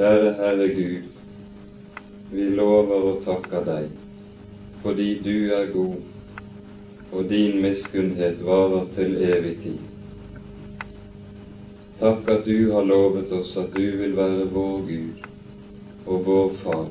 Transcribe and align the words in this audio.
Kjære 0.00 0.32
Herre 0.32 0.68
Gud, 0.68 1.02
vi 2.32 2.44
lover 2.56 3.02
og 3.08 3.18
takker 3.24 3.66
deg 3.66 3.90
fordi 4.80 5.08
du 5.26 5.52
er 5.52 5.66
god, 5.74 5.98
og 7.12 7.26
din 7.28 7.58
miskunnhet 7.60 8.40
varer 8.46 8.86
til 8.94 9.18
evig 9.26 9.52
tid. 9.60 9.76
Takk 12.00 12.32
at 12.32 12.48
du 12.48 12.72
har 12.72 12.88
lovet 12.88 13.36
oss 13.42 13.52
at 13.60 13.76
du 13.76 13.84
vil 14.00 14.16
være 14.16 14.48
vår 14.56 14.80
Gud 14.88 15.28
og 16.06 16.26
vår 16.32 16.52
Far, 16.64 16.88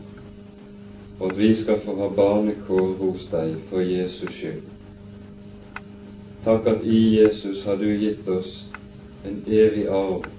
og 1.20 1.28
at 1.32 1.38
vi 1.42 1.56
skal 1.64 1.82
få 1.82 1.98
ha 2.04 2.14
barnekår 2.22 2.92
hos 3.02 3.26
deg 3.32 3.56
for 3.72 3.82
Jesus 3.82 4.36
skyld. 4.38 4.62
Takk 6.46 6.76
at 6.78 6.86
i 6.86 7.24
Jesus 7.24 7.66
har 7.66 7.82
du 7.82 7.90
gitt 7.90 8.30
oss 8.30 8.68
en 9.26 9.42
evig 9.48 9.90
arv, 9.90 10.30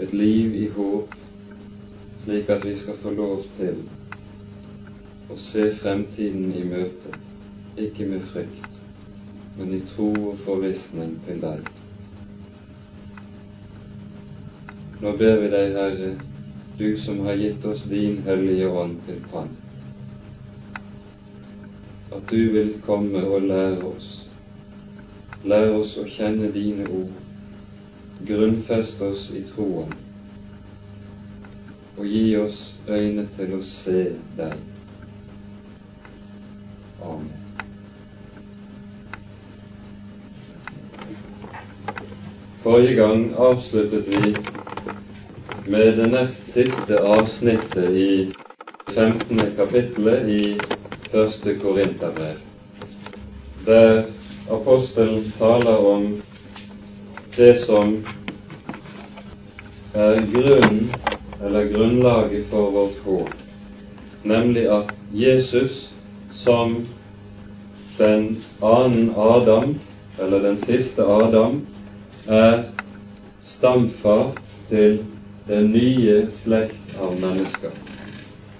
et 0.00 0.12
liv 0.12 0.54
i 0.54 0.68
håp, 0.76 1.14
slik 2.24 2.50
at 2.50 2.64
vi 2.64 2.76
skal 2.78 2.98
få 3.02 3.10
lov 3.16 3.42
til 3.56 3.80
å 5.28 5.36
se 5.42 5.64
fremtiden 5.80 6.52
i 6.54 6.62
møte, 6.68 7.10
ikke 7.78 8.06
med 8.06 8.22
frykt, 8.30 8.78
men 9.58 9.74
i 9.74 9.82
tro 9.90 10.12
og 10.30 10.38
forvissning 10.46 11.16
til 11.26 11.42
deg. 11.42 11.66
Nå 15.02 15.14
ber 15.18 15.36
vi 15.42 15.50
deg, 15.52 15.74
Herre, 15.78 16.14
du 16.78 16.88
som 17.02 17.24
har 17.26 17.38
gitt 17.38 17.66
oss 17.66 17.84
din 17.90 18.20
Hellige 18.26 18.70
Ånd 18.70 19.00
til 19.06 19.18
pant, 19.32 19.64
at 22.14 22.30
du 22.30 22.52
vil 22.54 22.76
komme 22.86 23.22
og 23.26 23.50
lære 23.50 23.82
oss, 23.90 24.12
lære 25.42 25.74
oss 25.82 25.98
å 25.98 26.06
kjenne 26.06 26.54
dine 26.54 26.86
ord, 26.86 27.27
grunnfeste 28.26 29.04
oss 29.04 29.30
i 29.30 29.42
troen 29.54 29.92
og 31.98 32.06
gi 32.06 32.36
oss 32.38 32.74
øyne 32.88 33.24
til 33.36 33.54
å 33.56 33.62
se 33.66 34.02
deg. 34.38 34.54
Amen. 37.02 37.32
Forrige 42.62 42.94
gang 43.00 43.24
avsluttet 43.48 44.06
vi 44.12 44.34
med 45.70 45.98
det 45.98 46.06
nest 46.12 46.46
siste 46.52 47.00
avsnittet 47.02 47.96
i 47.98 48.12
15. 48.94 49.42
kapittelet 49.58 50.30
i 50.32 50.42
første 51.10 51.54
Korinterbrev, 51.58 52.38
der 53.66 54.04
apostelen 54.54 55.32
taler 55.38 55.86
om 55.90 56.06
det 57.38 57.54
som 57.62 57.92
er 59.94 60.16
grunnen 60.32 60.88
eller 61.44 61.68
grunnlaget 61.70 62.48
for 62.50 62.70
vårt 62.74 62.98
håp, 63.04 63.30
nemlig 64.22 64.64
at 64.74 64.90
Jesus 65.14 65.92
som 66.34 66.80
den 67.98 68.42
annen 68.62 69.12
Adam, 69.16 69.78
eller 70.18 70.42
den 70.42 70.58
siste 70.58 71.06
Adam, 71.06 71.60
er 72.26 72.64
stamfar 73.42 74.32
til 74.68 74.98
den 75.46 75.70
nye 75.72 76.24
slekt 76.42 76.98
av 76.98 77.14
mennesker. 77.22 77.70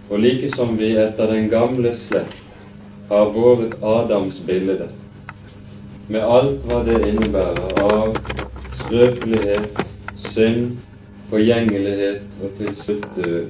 Og 0.09 0.23
like 0.23 0.55
som 0.55 0.79
vi 0.79 0.95
etter 0.97 1.35
den 1.35 1.51
gamle 1.51 1.97
slekt 1.99 2.63
har 3.11 3.35
båret 3.35 3.75
Adams 3.83 4.39
bilde, 4.47 4.87
med 6.09 6.23
alt 6.23 6.63
hva 6.71 6.85
det 6.87 7.03
innebærer 7.11 7.83
av 7.83 8.38
skrøpelighet, 8.89 9.69
synd, 10.17 10.77
forgjengelighet 11.29 12.21
og 12.43 12.51
til 12.59 12.77
slutt 12.77 13.07
død, 13.17 13.47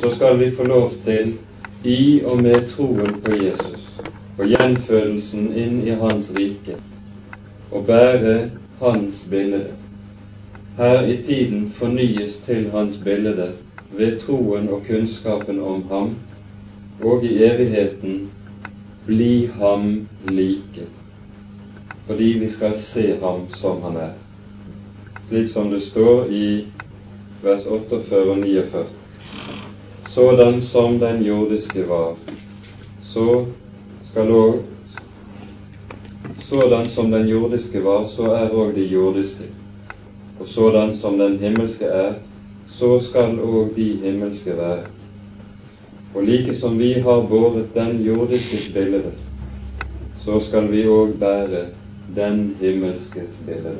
så 0.00 0.10
skal 0.14 0.38
vi 0.40 0.50
få 0.56 0.64
lov 0.64 0.92
til 1.04 1.34
i 1.84 2.22
og 2.24 2.42
med 2.42 2.68
troen 2.70 3.20
på 3.24 3.36
Jesus 3.36 3.84
og 4.38 4.46
gjenfødelsen 4.48 5.50
inn 5.60 5.82
i 5.84 5.96
Hans 6.00 6.30
rike 6.38 6.78
og 7.70 7.84
bære 7.86 8.50
Hans 8.80 9.26
bilde. 9.30 9.64
Her 10.78 11.04
i 11.04 11.16
tiden 11.22 11.70
fornyes 11.70 12.40
til 12.46 12.70
Hans 12.72 12.96
bilde 13.04 13.52
ved 13.92 14.20
troen 14.24 14.68
og 14.68 14.86
kunnskapen 14.88 15.60
om 15.60 15.84
Ham, 15.90 16.14
og 17.04 17.24
i 17.24 17.42
evigheten 17.44 18.30
bli 19.06 19.50
Ham 19.60 20.08
like, 20.28 20.88
fordi 22.08 22.24
vi 22.40 22.50
skal 22.50 22.80
se 22.80 23.18
Ham 23.22 23.46
som 23.54 23.82
Han 23.82 23.96
er, 23.96 24.10
slik 25.28 25.50
som 25.52 25.70
det 25.70 25.82
står 25.82 26.24
i 26.30 26.66
vers 27.42 27.66
48 27.66 28.30
og 28.30 28.38
49 28.38 28.86
sådan 30.18 30.62
som 30.62 30.98
den 30.98 31.22
jordiske 31.22 31.88
var, 31.88 32.14
så 33.02 33.44
skal 34.10 34.30
òg 34.30 34.54
Sådan 36.48 36.88
som 36.88 37.10
den 37.10 37.28
jordiske 37.28 37.84
var, 37.84 38.06
så 38.06 38.22
er 38.22 38.48
òg 38.48 38.74
de 38.74 38.84
jordiske. 38.84 39.44
Og 40.40 40.46
sådan 40.48 40.96
som 41.00 41.18
den 41.18 41.38
himmelske 41.38 41.84
er, 41.84 42.12
så 42.68 43.00
skal 43.00 43.38
òg 43.38 43.76
de 43.76 43.98
himmelske 44.02 44.56
være. 44.56 44.78
Og 46.14 46.22
like 46.22 46.56
som 46.56 46.78
vi 46.78 46.92
har 46.92 47.26
båret 47.28 47.66
den 47.74 48.00
jordiskes 48.00 48.68
bilde, 48.74 49.02
så 50.24 50.40
skal 50.40 50.72
vi 50.72 50.82
òg 50.84 51.18
bære 51.20 51.66
den 52.16 52.56
himmelske 52.60 53.22
bilde. 53.46 53.76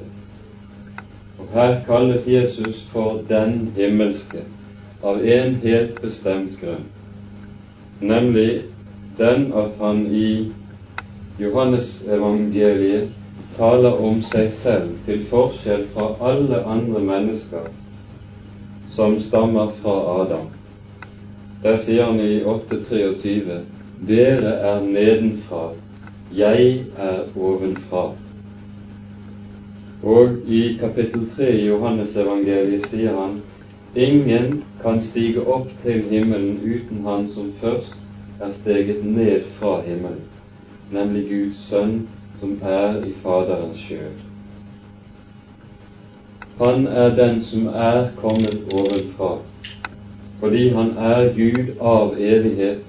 Og 1.38 1.48
her 1.52 1.84
kalles 1.86 2.28
Jesus 2.28 2.82
for 2.92 3.20
den 3.28 3.72
himmelske 3.76 4.44
av 5.04 5.20
en 5.22 5.54
helt 5.62 6.00
bestemt 6.02 6.58
grunn, 6.60 6.86
nemlig 8.00 8.62
den 9.18 9.52
at 9.56 9.78
han 9.80 10.06
i 10.06 10.52
Johannesevangeliet 11.38 13.08
taler 13.56 13.98
om 14.02 14.22
seg 14.26 14.50
selv 14.54 14.94
til 15.06 15.22
forskjell 15.30 15.86
fra 15.94 16.08
alle 16.30 16.62
andre 16.66 17.02
mennesker 17.06 17.68
som 18.94 19.20
stammer 19.22 19.70
fra 19.82 19.96
Adam. 20.22 20.48
Der 21.62 21.78
sier 21.78 22.10
han 22.10 22.20
i 22.22 22.40
8.23.: 22.42 23.60
Dere 24.08 24.52
er 24.72 24.80
nedenfra, 24.82 25.72
jeg 26.36 26.84
er 26.96 27.20
ovenfra. 27.36 28.12
Og 30.02 30.28
i 30.46 30.76
kapittel 30.80 31.30
3 31.36 31.50
i 31.52 31.66
Johannesevangeliet 31.66 32.86
sier 32.90 33.16
han 33.16 33.40
Ingen 33.96 34.62
kan 34.82 35.00
stige 35.02 35.42
opp 35.48 35.70
til 35.82 36.04
himmelen 36.10 36.60
uten 36.60 37.00
Han 37.06 37.28
som 37.34 37.52
først 37.60 37.96
er 38.40 38.52
steget 38.52 39.04
ned 39.04 39.42
fra 39.58 39.80
himmelen, 39.82 40.20
nemlig 40.92 41.24
Guds 41.30 41.64
sønn 41.70 42.06
som 42.38 42.58
er 42.62 43.00
i 43.06 43.12
Faderens 43.22 43.78
skjød. 43.78 44.20
Han 46.60 46.86
er 46.86 47.16
den 47.16 47.42
som 47.42 47.66
er 47.66 48.08
kommet 48.16 48.72
ovenfra, 48.72 49.38
fordi 50.40 50.68
han 50.68 50.94
er 50.98 51.32
Gud 51.34 51.74
av 51.80 52.14
evighet, 52.18 52.84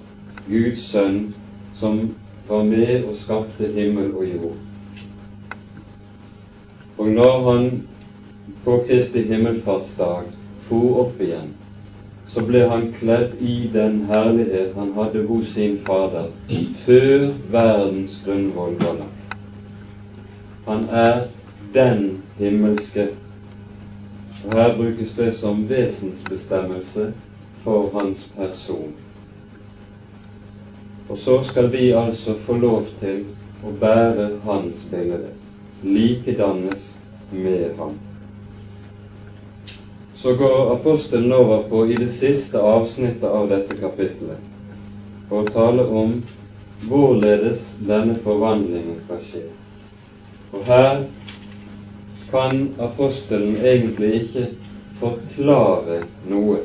Guds 0.50 0.86
sønn, 0.92 1.34
som 1.80 2.10
var 2.50 2.64
med 2.64 3.04
og 3.04 3.16
skapte 3.18 3.70
himmel 3.76 4.12
og 4.16 4.26
jord. 4.26 4.58
Og 6.98 7.08
når 7.08 7.52
han 7.52 7.88
på 8.64 8.84
Kristi 8.88 9.24
himmelfartsdag 9.24 10.32
for 10.68 11.02
opp 11.04 11.22
igjen, 11.22 11.54
så 12.30 12.44
ble 12.46 12.66
han 12.70 12.90
kledd 13.00 13.40
i 13.42 13.70
den 13.74 14.04
herlighet 14.10 14.76
han 14.78 14.92
hadde 14.98 15.24
hos 15.30 15.54
sin 15.56 15.80
Fader 15.86 16.28
før 16.86 17.30
verdens 17.54 18.20
grunnvoll 18.26 18.76
var 18.82 19.00
lagt. 19.00 19.38
Han 20.68 20.86
er 20.92 21.24
den 21.74 22.22
himmelske. 22.38 23.08
Og 24.46 24.54
Her 24.54 24.76
brukes 24.78 25.14
det 25.18 25.34
som 25.36 25.66
vesensbestemmelse 25.70 27.14
for 27.64 27.90
hans 27.94 28.28
person. 28.38 28.94
Og 31.10 31.18
så 31.18 31.40
skal 31.44 31.72
vi 31.74 31.92
altså 31.92 32.36
få 32.46 32.58
lov 32.62 32.86
til 33.00 33.24
å 33.66 33.74
bære 33.82 34.30
hans 34.46 34.86
bilde, 34.92 35.34
likedannes 35.84 36.86
med 37.32 37.74
ham 37.80 37.98
så 40.22 40.34
går 40.36 40.74
apostelen 40.74 41.34
over 41.34 41.64
på 41.64 41.86
i 41.88 41.96
det 41.96 42.10
siste 42.12 42.60
avsnittet 42.60 43.24
av 43.24 43.46
dette 43.48 43.76
kapittelet 43.80 45.32
å 45.32 45.44
tale 45.48 45.86
om 46.02 46.18
hvorledes 46.90 47.62
denne 47.88 48.18
forvandlingen 48.24 48.98
skal 49.06 49.22
skje. 49.30 49.44
Og 50.52 50.66
her 50.68 51.04
kan 52.34 52.66
apostelen 52.84 53.56
egentlig 53.64 54.10
ikke 54.24 54.46
forklare 55.00 56.02
noe. 56.28 56.58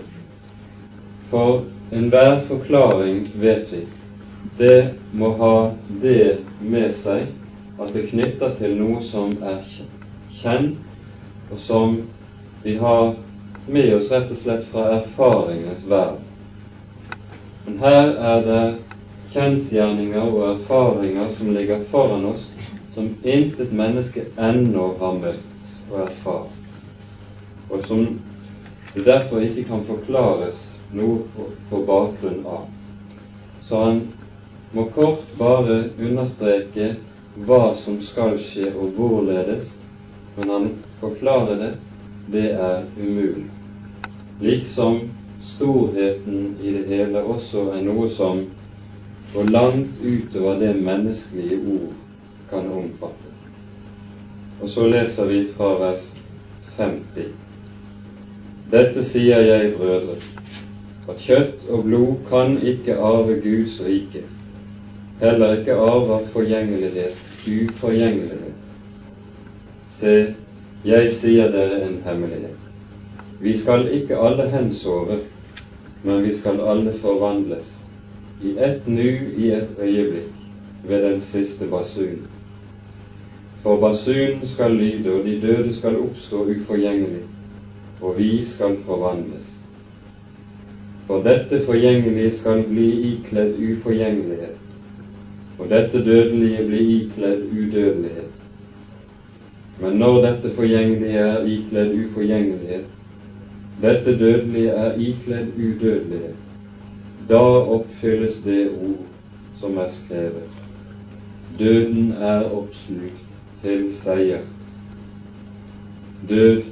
For 1.31 1.63
enhver 1.95 2.41
forklaring, 2.49 3.27
vet 3.39 3.71
vi, 3.71 3.85
det 4.57 4.95
må 5.13 5.33
ha 5.41 5.55
det 6.03 6.39
med 6.61 6.93
seg 6.95 7.27
at 7.81 7.93
det 7.95 8.09
knytter 8.11 8.55
til 8.59 8.77
noe 8.79 9.03
som 9.05 9.35
er 9.43 9.63
kjent, 10.35 10.79
og 11.51 11.59
som 11.61 11.97
vi 12.63 12.77
har 12.79 13.15
med 13.67 13.95
oss 13.97 14.11
rett 14.13 14.31
og 14.31 14.39
slett 14.39 14.67
fra 14.71 14.85
erfaringens 14.99 15.87
verden. 15.91 16.21
Men 17.65 17.79
her 17.81 18.13
er 18.33 18.45
det 18.45 18.65
kjensgjerninger 19.35 20.29
og 20.29 20.43
erfaringer 20.53 21.33
som 21.35 21.55
ligger 21.57 21.83
foran 21.91 22.29
oss, 22.31 22.47
som 22.95 23.11
intet 23.23 23.73
menneske 23.75 24.29
ennå 24.39 24.93
har 25.01 25.17
møtt 25.19 25.91
og 25.91 25.97
erfart, 26.05 26.53
og 27.71 27.83
som 27.89 28.05
det 28.95 29.07
derfor 29.09 29.43
ikke 29.43 29.65
kan 29.67 29.83
forklares 29.89 30.61
noe 30.95 31.49
på 31.71 31.81
bakgrunn 31.89 32.45
av. 32.47 32.69
Så 33.67 33.81
han 33.81 34.05
må 34.75 34.85
kort 34.95 35.25
bare 35.39 35.85
understreke 36.03 36.95
hva 37.47 37.75
som 37.79 38.01
skal 38.03 38.39
skje 38.43 38.73
og 38.73 38.95
hvorledes, 38.97 39.75
men 40.37 40.51
han 40.51 40.71
forklarer 41.01 41.61
det, 41.61 41.73
det 42.33 42.47
er 42.53 42.83
umulig. 42.99 43.47
Liksom 44.41 45.01
storheten 45.55 46.57
i 46.63 46.73
det 46.75 46.87
hele 46.91 47.23
også 47.23 47.69
er 47.77 47.85
noe 47.87 48.09
som 48.11 48.45
går 49.35 49.51
langt 49.55 50.03
utover 50.03 50.59
det 50.59 50.75
menneskelige 50.83 51.61
ord 51.77 51.95
kan 52.51 52.71
omfatte. 52.71 53.31
Og 54.63 54.69
så 54.71 54.87
leser 54.89 55.31
vi 55.31 55.41
fra 55.57 55.75
vers 55.79 56.11
50. 56.77 57.33
Dette 58.71 59.03
sier 59.07 59.43
jeg, 59.45 59.75
brødre, 59.79 60.17
at 61.09 61.21
kjøtt 61.21 61.67
og 61.71 61.85
blod 61.85 62.15
kan 62.31 62.57
ikke 62.63 62.97
arve 62.97 63.37
Guds 63.43 63.77
rike, 63.85 64.25
heller 65.21 65.59
ikke 65.59 65.75
arver 65.75 66.27
forgjengelighet, 66.33 67.17
uforgjengelighet. 67.47 68.55
Se, 69.89 70.35
jeg 70.85 71.13
sier 71.13 71.53
dere 71.53 71.83
en 71.87 72.01
hemmelighet. 72.05 72.61
Vi 73.41 73.57
skal 73.59 73.89
ikke 73.93 74.19
alle 74.19 74.49
hensove, 74.51 75.19
men 76.03 76.23
vi 76.25 76.35
skal 76.37 76.61
alle 76.61 76.93
forvandles, 77.01 77.79
i 78.43 78.57
ett 78.59 78.89
nu, 78.89 79.11
i 79.37 79.51
et 79.57 79.77
øyeblikk, 79.79 80.33
ved 80.85 81.03
den 81.03 81.21
siste 81.21 81.67
basun. 81.71 82.27
For 83.63 83.81
basunen 83.81 84.47
skal 84.47 84.77
lyde, 84.77 85.13
og 85.13 85.25
de 85.25 85.39
døde 85.41 85.75
skal 85.75 85.97
oppstå 85.97 86.45
uforgjengelig, 86.45 87.23
og 88.01 88.19
vi 88.19 88.45
skal 88.45 88.77
forvandles. 88.87 89.47
For 91.07 91.23
dette 91.23 91.63
forgjengelige 91.65 92.33
skal 92.37 92.63
bli 92.69 92.91
ikledd 93.13 93.57
uforgjengelighet, 93.57 94.64
og 95.59 95.69
dette 95.71 96.05
dødelige 96.05 96.67
blir 96.67 96.89
ikledd 96.97 97.43
udødelighet. 97.53 98.31
Men 99.81 99.99
når 99.99 100.21
dette 100.27 100.51
forgjengelige 100.55 101.19
er 101.19 101.47
ikledd 101.47 101.95
uforgjengelighet, 102.05 102.85
dette 103.83 104.19
dødelige 104.19 104.71
er 104.71 104.93
ikledd 104.99 105.47
udødelighet. 105.59 106.35
Da 107.29 107.41
oppfylles 107.77 108.41
det 108.45 108.69
ord 108.71 109.07
som 109.61 109.79
er 109.79 109.89
skrevet. 109.89 110.49
Døden 111.59 112.13
er 112.13 112.51
oppslukt 112.51 113.23
til 113.63 113.89
seier. 114.03 114.43
Død, 116.29 116.63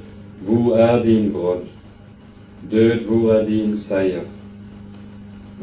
hvor 0.41 0.75
er 0.75 1.03
din 1.03 1.31
brodd? 1.31 1.65
Død, 2.71 2.95
hvor 3.05 3.33
er 3.33 3.45
din 3.45 3.77
seier? 3.77 4.23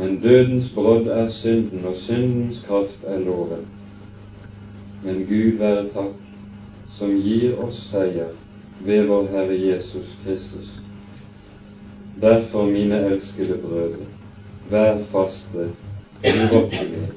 Men 0.00 0.20
dødens 0.20 0.70
brodd 0.74 1.06
er 1.06 1.28
synden, 1.28 1.84
og 1.84 1.96
syndens 1.96 2.64
kraft 2.66 3.02
er 3.06 3.18
loven. 3.18 3.66
Men 5.04 5.26
Gud 5.28 5.58
være 5.58 5.82
takk, 5.92 6.14
som 6.96 7.12
gir 7.20 7.58
oss 7.60 7.82
seier 7.90 8.30
ved 8.80 9.04
vår 9.10 9.28
Herre 9.34 9.58
Jesus 9.60 10.14
Kristus. 10.24 10.72
Derfor, 12.22 12.64
mine 12.72 13.02
elskede 13.10 13.60
brødre, 13.60 14.08
vær 14.70 15.04
faste, 15.12 15.68
urokkelige, 16.24 17.12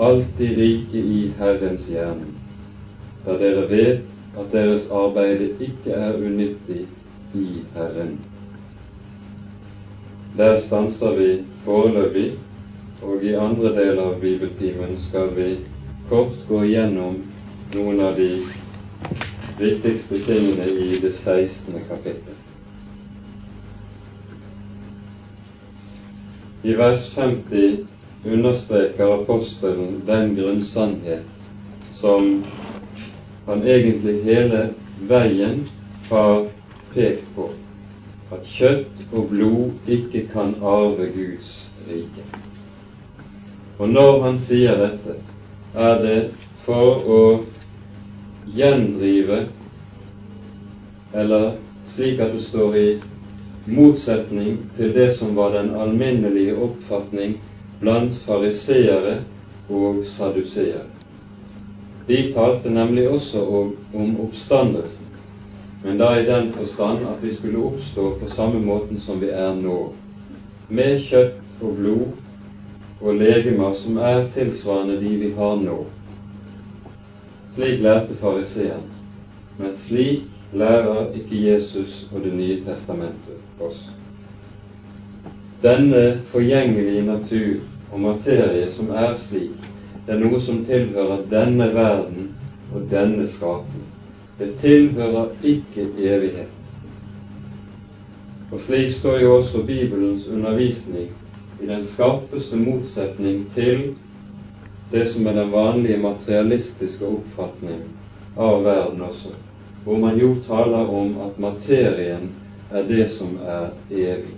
alltid 0.00 0.56
rike 0.60 1.00
i 1.00 1.32
Herrens 1.38 1.88
hjerne, 1.88 2.28
da 3.24 3.40
dere 3.40 3.68
vet 3.72 4.16
at 4.36 4.52
deres 4.52 4.88
arbeid 4.92 5.48
ikke 5.48 5.96
er 5.96 6.16
unyttig 6.20 6.84
i 7.34 7.46
Herren. 7.74 8.18
Der 10.36 10.60
stanser 10.60 11.14
vi 11.16 11.44
foreløpig, 11.64 12.32
og 13.02 13.24
i 13.24 13.32
andre 13.34 13.70
deler 13.72 14.02
av 14.10 14.20
bibeltimen 14.20 14.98
skal 15.08 15.30
vi 15.36 15.46
kort 16.10 16.36
gå 16.48 16.60
igjennom 16.66 17.22
noen 17.74 18.02
av 18.04 18.18
de 18.20 18.42
viktigste 19.56 20.20
tingene 20.26 20.68
i 20.68 21.00
det 21.00 21.14
16. 21.14 21.80
kapittel. 21.88 22.36
I 26.62 26.76
vers 26.76 27.08
50 27.14 27.86
understreker 28.26 29.14
apostelen 29.20 30.02
den 30.06 30.34
grunnsannhet 30.36 31.24
som 31.96 32.42
han 33.46 33.62
egentlig 33.64 34.18
hele 34.26 34.66
veien 35.08 35.62
har 36.10 36.48
pekt 36.92 37.24
på, 37.36 37.48
at 38.34 38.46
kjøtt 38.50 39.02
og 39.12 39.28
blod 39.30 39.90
ikke 39.96 40.26
kan 40.32 40.54
arve 40.62 41.06
Guds 41.14 41.52
rike. 41.88 42.24
Og 43.78 43.88
når 43.92 44.22
han 44.24 44.38
sier 44.40 44.78
dette, 44.80 45.18
er 45.76 46.00
det 46.02 46.18
for 46.64 47.04
å 47.06 47.20
gjendrive, 48.56 49.44
eller 51.14 51.52
slik 51.90 52.20
at 52.24 52.34
det 52.34 52.42
står 52.46 52.76
i 52.80 52.88
motsetning 53.66 54.58
til 54.76 54.94
det 54.94 55.10
som 55.18 55.36
var 55.36 55.54
den 55.54 55.72
alminnelige 55.78 56.56
oppfatning 56.66 57.36
blant 57.80 58.14
fariseere 58.26 59.20
og 59.68 60.04
saduseere. 60.08 60.86
De 62.06 62.20
talte 62.34 62.70
nemlig 62.70 63.08
også 63.10 63.42
om 63.42 64.12
oppstandelsen, 64.22 65.05
men 65.86 65.98
da 65.98 66.20
i 66.20 66.26
den 66.26 66.52
forstand 66.52 66.98
at 67.06 67.22
vi 67.22 67.34
skulle 67.34 67.58
oppstå 67.58 68.10
på 68.20 68.28
samme 68.34 68.58
måten 68.58 69.00
som 69.00 69.20
vi 69.20 69.28
er 69.30 69.52
nå, 69.54 69.92
med 70.68 70.98
kjøtt 70.98 71.60
og 71.62 71.76
blod 71.78 73.02
og 73.06 73.20
legemer 73.20 73.74
som 73.78 74.00
er 74.02 74.24
tilsvarende 74.34 74.96
de 74.98 75.12
vi 75.20 75.28
har 75.36 75.60
nå. 75.60 75.76
Slik 77.54 77.84
lærte 77.84 78.16
fariseeren, 78.18 78.82
men 79.60 79.76
slik 79.84 80.26
lærer 80.52 81.14
ikke 81.14 81.44
Jesus 81.44 82.06
og 82.12 82.22
Det 82.24 82.32
nye 82.34 82.58
testamentet 82.64 83.62
oss. 83.62 83.78
Denne 85.62 86.18
forgjengelige 86.32 87.02
natur 87.06 87.62
og 87.92 88.00
materie 88.00 88.70
som 88.72 88.90
er 88.90 89.14
slik, 89.22 89.54
det 90.06 90.14
er 90.14 90.24
noe 90.24 90.40
som 90.40 90.64
tilhører 90.66 91.22
denne 91.30 91.70
verden 91.74 92.32
og 92.74 92.90
denne 92.90 93.26
skapning. 93.26 93.75
Det 94.38 94.50
tilhører 94.60 95.28
ikke 95.42 95.86
evighet. 95.98 96.52
Og 98.52 98.60
slik 98.60 98.92
står 98.92 99.18
jo 99.20 99.36
også 99.36 99.62
Bibelens 99.66 100.26
undervisning 100.28 101.08
i 101.62 101.66
den 101.66 101.84
skarpeste 101.84 102.56
motsetning 102.56 103.46
til 103.54 103.94
det 104.92 105.08
som 105.10 105.26
er 105.26 105.40
den 105.40 105.52
vanlige 105.52 105.98
materialistiske 105.98 107.06
oppfatning 107.06 107.82
av 108.36 108.62
verden 108.64 109.02
også 109.02 109.34
hvor 109.86 109.98
man 109.98 110.18
jo 110.18 110.34
taler 110.46 110.88
om 110.90 111.12
at 111.22 111.38
materien 111.38 112.30
er 112.70 112.82
det 112.82 113.04
som 113.10 113.36
er 113.46 113.68
evig. 113.90 114.34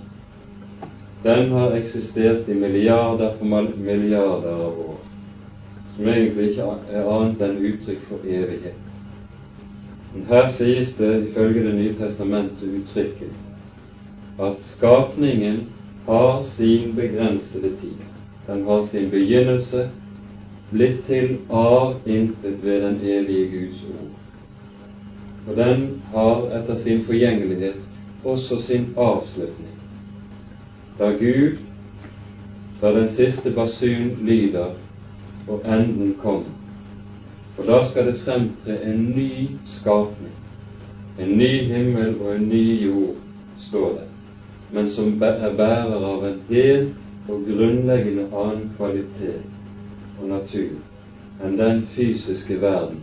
Den 1.22 1.52
har 1.52 1.72
eksistert 1.76 2.48
i 2.48 2.54
milliarder 2.54 3.32
på 3.38 3.44
milliarder 3.76 4.52
av 4.66 4.82
år, 4.90 4.98
som 5.94 6.10
egentlig 6.12 6.50
ikke 6.50 6.66
er 6.92 7.08
annet 7.14 7.46
enn 7.46 7.56
uttrykk 7.70 8.04
for 8.10 8.28
evighet. 8.28 8.87
Men 10.14 10.24
her 10.28 10.50
sies 10.52 10.94
det 10.98 11.12
ifølge 11.28 11.64
Det 11.64 11.74
nye 11.74 11.94
testamentet 11.98 12.80
uttrykket 12.80 13.32
at 14.38 14.60
skapningen 14.62 15.64
har 16.06 16.42
sin 16.42 16.94
begrensede 16.96 17.72
tid. 17.80 17.98
Den 18.46 18.64
har 18.64 18.84
sin 18.86 19.10
begynnelse, 19.10 19.88
blitt 20.70 21.02
til 21.06 21.36
av 21.50 21.96
intet 22.06 22.62
ved 22.62 22.82
den 22.86 23.00
evige 23.02 23.50
Guds 23.50 23.82
ord 23.90 24.18
og 25.48 25.56
den 25.56 26.02
har 26.12 26.42
etter 26.58 26.78
sin 26.78 27.04
forgjengelighet 27.04 27.76
også 28.24 28.60
sin 28.62 28.86
avslutning. 28.96 29.74
Da 30.98 31.10
Gud, 31.10 31.56
da 32.80 32.92
den 33.00 33.08
siste 33.12 33.50
basun 33.50 34.10
lyder 34.20 34.74
og 35.48 35.62
enden 35.64 36.14
kommer, 36.20 36.57
for 37.58 37.66
da 37.66 37.84
skal 37.84 38.06
det 38.06 38.20
fremtre 38.22 38.74
en 38.86 39.00
ny 39.16 39.48
skapning, 39.66 40.34
en 41.18 41.38
ny 41.38 41.52
himmel 41.66 42.20
og 42.20 42.36
en 42.36 42.48
ny 42.48 42.84
jord, 42.84 43.16
står 43.58 43.88
det, 43.92 44.04
men 44.72 44.90
som 44.90 45.22
er 45.22 45.56
bærer 45.58 46.04
av 46.06 46.26
en 46.28 46.36
helt 46.48 47.28
og 47.28 47.40
grunnleggende 47.48 48.28
annen 48.30 48.68
kvalitet 48.76 50.20
og 50.20 50.28
natur 50.30 51.42
enn 51.42 51.58
den 51.58 51.82
fysiske 51.96 52.60
verden 52.62 53.00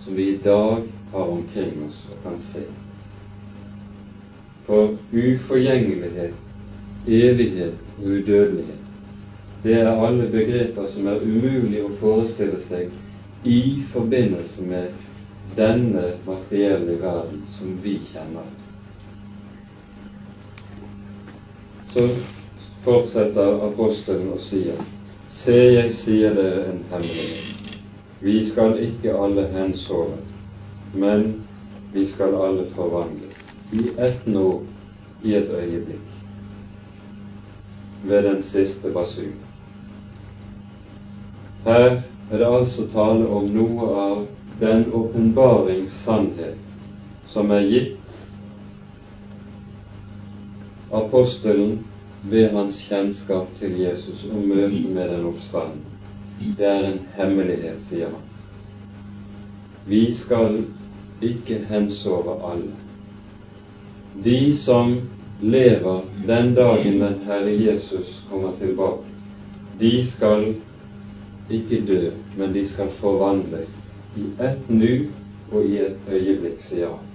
som 0.00 0.16
vi 0.16 0.30
i 0.32 0.38
dag 0.44 0.86
har 1.12 1.34
omkring 1.34 1.76
oss 1.84 1.98
og 2.08 2.22
kan 2.24 2.40
se. 2.40 2.64
for 4.68 4.90
uforgjengelighet, 5.12 6.32
evighet 7.06 7.76
og 7.98 8.04
udødelighet. 8.04 8.82
Det 9.62 9.74
er 9.74 10.06
alle 10.06 10.28
begreper 10.28 10.88
som 10.94 11.06
er 11.06 11.22
umulig 11.24 11.80
å 11.84 11.92
forestille 12.00 12.60
seg 12.60 12.90
i 13.44 13.82
forbindelse 13.92 14.62
med 14.62 14.86
denne 15.56 16.12
materielle 16.26 17.00
verden 17.00 17.42
som 17.50 17.78
vi 17.82 17.98
kjenner. 18.12 18.46
Så 21.92 22.08
fortsetter 22.84 23.64
apostelen 23.70 24.32
og 24.32 24.42
sier 24.44 24.78
Se, 25.38 25.54
jeg 25.54 25.92
sier 25.94 26.34
dere 26.34 26.64
en 26.72 26.80
hemmelighet. 26.90 27.76
Vi 28.20 28.40
skal 28.48 28.78
ikke 28.82 29.14
alle 29.14 29.44
hensove, 29.52 30.16
men 30.94 31.44
vi 31.92 32.06
skal 32.10 32.34
alle 32.34 32.64
forvandles 32.74 33.36
i 33.72 33.84
ett 34.00 34.26
nå, 34.26 34.62
i 35.22 35.34
et 35.38 35.50
øyeblikk, 35.52 36.08
ved 38.08 38.22
den 38.24 38.42
siste 38.42 38.90
basun. 38.90 39.36
Her 41.64 42.00
er 42.30 42.38
det 42.38 42.46
altså 42.46 42.86
tale 42.92 43.26
om 43.32 43.46
noe 43.52 43.90
av 44.00 44.26
den 44.60 44.84
åpenbaringssannhet 44.92 46.58
som 47.28 47.50
er 47.54 47.60
gitt 47.68 48.18
apostelen 50.92 51.78
ved 52.22 52.50
hans 52.52 52.80
kjennskap 52.88 53.48
til 53.60 53.78
Jesus 53.80 54.24
og 54.32 54.42
møte 54.48 54.88
med 54.92 55.08
den 55.12 55.26
oppstanden. 55.28 55.84
Det 56.58 56.66
er 56.66 56.84
en 56.90 57.00
hemmelighet, 57.16 57.80
sier 57.88 58.12
han. 58.12 58.24
Vi 59.88 60.14
skal 60.14 60.60
ikke 61.24 61.62
hensove 61.68 62.36
alle. 62.44 62.74
De 64.24 64.56
som 64.56 64.96
lever 65.40 66.00
den 66.26 66.54
dagen 66.54 67.00
den 67.00 67.20
Herre 67.26 67.54
Jesus 67.54 68.22
kommer 68.30 68.52
tilbake, 68.60 69.06
de 69.80 69.92
skal 70.10 70.50
ikke 71.50 71.80
dø, 71.86 72.10
men 72.36 72.54
de 72.54 72.68
skal 72.68 72.90
forvandles 73.00 73.70
i 74.16 74.26
ett 74.44 74.70
nu 74.70 75.06
og 75.52 75.64
i 75.64 75.78
et 75.78 76.10
øyeblikk, 76.12 76.62
sier 76.62 76.92
han. 76.92 77.06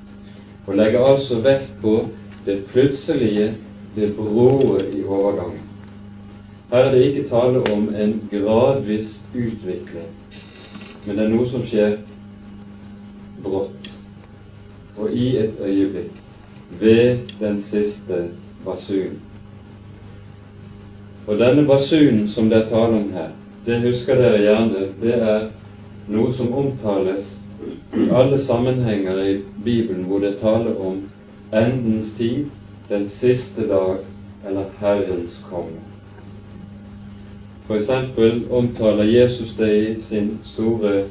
Og 0.66 0.76
legger 0.76 1.06
altså 1.06 1.42
vekt 1.44 1.70
på 1.82 2.08
det 2.46 2.64
plutselige 2.72 3.54
det 3.96 4.16
bråe 4.16 4.82
i 4.94 5.04
overgangen. 5.04 5.62
Her 6.72 6.80
er 6.80 6.92
det 6.92 7.06
ikke 7.06 7.28
tale 7.30 7.62
om 7.74 7.90
en 7.96 8.16
gradvis 8.32 9.20
utvikling, 9.34 10.10
men 11.06 11.18
det 11.18 11.26
er 11.26 11.30
noe 11.30 11.46
som 11.50 11.66
skjer 11.68 12.00
brått 13.44 13.92
og 14.98 15.14
i 15.14 15.36
et 15.38 15.62
øyeblikk, 15.62 16.18
ved 16.80 17.18
den 17.40 17.62
siste 17.62 18.24
basunen. 18.66 19.20
Og 21.28 21.40
denne 21.40 21.68
basunen 21.68 22.28
som 22.30 22.50
det 22.50 22.64
er 22.64 22.70
tale 22.70 22.98
om 23.00 23.12
her, 23.14 23.30
det 23.66 23.80
husker 23.84 24.20
dere 24.20 24.42
gjerne, 24.44 24.88
det 25.02 25.14
er 25.16 25.48
noe 26.12 26.34
som 26.36 26.52
omtales 26.54 27.38
i 27.96 28.10
alle 28.12 28.38
sammenhenger 28.40 29.22
i 29.24 29.38
Bibelen 29.64 30.04
hvor 30.10 30.20
det 30.20 30.36
taler 30.42 30.76
om 30.84 31.00
endens 31.56 32.12
tid 32.18 32.50
den 32.90 33.08
siste 33.10 33.68
dag 33.70 34.02
eller 34.48 34.66
Herrens 34.82 35.40
komme. 35.50 35.80
Eksempel 37.72 38.44
omtaler 38.52 39.08
Jesus 39.08 39.56
det 39.58 39.72
i 39.74 40.02
sin 40.04 40.34
store 40.44 41.06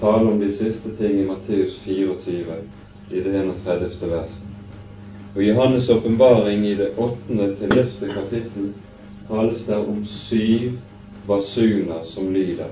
tale 0.00 0.32
om 0.32 0.40
de 0.40 0.50
siste 0.52 0.90
ting 0.98 1.20
i 1.20 1.26
Matteus 1.26 1.78
24 1.84 2.56
i 3.10 3.20
det 3.20 3.34
31. 3.34 4.10
verset. 4.10 4.42
Og 5.34 5.42
I 5.42 5.52
Johannes' 5.52 5.92
åpenbaring 5.92 6.66
i 6.66 6.74
det 6.74 6.90
8. 6.96 7.14
til 7.28 7.78
11. 7.78 8.14
kapittel 8.14 8.72
tales 9.28 9.62
det 9.64 9.76
om 9.76 10.02
syv 10.06 10.72
basuner 11.26 12.04
som 12.04 12.32
lyder, 12.34 12.70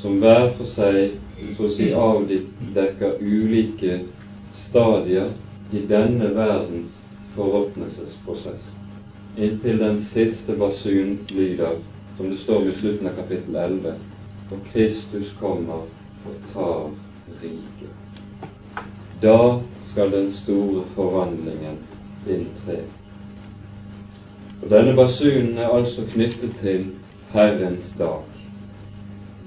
som 0.00 0.20
hver 0.20 0.50
for 0.56 0.66
seg 0.70 1.18
så 1.56 1.66
å 1.66 1.72
si 1.72 1.90
avdekker 1.96 3.20
ulike 3.20 4.00
stadier 4.56 5.30
i 5.72 5.84
denne 5.88 6.32
verdens 6.34 6.96
forråtnelsesprosess, 7.36 8.72
inntil 9.38 9.78
den 9.80 10.00
siste 10.02 10.56
basun 10.58 11.18
lyder, 11.30 11.78
som 12.16 12.30
det 12.30 12.40
står 12.42 12.66
ved 12.66 12.76
slutten 12.80 13.08
av 13.08 13.16
kapittel 13.22 13.56
11, 13.56 13.94
og 14.50 14.70
Kristus 14.72 15.32
kommer 15.40 15.86
og 16.26 16.48
tar 16.52 16.90
riket. 17.42 18.50
Da 19.22 19.60
skal 19.86 20.10
den 20.10 20.32
store 20.32 20.84
forvandlingen 20.94 21.78
inntre. 22.26 22.80
Og 24.60 24.70
Denne 24.70 24.96
basunen 24.96 25.58
er 25.58 25.72
altså 25.72 26.04
knyttet 26.12 26.58
til 26.60 26.90
Herrens 27.32 27.92
dag. 27.98 28.22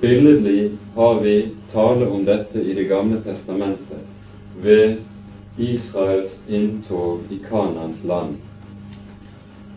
Billedlig 0.01 0.71
har 0.95 1.19
vi 1.19 1.49
tale 1.71 2.07
om 2.07 2.25
dette 2.25 2.59
i 2.59 2.73
Det 2.73 2.83
gamle 2.83 3.21
testamentet 3.21 4.07
ved 4.61 4.95
Israels 5.57 6.39
inntog 6.47 7.19
i 7.29 7.39
Kanans 7.49 8.03
land. 8.03 8.35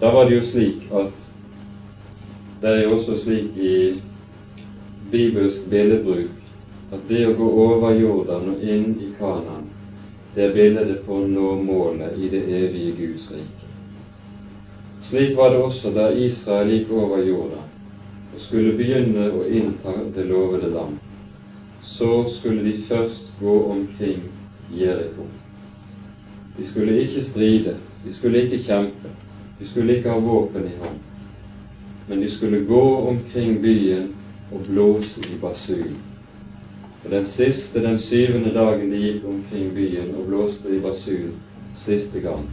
Da 0.00 0.10
var 0.10 0.24
det 0.24 0.36
jo 0.36 0.46
slik 0.46 0.86
at 0.92 1.12
Det 2.60 2.70
er 2.70 2.82
jo 2.84 2.96
også 2.96 3.18
slik 3.24 3.56
i 3.56 4.00
bibelsk 5.10 5.66
billedbruk 5.70 6.30
at 6.92 7.02
det 7.08 7.26
å 7.26 7.34
gå 7.34 7.50
over 7.66 7.98
Jordan 7.98 8.52
og 8.54 8.62
inn 8.62 8.94
i 9.02 9.10
Kanan, 9.18 9.66
det 10.34 10.44
er 10.46 10.54
bildet 10.54 11.02
på 11.06 11.18
å 11.18 11.26
nå 11.26 11.56
målet 11.60 12.16
i 12.16 12.30
det 12.32 12.42
evige 12.46 12.94
Guds 12.96 13.30
rike. 13.34 13.70
Slik 15.10 15.36
var 15.36 15.50
det 15.50 15.62
også 15.62 15.90
da 15.90 16.12
Israel 16.14 16.70
gikk 16.70 16.94
over 16.94 17.24
Jordan 17.26 17.65
og 18.36 18.42
skulle 18.44 18.74
begynne 18.76 19.30
å 19.32 19.46
innta 19.48 19.94
det 20.12 20.26
lovede 20.28 20.68
land. 20.68 20.98
Så 21.80 22.26
skulle 22.34 22.64
de 22.66 22.82
først 22.84 23.30
gå 23.40 23.54
omkring 23.72 24.18
Jeriko. 24.76 25.24
De 26.56 26.66
skulle 26.68 26.98
ikke 27.00 27.22
stride, 27.24 27.76
de 28.04 28.12
skulle 28.14 28.42
ikke 28.44 28.60
kjempe, 28.66 29.12
de 29.58 29.68
skulle 29.68 29.96
ikke 29.96 30.12
ha 30.12 30.20
våpen 30.20 30.68
i 30.68 30.74
hånd. 30.82 30.98
Men 32.08 32.20
de 32.20 32.28
skulle 32.30 32.60
gå 32.68 32.82
omkring 33.08 33.56
byen 33.62 34.12
og 34.52 34.68
blåse 34.68 35.24
i 35.24 35.38
basun. 35.40 35.96
Og 37.04 37.10
den 37.10 37.24
siste, 37.26 37.80
den 37.82 37.98
syvende 37.98 38.52
dagen 38.54 38.92
de 38.92 39.00
gikk 39.00 39.24
omkring 39.32 39.72
byen 39.74 40.12
og 40.12 40.28
blåste 40.28 40.76
i 40.76 40.82
basun 40.84 41.32
siste 41.76 42.20
gang, 42.20 42.44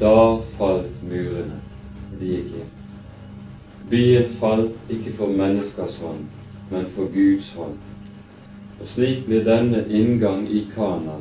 da 0.00 0.40
falt 0.56 1.04
murene, 1.04 1.60
og 2.08 2.18
de 2.24 2.32
gikk 2.38 2.56
inn. 2.62 2.75
Byen 3.90 4.30
falt 4.40 4.90
ikke 4.90 5.12
for 5.14 5.30
menneskers 5.30 5.96
hånd, 6.02 6.24
men 6.70 6.86
for 6.96 7.06
Guds 7.14 7.52
hånd. 7.54 7.76
Og 8.80 8.88
slik 8.90 9.24
blir 9.28 9.44
denne 9.46 9.84
inngang 9.88 10.48
i 10.50 10.64
Kana 10.74 11.20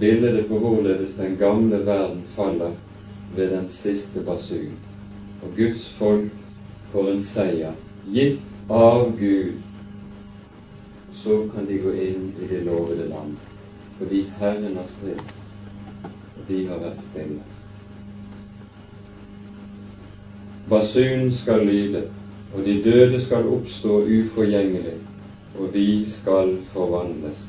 bildet 0.00 0.46
på 0.48 0.58
hvorledes 0.58 1.16
den 1.18 1.36
gamle 1.36 1.86
verden 1.86 2.22
faller 2.36 2.70
ved 3.36 3.50
den 3.50 3.68
siste 3.68 4.22
basun. 4.26 4.76
Og 5.42 5.56
Guds 5.56 5.88
folk 5.98 6.30
får 6.92 7.10
en 7.10 7.24
seier 7.26 7.74
gitt 8.06 8.70
av 8.70 9.10
Gud. 9.18 9.58
Så 11.14 11.40
kan 11.54 11.66
de 11.66 11.80
gå 11.82 11.96
inn 11.98 12.30
i 12.38 12.46
det 12.50 12.62
lovede 12.66 13.08
land, 13.08 13.34
fordi 13.98 14.24
Herren 14.38 14.76
har 14.76 14.86
stridd, 14.86 15.34
og 16.04 16.46
de 16.48 16.66
har 16.68 16.82
vært 16.86 17.04
stille. 17.10 17.53
Basunen 20.68 21.32
skal 21.32 21.66
lyde, 21.66 22.02
og 22.54 22.64
de 22.64 22.82
døde 22.84 23.20
skal 23.20 23.48
oppstå 23.48 23.98
uforgjengelig, 24.00 24.94
og 25.58 25.74
vi 25.74 26.10
skal 26.10 26.56
forvandles. 26.72 27.42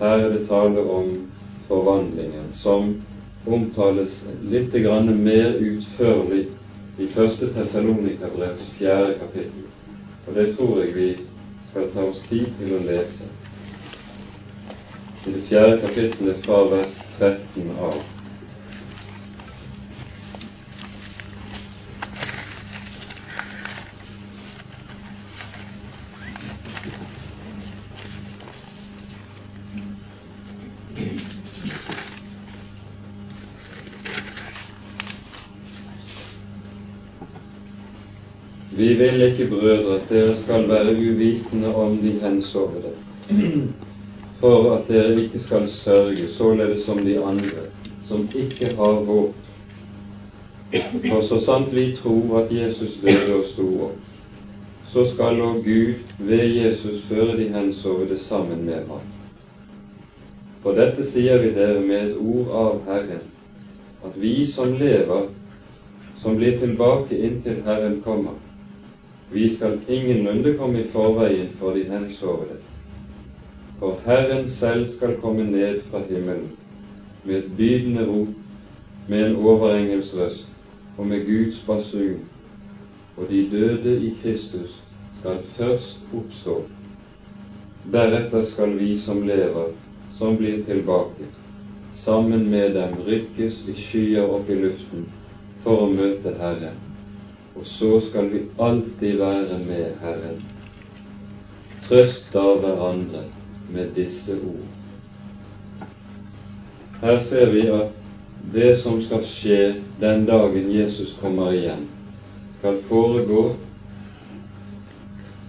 Her 0.00 0.08
er 0.08 0.28
det 0.32 0.48
tale 0.48 0.82
om 0.90 1.12
forvandlingen, 1.68 2.50
som 2.54 2.96
omtales 3.46 4.22
litt 4.50 4.74
mer 4.74 5.54
utførlig 5.60 6.46
i 6.98 7.06
1. 7.06 7.40
Tessalonika-brevs 7.54 8.74
fjerde 8.78 9.14
kapittel. 9.22 9.66
Og 10.26 10.34
det 10.34 10.56
tror 10.56 10.78
jeg 10.82 10.94
vi 10.94 11.08
skal 11.70 11.90
ta 11.94 12.10
oss 12.10 12.22
tid 12.28 12.46
til 12.58 12.74
å 12.74 12.84
lese. 12.90 13.30
I 15.26 15.30
det 15.30 15.46
fjerde 15.48 15.80
kapittelet 15.86 16.46
fra 16.46 16.64
vers 16.74 17.02
13 17.18 17.76
av. 17.78 18.17
vil 38.98 39.22
ikke, 39.22 39.48
brødre, 39.50 39.94
at 40.00 40.08
dere 40.10 40.36
skal 40.36 40.68
være 40.68 40.92
uvitende 40.92 41.74
om 41.74 41.98
de 41.98 42.10
hensovne, 42.22 42.92
for 44.40 44.76
at 44.76 44.88
dere 44.88 45.22
ikke 45.22 45.40
skal 45.40 45.68
sørge 45.68 46.28
således 46.30 46.84
som 46.84 47.04
de 47.04 47.18
andre 47.24 47.68
som 48.08 48.28
ikke 48.34 48.66
har 48.76 49.04
håp. 49.04 49.34
For 51.08 51.20
så 51.20 51.40
sant 51.44 51.74
vi 51.76 51.92
tror 51.96 52.40
at 52.40 52.52
Jesus 52.52 52.98
døde 53.02 53.34
og 53.36 53.44
sto 53.44 53.68
opp, 53.88 53.96
så 54.88 55.04
skal 55.12 55.40
òg 55.44 55.62
Gud 55.64 55.94
ved 56.18 56.44
Jesus 56.56 57.02
føre 57.08 57.36
de 57.36 57.48
hensovne 57.52 58.18
sammen 58.18 58.64
med 58.64 58.88
ham. 58.88 59.04
For 60.62 60.76
dette 60.76 61.04
sier 61.04 61.42
vi 61.42 61.52
dere 61.56 61.80
med 61.84 62.10
et 62.10 62.16
ord 62.16 62.54
av 62.62 62.80
Herren, 62.88 63.24
at 64.04 64.16
vi 64.16 64.46
som 64.48 64.72
lever, 64.80 65.28
som 66.22 66.36
blir 66.40 66.58
tilbake 66.60 67.16
inntil 67.16 67.60
Herren 67.66 68.00
kommer, 68.04 68.36
vi 69.32 69.50
skal 69.54 69.78
ingenlunde 69.88 70.54
komme 70.58 70.80
i 70.80 70.88
forveien 70.92 71.50
for 71.58 71.76
de 71.76 71.84
hensovne, 71.90 72.58
For 73.78 74.00
Herren 74.04 74.48
selv 74.50 74.88
skal 74.90 75.16
komme 75.22 75.44
ned 75.44 75.82
fra 75.90 76.00
himmelen 76.08 76.50
med 77.24 77.36
et 77.36 77.52
bydende 77.56 78.06
rop, 78.06 78.34
med 79.08 79.26
en 79.26 79.36
overengels 79.36 80.14
røst 80.14 80.48
og 80.98 81.06
med 81.06 81.26
Guds 81.26 81.62
basun 81.66 82.26
og 83.18 83.26
de 83.30 83.48
døde 83.50 84.06
i 84.06 84.14
Kristus 84.22 84.74
skal 85.20 85.38
først 85.56 85.98
oppstå. 86.14 86.62
Deretter 87.92 88.44
skal 88.44 88.78
vi 88.78 88.98
som 88.98 89.22
lever, 89.26 89.72
som 90.18 90.36
blir 90.36 90.62
tilbake, 90.64 91.26
sammen 91.94 92.50
med 92.50 92.74
dem 92.74 92.94
rykkes 93.06 93.64
i 93.68 93.74
skyer 93.74 94.28
opp 94.38 94.50
i 94.50 94.58
luften 94.62 95.08
for 95.64 95.86
å 95.86 95.90
møte 95.90 96.36
Herren. 96.38 96.87
Og 97.58 97.66
så 97.66 98.00
skal 98.08 98.32
vi 98.32 98.40
alltid 98.60 99.18
være 99.18 99.58
med 99.66 99.84
Herren. 100.00 100.42
Trøst 101.88 102.28
da 102.32 102.42
hverandre 102.60 103.24
med 103.70 103.88
disse 103.96 104.32
ord. 104.32 104.66
Her 107.00 107.22
ser 107.22 107.50
vi 107.50 107.66
at 107.66 107.94
det 108.54 108.76
som 108.78 109.00
skal 109.02 109.24
skje 109.26 109.74
den 110.00 110.26
dagen 110.26 110.70
Jesus 110.72 111.16
kommer 111.20 111.52
igjen, 111.52 111.88
skal 112.58 112.78
foregå 112.88 113.42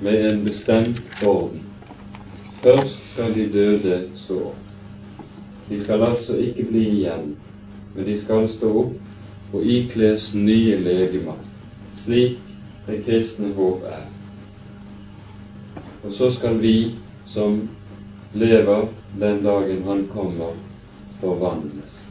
med 0.01 0.31
en 0.31 0.43
bestemt 0.45 1.01
orden. 1.25 1.61
Først 2.63 3.11
skal 3.13 3.35
de 3.35 3.47
døde 3.53 4.01
stå 4.15 4.39
opp. 4.51 4.65
De 5.69 5.83
skal 5.83 6.03
altså 6.03 6.35
ikke 6.35 6.65
bli 6.71 6.87
igjen, 6.89 7.35
men 7.95 8.05
de 8.05 8.17
skal 8.21 8.49
stå 8.49 8.73
opp 8.83 9.53
og 9.53 9.65
ikles 9.65 10.33
nye 10.33 10.77
legemer, 10.77 11.37
slik 12.09 12.37
det 12.87 13.03
kristne 13.05 13.51
håp 13.53 13.83
er. 13.85 14.05
Og 16.03 16.13
så 16.13 16.31
skal 16.33 16.57
vi 16.57 16.95
som 17.29 17.59
lever 18.33 18.87
den 19.19 19.43
dagen 19.43 19.83
Han 19.85 20.07
kommer, 20.13 20.55
forvandles. 21.21 22.05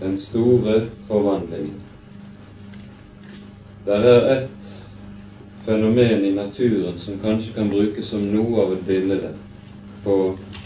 Den 0.00 0.18
store 0.18 0.80
forvandlingen. 1.06 1.78
Det 3.86 3.94
er 3.94 4.26
et 4.32 4.72
fenomen 5.66 6.24
i 6.24 6.32
naturen 6.34 6.98
som 6.98 7.20
kanskje 7.22 7.52
kan 7.54 7.70
brukes 7.70 8.08
som 8.10 8.24
noe 8.32 8.64
av 8.64 8.72
et 8.72 8.86
bilde 8.86 9.30
på 10.02 10.16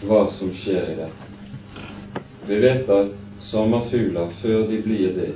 hva 0.06 0.22
som 0.32 0.54
skjer 0.56 0.92
i 0.92 0.96
det. 1.02 1.10
Vi 2.48 2.60
vet 2.64 2.88
at 2.88 3.12
sommerfugler, 3.40 4.32
før 4.40 4.64
de 4.70 4.80
blir 4.84 5.12
det, 5.16 5.34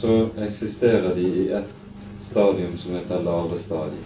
så 0.00 0.28
eksisterer 0.40 1.12
de 1.14 1.28
i 1.42 1.46
et 1.52 1.76
stadium 2.30 2.78
som 2.78 2.94
heter 2.94 3.22
larvestadiet. 3.22 4.04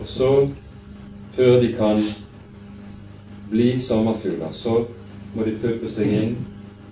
Og 0.00 0.06
så, 0.06 0.30
før 1.36 1.60
de 1.60 1.72
kan 1.72 2.02
bli 3.50 3.68
sommerfugler, 3.80 4.52
så 4.52 4.84
må 5.34 5.44
de 5.46 5.58
puppe 5.62 5.90
seg 5.92 6.16
inn 6.22 6.34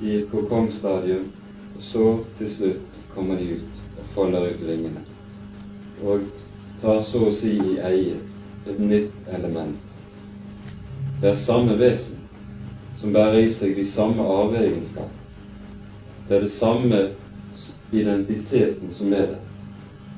i 0.02 0.18
et 0.20 0.30
kokongstadium, 0.30 1.26
og 1.74 1.82
så 1.82 2.12
til 2.38 2.54
slutt 2.58 3.02
kommer 3.14 3.40
de 3.40 3.58
ut 3.58 3.82
og 3.98 4.14
folder 4.14 4.50
ut 4.52 4.64
vingene 4.68 5.04
og 6.02 6.20
tar 6.82 7.02
så 7.06 7.28
å 7.28 7.34
si 7.36 7.54
i 7.56 7.76
eie 7.84 8.16
et 8.68 8.80
nytt 8.80 9.28
element. 9.36 9.76
Det 11.20 11.30
er 11.32 11.40
samme 11.40 11.76
vesen 11.80 12.20
som 13.00 13.12
bærer 13.14 13.44
i 13.44 13.52
seg 13.52 13.76
de 13.76 13.84
samme 13.88 14.24
arveegenskaper. 14.24 15.20
Det 16.28 16.36
er 16.36 16.46
det 16.46 16.52
samme 16.52 17.00
identiteten 18.00 18.94
som 18.94 19.12
er 19.12 19.26
der. 19.34 19.42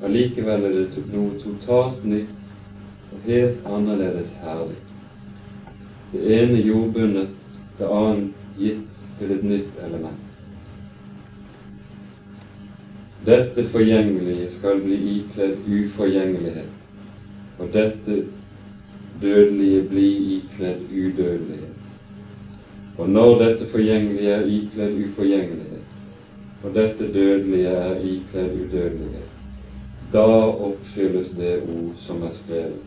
Allikevel 0.05 0.65
er 0.67 0.75
det 0.77 1.05
noe 1.13 1.37
totalt 1.41 2.03
nytt 2.05 3.13
og 3.13 3.25
helt 3.25 3.65
annerledes 3.65 4.29
herlig. 4.43 4.77
Det 6.11 6.23
ene 6.37 6.61
jordbundet, 6.61 7.33
det 7.79 7.89
annet 7.91 8.57
gitt 8.57 9.03
til 9.19 9.33
et 9.35 9.43
nytt 9.43 9.81
element. 9.87 10.23
Dette 13.27 13.65
forgjengelige 13.73 14.47
skal 14.53 14.79
bli 14.85 14.97
ikledd 15.17 15.65
uforgjengelighet, 15.67 16.69
og 17.59 17.73
dette 17.73 18.21
dødelige 19.21 19.81
bli 19.89 20.07
ikledd 20.37 20.85
udødelighet. 20.93 21.73
Og 22.97 23.09
når 23.09 23.37
dette 23.41 23.67
forgjengelige 23.73 24.31
er 24.31 24.47
ikledd 24.47 25.01
uforgjengelighet, 25.09 25.66
og 26.63 26.73
dette 26.75 27.13
dødelige 27.13 27.67
er 27.67 27.99
ikledd 28.01 28.53
udødelighet, 28.65 29.33
da 30.13 30.23
oppfylles 30.67 31.33
det 31.37 31.57
ord 31.61 31.97
som 32.05 32.23
er 32.23 32.33
skrevet. 32.33 32.85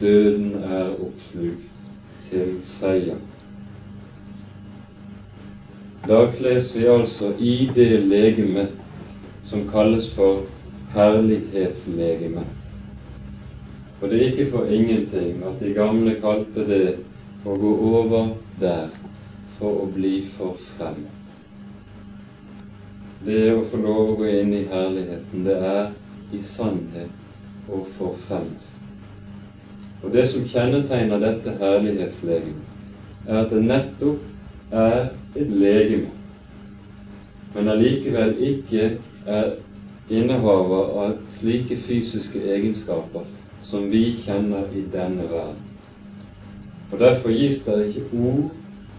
Døden 0.00 0.54
er 0.64 0.88
oppslukt 0.90 1.68
til 2.30 2.54
seier. 2.66 3.20
Da 6.08 6.24
kles 6.38 6.72
vi 6.76 6.86
altså 6.88 7.34
i 7.38 7.70
det 7.74 8.00
legemet 8.08 8.72
som 9.50 9.68
kalles 9.68 10.08
for 10.14 10.42
herlighetslegeme. 10.94 12.44
For 14.00 14.08
det 14.08 14.18
er 14.22 14.30
ikke 14.32 14.50
for 14.50 14.64
ingenting 14.64 15.44
at 15.44 15.60
de 15.60 15.74
gamle 15.76 16.16
kalte 16.24 16.64
det 16.66 16.84
å 17.44 17.56
gå 17.60 17.72
over 17.92 18.34
der 18.60 18.88
for 19.58 19.84
å 19.84 19.88
bli 19.92 20.22
forfremmet. 20.38 21.19
Det 23.24 23.50
å 23.52 23.64
få 23.68 23.78
lov 23.84 24.12
å 24.12 24.18
gå 24.20 24.28
inn 24.32 24.54
i 24.56 24.66
herligheten, 24.70 25.42
det 25.44 25.56
er 25.60 25.90
i 26.32 26.40
sannhet 26.56 27.68
å 27.68 27.82
forfremmes. 27.98 28.70
Og 30.00 30.14
det 30.14 30.24
som 30.30 30.46
kjennetegner 30.48 31.20
dette 31.20 31.52
herlighetslegemet, 31.60 32.70
er 33.28 33.42
at 33.42 33.52
det 33.52 33.60
nettopp 33.66 34.72
er 34.72 35.10
et 35.36 35.52
legeme, 35.52 36.08
men 37.52 37.68
allikevel 37.74 38.32
ikke 38.48 38.86
er 39.28 39.52
innehaver 40.08 40.96
av 41.04 41.12
slike 41.36 41.76
fysiske 41.84 42.40
egenskaper 42.54 43.28
som 43.68 43.90
vi 43.92 44.06
kjenner 44.24 44.72
i 44.72 44.86
denne 44.94 45.28
verden. 45.28 45.60
Og 46.90 46.98
Derfor 46.98 47.36
gis 47.36 47.60
det 47.66 47.76
ikke 47.84 48.08
ord 48.16 48.48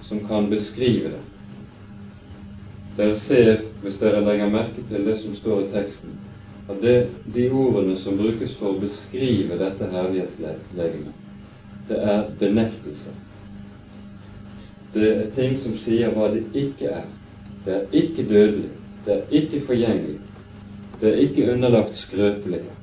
som 0.05 0.21
kan 0.29 0.47
beskrive 0.51 1.11
det. 1.15 1.25
Dere 2.97 3.17
ser, 3.19 3.57
hvis 3.81 3.97
dere 4.01 4.21
legger 4.25 4.49
merke 4.53 4.83
til 4.89 5.05
det 5.05 5.17
som 5.21 5.35
står 5.35 5.63
i 5.63 5.71
teksten, 5.73 6.13
at 6.69 6.81
det, 6.81 6.95
de 7.33 7.47
ordene 7.51 7.97
som 7.99 8.17
brukes 8.17 8.53
for 8.59 8.73
å 8.75 8.81
beskrive 8.81 9.57
dette 9.59 9.89
herlighetslegemet, 9.91 11.15
det 11.89 11.97
er 12.13 12.27
benektelse. 12.39 13.13
Det 14.93 15.07
er 15.09 15.31
ting 15.35 15.57
som 15.59 15.73
sier 15.81 16.13
hva 16.15 16.29
det 16.33 16.43
ikke 16.53 16.91
er. 17.01 17.07
Det 17.65 17.73
er 17.77 17.97
ikke 18.03 18.27
dødelig. 18.29 18.69
Det 19.05 19.15
er 19.15 19.35
ikke 19.41 19.63
forgjengelig. 19.65 20.19
Det 21.01 21.09
er 21.09 21.21
ikke 21.25 21.51
underlagt 21.53 21.97
skrøpelighet. 21.97 22.77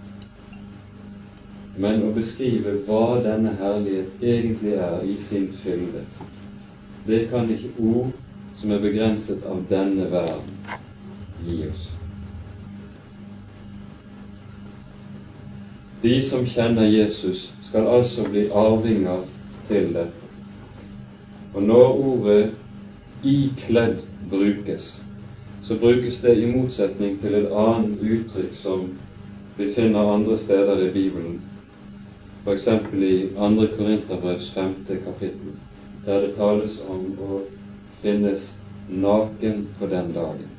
Men 1.79 2.03
å 2.03 2.11
beskrive 2.11 2.73
hva 2.89 3.21
denne 3.23 3.53
herlighet 3.61 4.23
egentlig 4.25 4.75
er 4.83 5.05
i 5.07 5.15
sin 5.29 5.53
fylde, 5.63 6.03
det 7.07 7.29
kan 7.31 7.47
ikke 7.55 7.71
ord 7.79 8.11
som 8.59 8.73
er 8.75 8.83
begrenset 8.83 9.45
av 9.47 9.61
denne 9.71 10.09
verden, 10.11 10.57
gi 11.47 11.63
oss. 11.69 11.89
De 16.03 16.23
som 16.23 16.47
kjenner 16.47 16.87
Jesus, 16.87 17.53
skal 17.69 17.89
altså 17.91 18.25
bli 18.31 18.47
arvinger 18.55 19.25
til 19.69 19.93
det. 19.95 20.07
Og 21.55 21.63
når 21.63 22.01
ordet 22.11 22.51
'ikledd' 23.25 24.05
brukes, 24.31 25.03
så 25.67 25.77
brukes 25.81 26.21
det 26.21 26.37
i 26.39 26.51
motsetning 26.53 27.21
til 27.21 27.35
et 27.35 27.53
annet 27.53 27.99
uttrykk 28.01 28.55
som 28.57 28.89
vi 29.59 29.73
finner 29.75 30.15
andre 30.15 30.39
steder 30.39 30.87
i 30.87 30.91
Bibelen, 30.93 31.41
f.eks. 32.45 32.67
i 32.95 33.29
2. 33.37 33.67
Korinterbrevs 33.77 34.51
5. 34.51 34.75
kapittel, 35.05 35.53
der 36.07 36.21
det 36.21 36.37
tales 36.37 36.79
om 36.89 37.19
å 37.21 37.41
finnes 38.03 38.55
naken 38.89 39.67
på 39.79 39.87
den 39.87 40.13
dagen. 40.15 40.58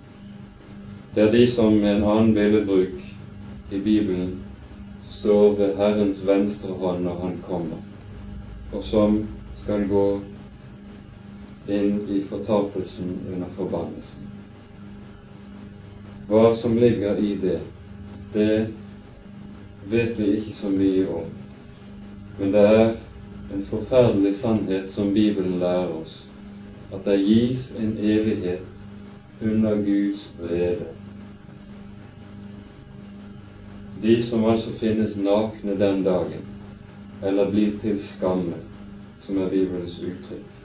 Det 1.15 1.23
er 1.23 1.31
de 1.31 1.45
som 1.51 1.73
med 1.73 1.95
en 1.95 2.03
annen 2.03 2.33
billedbruk 2.33 2.99
i 3.71 3.79
Bibelen 3.79 4.35
står 5.09 5.55
ved 5.57 5.77
Herrens 5.77 6.21
venstre 6.27 6.75
hånd 6.77 7.03
når 7.03 7.15
Han 7.23 7.37
kommer, 7.47 7.79
og 8.71 8.83
som 8.85 9.17
skal 9.57 9.87
gå 9.89 10.03
inn 11.69 11.97
i 12.09 12.21
fortapelsen 12.29 13.15
under 13.33 13.49
forbannelsen. 13.57 14.29
Hva 16.29 16.53
som 16.61 16.77
ligger 16.77 17.17
i 17.17 17.33
det, 17.41 17.57
det 18.33 18.53
vet 19.89 20.13
vi 20.19 20.31
ikke 20.37 20.53
så 20.53 20.69
mye 20.69 21.07
om. 21.09 21.29
Men 22.39 22.53
det 22.53 22.65
er 22.69 22.93
en 23.55 23.65
forferdelig 23.69 24.35
sannhet 24.37 24.91
som 24.93 25.13
Bibelen 25.13 25.57
lærer 25.59 25.89
oss, 26.03 26.19
at 26.93 27.01
det 27.05 27.17
gis 27.25 27.71
en 27.81 27.97
evighet 27.97 29.41
under 29.41 29.81
Guds 29.83 30.29
vrede. 30.37 30.98
De 34.01 34.23
som 34.23 34.45
altså 34.45 34.71
finnes 34.79 35.17
nakne 35.17 35.75
den 35.79 36.03
dagen, 36.03 36.45
eller 37.23 37.51
blir 37.51 37.75
til 37.81 37.99
skamme, 38.03 38.55
som 39.25 39.37
er 39.37 39.49
Bibelens 39.51 39.99
uttrykk, 39.99 40.55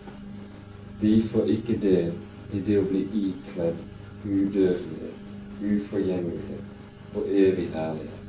de 1.00 1.22
får 1.32 1.50
ikke 1.56 1.78
del 1.82 2.12
i 2.54 2.60
det 2.66 2.78
å 2.78 2.86
bli 2.86 3.02
ikledd 3.24 3.80
udødelighet, 4.24 5.18
uforgjengelighet 5.60 7.14
og 7.14 7.26
evig 7.28 7.66
herlighet. 7.74 8.20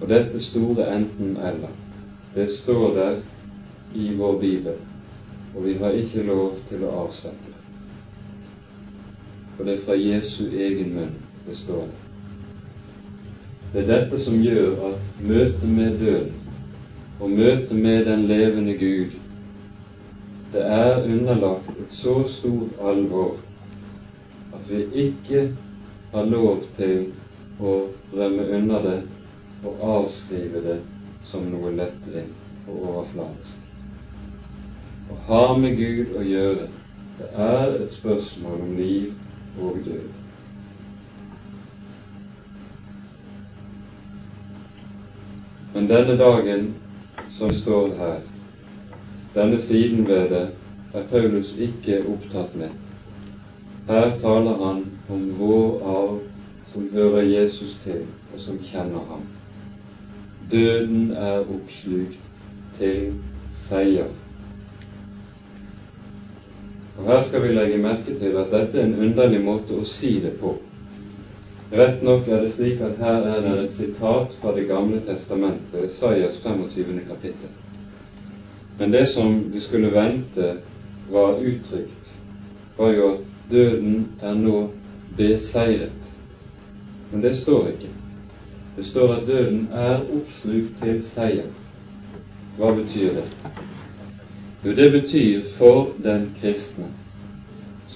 Og 0.00 0.08
dette 0.08 0.40
store 0.42 0.86
enten-eller, 0.94 1.72
det 2.34 2.48
står 2.60 2.94
der 2.94 3.18
i 3.94 4.14
vår 4.18 4.40
bibel, 4.40 4.78
og 5.54 5.64
vi 5.64 5.74
har 5.80 5.90
ikke 5.90 6.26
lov 6.26 6.58
til 6.68 6.84
å 6.84 6.94
avsette 7.06 7.50
det. 7.50 7.60
For 9.56 9.64
det 9.64 9.78
er 9.78 9.84
fra 9.86 9.98
Jesu 9.98 10.42
egen 10.50 10.96
munn 10.96 11.14
det 11.46 11.56
står 11.58 11.86
det. 11.86 12.13
Det 13.74 13.82
er 13.82 13.90
dette 13.90 14.22
som 14.22 14.38
gjør 14.38 14.92
at 14.92 15.22
møtet 15.26 15.68
med 15.68 15.98
døden 15.98 16.34
og 17.20 17.30
møtet 17.30 17.76
med 17.76 18.04
den 18.06 18.26
levende 18.30 18.78
Gud 18.78 19.20
det 20.54 20.62
er 20.62 21.02
underlagt 21.02 21.68
et 21.68 21.90
så 21.90 22.28
stort 22.28 22.78
alvor 22.82 23.36
at 24.54 24.70
vi 24.70 24.84
ikke 25.04 25.48
har 26.12 26.28
lov 26.30 26.60
til 26.76 27.08
å 27.58 27.72
rømme 28.14 28.46
unna 28.58 28.78
det 28.84 28.94
og 29.66 29.82
avskrive 29.96 30.62
det 30.62 30.76
som 31.26 31.48
noe 31.50 31.72
lettvint 31.74 32.68
og 32.68 32.86
overfladisk. 32.92 33.66
Å 35.10 35.18
ha 35.26 35.44
med 35.58 35.74
Gud 35.80 36.14
å 36.14 36.22
gjøre, 36.22 36.68
det 37.18 37.32
er 37.48 37.74
et 37.80 37.98
spørsmål 37.98 38.62
om 38.68 38.76
liv 38.78 39.10
og 39.58 39.82
død. 39.88 40.23
Men 45.84 45.96
denne 45.96 46.16
dagen 46.16 46.74
som 47.38 47.50
står 47.54 47.90
her, 47.98 48.20
denne 49.34 49.58
siden 49.60 50.06
ved 50.08 50.30
det, 50.30 50.46
er 50.96 51.02
Paulus 51.10 51.50
ikke 51.60 51.98
opptatt 52.08 52.54
med. 52.56 52.70
Her 53.90 54.14
taler 54.22 54.56
han 54.64 54.80
om 55.12 55.26
vår 55.36 55.84
arv 55.96 56.16
som 56.72 56.88
hører 56.94 57.28
Jesus 57.28 57.76
til, 57.84 58.00
og 58.32 58.40
som 58.40 58.56
kjenner 58.64 59.04
ham. 59.10 59.28
Døden 60.50 61.10
er 61.12 61.44
oppslukt 61.44 62.32
til 62.78 63.12
seier. 63.52 64.08
Og 66.96 67.10
Her 67.10 67.26
skal 67.28 67.44
vi 67.44 67.52
legge 67.58 67.84
merke 67.84 68.16
til 68.22 68.40
at 68.40 68.56
dette 68.56 68.80
er 68.80 68.88
en 68.88 69.02
underlig 69.10 69.44
måte 69.44 69.76
å 69.76 69.84
si 69.84 70.16
det 70.24 70.38
på. 70.40 70.56
Rett 71.70 72.02
nok 72.02 72.28
er 72.28 72.42
det 72.42 72.52
slik 72.54 72.80
at 72.80 72.98
her 72.98 73.26
er 73.28 73.40
det 73.42 73.64
et 73.64 73.74
sitat 73.74 74.32
fra 74.40 74.54
Det 74.56 74.66
gamle 74.68 75.00
testamentet, 75.06 75.88
Isaias 75.88 76.38
25. 76.42 77.00
kapittel. 77.08 77.50
Men 78.78 78.92
det 78.92 79.08
som 79.08 79.52
vi 79.52 79.60
skulle 79.60 79.92
vente 79.94 80.56
var 81.10 81.38
uttrykt, 81.38 82.12
var 82.76 82.92
jo 82.92 83.12
at 83.12 83.20
døden 83.50 84.08
er 84.22 84.34
nå 84.34 84.70
beseiret. 85.16 86.02
Men 87.12 87.22
det 87.22 87.36
står 87.36 87.68
ikke. 87.68 87.92
Det 88.76 88.86
står 88.86 89.14
at 89.14 89.26
døden 89.26 89.68
er 89.72 90.00
oppslukt 90.00 90.82
til 90.82 91.02
seier. 91.14 91.48
Hva 92.58 92.74
betyr 92.74 93.14
det? 93.14 93.28
Jo, 94.64 94.72
det 94.72 94.92
betyr 94.92 95.48
for 95.58 95.88
den 96.02 96.30
kristne 96.40 96.90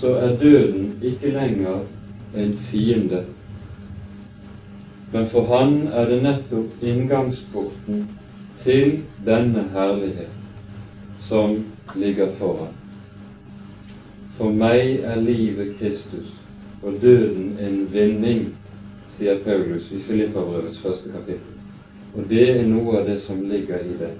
så 0.00 0.12
er 0.14 0.37
døden 0.37 0.98
ikke 1.02 1.31
lenger 1.31 1.81
en 2.37 2.59
fiende 2.70 3.24
men 5.12 5.29
for 5.29 5.47
han 5.47 5.88
er 5.92 6.11
det 6.11 6.23
nettopp 6.23 6.83
inngangsporten 6.85 8.09
til 8.62 8.99
denne 9.27 9.64
herlighet 9.73 10.35
som 11.29 11.64
ligger 11.97 12.33
foran. 12.38 12.75
For 14.37 14.53
meg 14.55 15.01
er 15.09 15.21
livet 15.21 15.79
Kristus 15.81 16.35
og 16.83 17.01
døden 17.03 17.57
en 17.61 17.81
vinning, 17.92 18.44
sier 19.16 19.40
Paulus 19.44 19.88
i 19.90 19.99
Filippabrevets 20.05 20.79
første 20.79 21.11
kapittel. 21.11 21.57
Og 22.14 22.29
det 22.31 22.44
er 22.53 22.68
noe 22.68 23.01
av 23.01 23.09
det 23.09 23.18
som 23.25 23.42
ligger 23.49 23.83
i 23.83 23.97
det. 23.99 24.12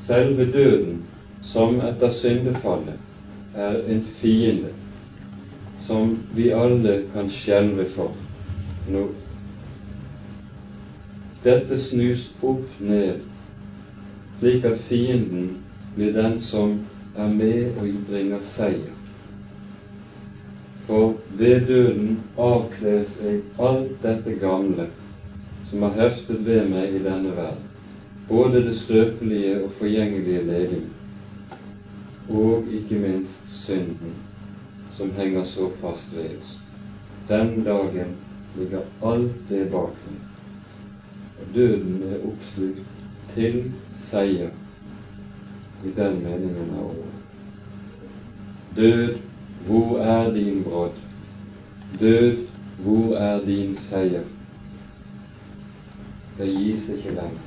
Selve 0.00 0.48
døden, 0.52 1.02
som 1.42 1.78
etter 1.84 2.10
syndefallet 2.10 3.54
er 3.54 3.78
en 3.88 4.02
fiende 4.20 4.72
som 5.86 6.12
vi 6.34 6.50
alle 6.54 7.02
kan 7.14 7.30
skjelve 7.32 7.86
for. 7.94 8.12
Nå 8.90 9.06
dette 11.44 11.78
snus 11.78 12.28
opp 12.42 12.80
ned, 12.84 13.20
slik 14.38 14.64
at 14.68 14.82
fienden 14.88 15.54
blir 15.96 16.12
den 16.12 16.40
som 16.44 16.74
er 17.16 17.32
med 17.32 17.78
og 17.80 17.94
bringer 18.08 18.44
seier. 18.44 18.92
For 20.86 21.14
ved 21.38 21.66
døden 21.70 22.20
avkles 22.36 23.16
jeg 23.24 23.40
alt 23.70 23.96
dette 24.04 24.36
gamle 24.42 24.88
som 25.70 25.82
har 25.86 25.96
heftet 26.02 26.44
ved 26.44 26.68
meg 26.68 26.96
i 26.98 27.04
denne 27.04 27.32
verden, 27.36 27.66
både 28.28 28.64
det 28.66 28.76
støpelige 28.76 29.60
og 29.64 29.70
forgjengelige 29.78 30.46
legeme, 30.46 30.88
og 32.28 32.68
ikke 32.68 33.00
minst 33.00 33.52
synden, 33.64 34.16
som 34.98 35.14
henger 35.16 35.46
så 35.48 35.70
fast 35.80 36.16
ved 36.16 36.34
oss. 36.36 36.56
Den 37.28 37.62
dagen 37.64 38.18
ligger 38.58 38.84
alt 39.06 39.38
det 39.48 39.70
bak 39.72 39.94
meg 40.08 40.29
døden 41.54 42.02
er 42.12 42.26
oppslukt 42.28 42.82
til 43.34 43.72
seier 44.10 44.50
i 45.84 45.92
den 45.96 46.22
meningen 46.24 46.74
av 46.78 46.84
ordet. 46.84 47.20
Død, 48.76 49.18
hvor 49.66 49.98
er 49.98 50.34
din 50.34 50.64
brodd? 50.64 50.98
Død, 52.00 52.46
hvor 52.78 53.16
er 53.16 53.44
din 53.44 53.76
seier? 53.76 54.24
Det 56.38 56.48
gis 56.48 56.88
ikke 56.88 57.08
lenger. 57.08 57.46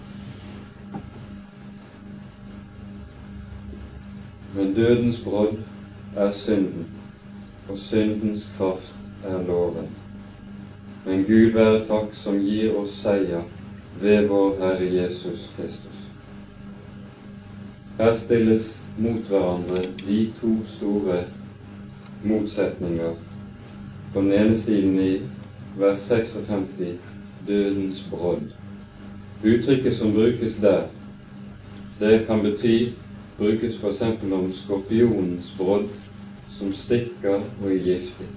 Men 4.56 4.75
dødens 4.75 5.19
brodd 5.25 5.58
er 6.15 6.32
synden, 6.32 6.88
og 7.69 7.77
syndens 7.77 8.47
kraft 8.58 8.93
er 9.25 9.41
loven. 9.47 9.89
Men 11.06 11.23
Gud 11.23 11.51
være 11.58 11.86
takk 11.88 12.13
som 12.15 12.38
gir 12.39 12.77
oss 12.77 13.01
seier 13.01 13.43
ved 14.01 14.27
vår 14.27 14.56
Herre 14.60 14.93
Jesus 14.93 15.49
Kristus. 15.58 15.99
Her 17.97 18.17
stilles 18.17 18.86
mot 18.97 19.29
hverandre 19.29 19.86
de 20.08 20.34
to 20.41 20.56
store 20.77 21.23
motsetninger. 22.23 23.13
På 24.13 24.21
den 24.21 24.32
ene 24.32 24.58
siden 24.58 24.99
i 24.99 25.21
vers 25.77 25.99
56 25.99 26.99
dødens 27.47 28.03
brodd. 28.10 28.43
Uttrykket 29.43 29.97
som 29.97 30.13
brukes 30.13 30.56
der, 30.62 30.84
det 31.99 32.25
kan 32.27 32.41
bety 32.41 32.93
brukes 33.38 33.75
f.eks. 33.75 34.01
om 34.32 34.53
skorpionens 34.53 35.53
brodd 35.58 35.89
som 36.53 36.73
stikker 36.73 37.41
og 37.63 37.69
er 37.71 37.84
giftig. 37.84 38.27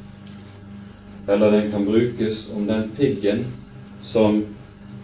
Eller 1.28 1.50
den 1.50 1.70
kan 1.70 1.84
brukes 1.84 2.46
om 2.54 2.66
den 2.66 2.90
piggen 2.96 3.44
som 4.02 4.44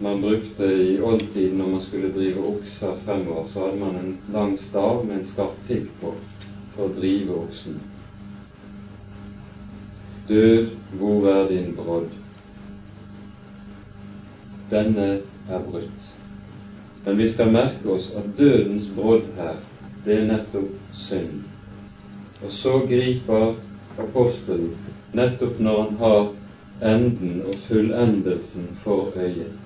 man 0.02 0.22
brukte 0.22 0.64
i 0.64 1.00
oldtiden 1.00 1.58
når 1.58 1.68
man 1.68 1.82
skulle 1.82 2.08
drive 2.08 2.46
okser 2.48 2.96
fremover, 3.04 3.48
så 3.52 3.60
hadde 3.60 3.80
man 3.80 3.96
en 3.96 4.16
lang 4.34 4.58
stav 4.58 5.04
med 5.06 5.16
en 5.16 5.26
skarp 5.26 5.54
pigg 5.68 5.84
på 6.00 6.14
for 6.74 6.88
å 6.88 6.94
drive 6.96 7.36
oksen. 7.44 7.76
Død, 10.28 10.66
hvor 10.98 11.28
er 11.30 11.46
din 11.52 11.70
brodd? 11.76 12.10
Denne 14.72 15.08
er 15.50 15.64
brutt. 15.70 16.10
Men 17.04 17.18
vi 17.18 17.30
skal 17.30 17.54
merke 17.54 17.94
oss 17.96 18.10
at 18.18 18.28
dødens 18.38 18.90
brodd 18.96 19.26
her, 19.38 19.58
det 20.04 20.18
er 20.18 20.28
nettopp 20.32 20.70
synd. 20.98 21.42
Og 22.42 22.50
så 22.50 22.78
griper 22.90 23.52
apostelen 24.02 24.72
nettopp 25.14 25.58
når 25.62 25.82
han 25.82 25.98
har 26.02 26.22
enden 26.94 27.42
og 27.46 27.58
fullendelsen 27.68 28.72
for 28.82 29.12
øyet 29.14 29.61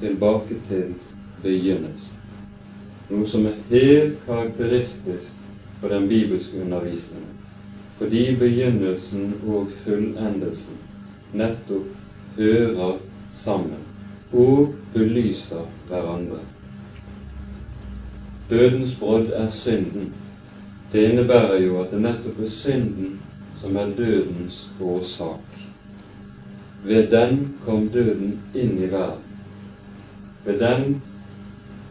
tilbake 0.00 0.60
til 0.68 0.94
begynnelsen. 1.42 2.14
Noe 3.08 3.26
som 3.28 3.46
er 3.48 3.60
helt 3.70 4.18
karakteristisk 4.26 5.38
for 5.80 5.88
den 5.88 6.08
bibelske 6.08 6.60
undervisningen, 6.60 7.36
fordi 7.98 8.24
begynnelsen 8.36 9.32
og 9.46 9.70
fullendelsen 9.84 10.82
nettopp 11.32 12.36
hører 12.36 12.98
sammen 13.32 13.86
og 14.32 14.74
belyser 14.94 15.64
hverandre. 15.88 16.40
Dødens 18.50 18.94
brodd 19.00 19.32
er 19.34 19.50
synden. 19.50 20.12
Det 20.92 21.10
innebærer 21.10 21.62
jo 21.62 21.80
at 21.80 21.90
det 21.92 22.00
nettopp 22.00 22.40
er 22.40 22.52
synden 22.52 23.18
som 23.60 23.76
er 23.76 23.94
dødens 23.96 24.68
årsak. 24.80 25.56
Ved 26.84 27.10
den 27.10 27.40
kom 27.64 27.88
døden 27.88 28.38
inn 28.54 28.78
i 28.78 28.92
verden. 28.92 29.27
Ved 30.48 30.62
den 30.64 31.02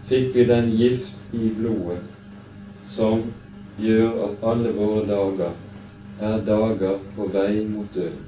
fikk 0.09 0.31
vi 0.33 0.43
den 0.49 0.71
gift 0.73 1.33
i 1.37 1.51
blodet 1.59 1.99
som 2.89 3.21
gjør 3.77 4.15
at 4.25 4.45
alle 4.51 4.71
våre 4.73 5.03
dager 5.05 5.51
er 6.29 6.41
dager 6.47 6.95
på 7.13 7.27
vei 7.35 7.67
mot 7.69 7.91
døden. 7.93 8.23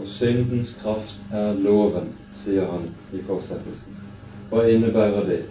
Og 0.00 0.08
syndens 0.08 0.72
kraft 0.80 1.36
er 1.36 1.52
loven, 1.60 2.08
sier 2.40 2.72
han 2.72 2.88
i 3.12 3.20
fortsettelsen. 3.28 4.00
Hva 4.48 4.64
innebærer 4.72 5.28
det? 5.28 5.42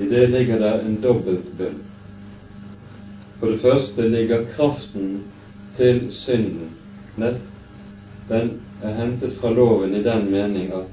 I 0.00 0.08
det 0.08 0.24
ligger 0.32 0.64
det 0.64 0.74
en 0.86 1.00
dobbelt 1.04 1.52
bunn. 1.60 1.80
For 3.38 3.52
det 3.52 3.60
første 3.60 4.08
ligger 4.08 4.48
kraften 4.56 5.18
til 5.76 6.06
synden 6.12 6.72
nett. 7.20 7.44
Den 8.32 8.54
er 8.82 8.94
hentet 8.98 9.34
fra 9.40 9.50
loven 9.54 9.94
i 9.94 10.02
den 10.02 10.30
mening 10.30 10.72
at 10.74 10.88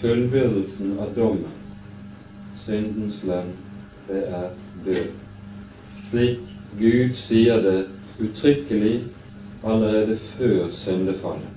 fullbyrdelsen 0.00 0.98
av 1.00 1.14
dommen, 1.16 1.56
syndens 2.64 3.20
lønn, 3.28 3.52
det 4.08 4.22
er 4.26 4.46
død. 4.84 5.08
Slik 6.10 6.38
Gud 6.80 7.14
sier 7.18 7.60
det 7.62 7.78
uttrykkelig 8.20 8.94
allerede 9.64 10.16
før 10.36 10.70
syndefallet. 10.72 11.56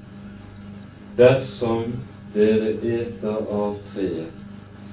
Dersom 1.17 1.93
dere 2.33 2.73
eter 2.81 3.51
av 3.53 3.75
treet, 3.93 4.31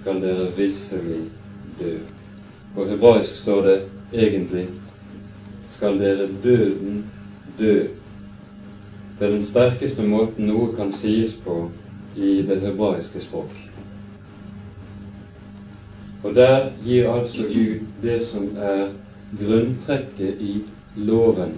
skal 0.00 0.20
dere 0.22 0.50
visselig 0.56 1.24
dø. 1.80 1.96
På 2.74 2.86
hebraisk 2.88 3.42
står 3.42 3.66
det 3.66 3.78
egentlig 4.12 4.68
skal 5.74 5.98
dere 6.00 6.28
døden 6.44 7.02
dø. 7.58 7.88
Det 9.20 9.26
er 9.26 9.32
den 9.36 9.42
sterkeste 9.44 10.04
måten 10.08 10.46
noe 10.48 10.70
kan 10.72 10.94
sies 10.96 11.34
på 11.44 11.66
i 12.16 12.38
det 12.48 12.54
hebraiske 12.62 13.20
språk. 13.20 13.50
Og 16.24 16.32
der 16.38 16.70
gir 16.80 17.10
altså 17.12 17.44
Gud 17.50 17.82
det 18.00 18.16
som 18.30 18.46
er 18.56 18.86
grunntrekket 19.36 20.40
i 20.40 20.54
loven, 20.96 21.52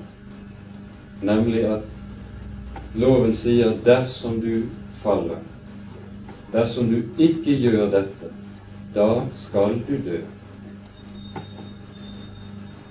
nemlig 1.23 1.63
at 1.71 2.99
loven 2.99 3.31
sier 3.39 3.79
dersom 3.87 4.41
du 4.43 4.67
faller, 5.05 5.39
dersom 6.51 6.91
du 6.91 6.99
ikke 7.15 7.55
gjør 7.63 7.93
dette, 7.95 8.35
da 8.97 9.11
skal 9.47 9.79
du 9.87 10.01
dø. 10.03 10.19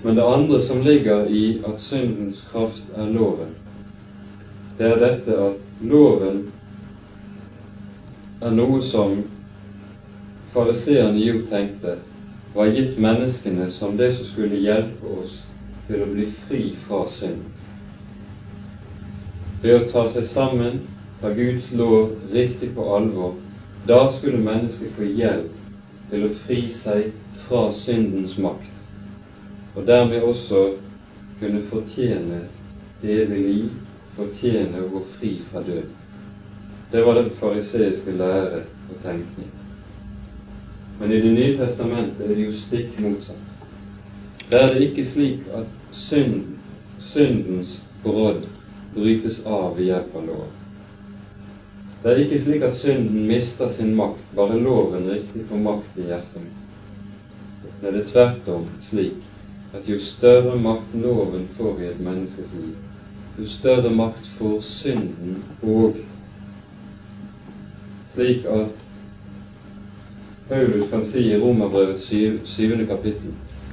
Men 0.02 0.16
det 0.16 0.30
andre 0.34 0.62
som 0.64 0.80
ligger 0.80 1.28
i 1.28 1.60
at 1.60 1.76
syndens 1.80 2.40
kraft 2.48 2.96
er 2.96 3.12
loven, 3.12 3.52
det 4.78 4.88
er 4.88 5.00
dette 5.02 5.36
at 5.46 5.86
loven 5.88 6.42
er 8.42 8.54
noe 8.56 8.80
som 8.88 9.18
fariseerne 10.54 11.20
jo 11.22 11.42
tenkte 11.50 11.98
var 12.54 12.72
gitt 12.72 12.98
menneskene 13.00 13.70
som 13.72 13.96
det 13.96 14.10
som 14.16 14.28
skulle 14.32 14.60
hjelpe 14.60 15.12
oss 15.22 15.38
til 15.88 16.02
å 16.04 16.08
bli 16.12 16.26
fri 16.44 16.62
fra 16.86 17.04
synd. 17.10 17.44
Ved 19.62 19.78
å 19.78 19.88
ta 19.92 20.04
seg 20.12 20.26
sammen, 20.28 20.80
ta 21.20 21.30
Guds 21.32 21.70
lov 21.72 22.10
riktig 22.34 22.72
på 22.76 22.88
alvor, 22.96 23.36
da 23.88 24.04
skulle 24.18 24.42
mennesket 24.42 24.92
få 24.96 25.06
hjelp 25.06 26.10
til 26.10 26.26
å 26.26 26.32
fri 26.42 26.64
seg 26.74 27.08
fra 27.46 27.68
syndens 27.76 28.36
makt, 28.38 28.72
og 29.76 29.86
dermed 29.88 30.26
også 30.26 30.64
kunne 31.40 31.62
fortjene 31.70 32.44
evig 33.02 33.40
liv, 33.46 33.70
fortjene 34.16 34.82
å 34.82 34.90
gå 34.92 35.02
fri 35.16 35.32
fra 35.50 35.62
døden. 35.66 35.90
Det 36.92 37.04
var 37.04 37.14
den 37.14 37.30
fariseiske 37.40 38.12
lære 38.18 38.64
og 38.90 38.96
tenkning. 39.04 39.50
Men 41.00 41.12
i 41.12 41.20
Det 41.20 41.32
nye 41.34 41.56
testamentet 41.56 42.20
er 42.20 42.34
det 42.34 42.46
jo 42.46 42.56
stikk 42.56 42.98
motsatt. 43.00 43.48
Der 44.50 44.58
er 44.58 44.74
det 44.74 44.88
ikke 44.90 45.04
slik 45.04 45.46
at 45.54 45.70
synd, 45.90 46.42
syndens 47.00 47.80
brodd 48.02 48.44
brytes 48.94 49.40
av 49.46 49.76
ved 49.76 49.88
hjelp 49.88 50.16
av 50.16 50.26
lov. 50.26 50.46
Det 52.02 52.10
er 52.12 52.20
ikke 52.24 52.40
slik 52.44 52.62
at 52.66 52.76
synden 52.76 53.26
mister 53.26 53.68
sin 53.70 53.94
makt, 53.96 54.22
bare 54.36 54.60
loven 54.60 55.08
riktig 55.10 55.46
får 55.48 55.64
makt 55.64 55.98
i 55.98 56.08
hjertet. 56.10 56.48
Det 57.80 57.92
er 57.94 58.08
tvert 58.12 58.48
om 58.52 58.64
slik 58.82 59.74
at 59.74 59.88
jo 59.88 59.98
større 60.04 60.58
makt 60.60 60.96
loven 60.98 61.46
får 61.56 61.80
i 61.80 61.86
et 61.92 62.00
menneskes 62.02 62.52
liv, 62.58 62.74
jo 63.38 63.48
større 63.48 63.90
makt 63.90 64.26
får 64.38 64.60
synden 64.60 65.44
og 65.62 65.96
slik 68.14 68.44
at 68.44 68.82
Paulus 70.48 70.90
kan 70.90 71.06
si 71.06 71.30
i 71.32 71.38
Romerbrevet 71.40 72.00
7, 72.00 72.40
7. 72.44 72.86
kapittel 72.86 73.32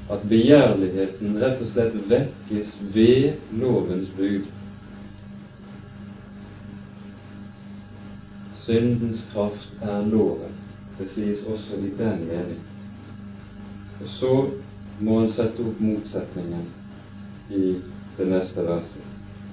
at 0.09 0.23
begjærligheten 0.29 1.35
rett 1.41 1.59
og 1.61 1.69
slett 1.73 1.97
vekkes 2.09 2.71
ved 2.93 3.33
lovens 3.61 4.09
bud. 4.17 4.47
Syndens 8.63 9.25
kraft 9.33 9.83
er 9.85 10.07
loven. 10.07 10.55
Det 10.97 11.09
sies 11.11 11.45
også 11.47 11.77
i 11.83 11.91
den 11.97 12.25
mening. 12.31 12.63
Og 14.01 14.07
så 14.07 14.33
må 14.99 15.19
en 15.19 15.31
sette 15.33 15.63
opp 15.63 15.83
motsetningen 15.83 16.65
i 17.49 17.63
det 18.17 18.27
neste 18.27 18.65
verset. 18.65 19.08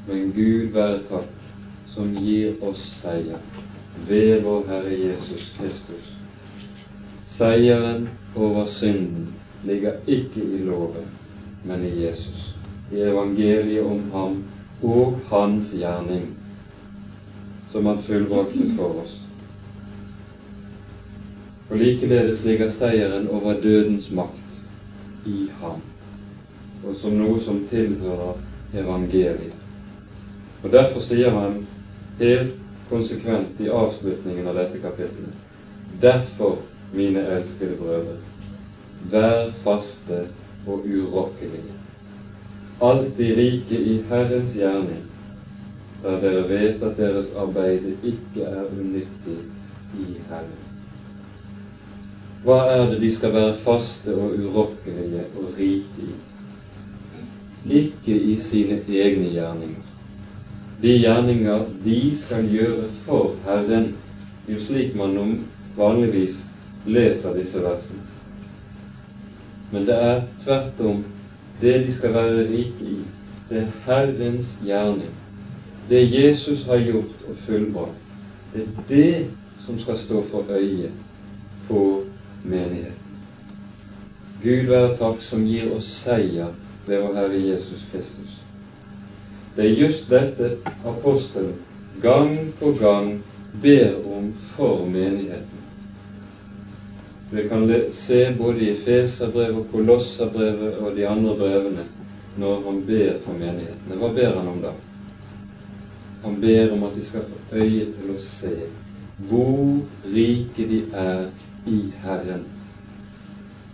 Men 0.07 0.33
Gud 0.33 0.69
være 0.75 0.99
takk, 1.09 1.31
som 1.91 2.13
gir 2.15 2.61
oss 2.63 2.83
seier 3.01 3.41
ved 4.07 4.45
vår 4.45 4.69
Herre 4.69 4.99
Jesus 5.01 5.49
Kristus. 5.57 6.13
Seieren 7.27 8.07
over 8.37 8.67
synden 8.71 9.27
ligger 9.67 9.99
ikke 10.07 10.45
i 10.45 10.63
loven, 10.63 11.09
men 11.65 11.83
i 11.85 12.05
Jesus, 12.05 12.55
i 12.93 13.03
evangeliet 13.03 13.83
om 13.83 14.07
ham 14.13 14.39
og 14.83 15.19
hans 15.33 15.73
gjerning, 15.75 16.31
som 17.73 17.91
han 17.91 18.03
fullbrakte 18.07 18.71
for 18.77 19.03
oss. 19.03 19.19
Og 21.71 21.77
likeledes 21.83 22.45
ligger 22.47 22.71
seieren 22.71 23.27
over 23.29 23.59
dødens 23.61 24.11
makt 24.15 25.27
i 25.27 25.51
ham, 25.61 25.83
og 26.87 26.95
som 27.03 27.19
noe 27.19 27.43
som 27.43 27.65
tilhører 27.73 28.37
evangeliet. 28.75 29.66
Og 30.63 30.73
Derfor 30.73 31.01
sier 31.01 31.31
han 31.31 31.67
helt 32.19 32.55
konsekvent 32.91 33.61
i 33.61 33.69
avslutningen 33.73 34.47
av 34.49 34.57
dette 34.59 34.81
kapittelet. 34.83 35.35
Derfor, 36.03 36.59
mine 36.93 37.23
elskede 37.37 37.77
brødre, 37.81 38.17
vær 39.11 39.51
faste 39.65 40.27
og 40.67 40.87
urokkelige, 40.87 41.75
alltid 42.83 43.37
rike 43.39 43.79
i 43.79 43.97
Herrens 44.09 44.55
gjerning, 44.57 45.03
der 46.03 46.21
dere 46.21 46.45
vet 46.49 46.83
at 46.83 46.97
deres 46.99 47.33
arbeid 47.39 47.87
ikke 48.03 48.47
er 48.47 48.71
unyttig 48.71 49.39
i 49.99 50.07
Herren. 50.29 50.63
Hva 52.47 52.61
er 52.71 52.85
det 52.91 53.01
de 53.03 53.11
skal 53.15 53.33
være 53.35 53.57
faste 53.65 54.15
og 54.15 54.37
urokkelige 54.39 55.25
og 55.39 55.57
rike 55.59 56.07
i? 56.07 56.15
Ikke 57.81 58.15
i 58.15 58.37
sine 58.41 58.79
egne 58.87 59.33
gjerninger 59.33 59.86
de 60.83 60.99
gjerninger 60.99 61.65
de 61.85 62.01
skal 62.19 62.49
gjøre 62.53 62.89
for 63.05 63.35
Herren. 63.45 63.95
Jo 64.49 64.61
slik 64.61 64.95
man 64.95 65.41
vanligvis 65.77 66.43
leser 66.87 67.35
disse 67.35 67.63
versene. 67.63 68.03
Men 69.73 69.87
det 69.87 69.95
er 69.95 70.21
tvert 70.45 70.81
om 70.81 71.05
det 71.61 71.87
de 71.87 71.95
skal 71.95 72.15
være 72.15 72.49
rike 72.51 72.91
i. 72.93 72.99
Det 73.49 73.63
er 73.63 73.73
Herrens 73.87 74.59
gjerning. 74.65 75.11
Det 75.89 76.05
Jesus 76.13 76.65
har 76.67 76.79
gjort 76.79 77.27
og 77.29 77.37
fullbrakt. 77.47 78.03
Det 78.55 78.63
er 78.63 78.87
det 78.89 79.27
som 79.67 79.81
skal 79.81 79.99
stå 79.99 80.25
for 80.31 80.45
øyet 80.51 80.93
på 81.69 82.03
menigheten. 82.45 83.03
Gud 84.43 84.67
være 84.71 84.97
takk 84.97 85.23
som 85.23 85.47
gir 85.47 85.71
oss 85.75 85.89
seier 86.05 86.53
ved 86.87 87.01
vår 87.03 87.15
Herre 87.15 87.41
Jesus 87.49 87.87
Kristus. 87.93 88.46
Det 89.57 89.65
er 89.65 89.79
just 89.81 90.11
dette 90.11 90.51
apostelen 90.85 91.55
gang 92.03 92.53
på 92.59 92.73
gang 92.81 93.23
ber 93.63 93.95
om 94.17 94.33
for 94.57 94.87
menigheten. 94.87 95.63
Vi 97.31 97.49
kan 97.49 97.83
se 97.93 98.35
både 98.39 98.61
i 98.61 98.75
Feserbrevet 98.85 99.71
Kolosserbrevet 99.73 100.77
og 100.79 100.97
de 100.97 101.07
andre 101.09 101.37
brevene 101.37 101.87
når 102.37 102.61
han 102.67 102.83
ber 102.87 103.17
for 103.25 103.33
menighetene. 103.33 103.97
Hva 103.97 104.13
ber 104.15 104.37
han 104.37 104.53
om 104.53 104.61
da? 104.61 104.75
Han 106.23 106.41
ber 106.41 106.73
om 106.77 106.85
at 106.85 106.95
de 106.95 107.05
skal 107.09 107.25
få 107.25 107.57
øye 107.57 107.89
til 107.97 108.13
å 108.13 108.21
se 108.21 108.55
hvor 109.17 109.81
rike 110.13 110.69
de 110.69 110.83
er 110.93 111.27
i 111.67 111.81
Herren. 112.05 112.45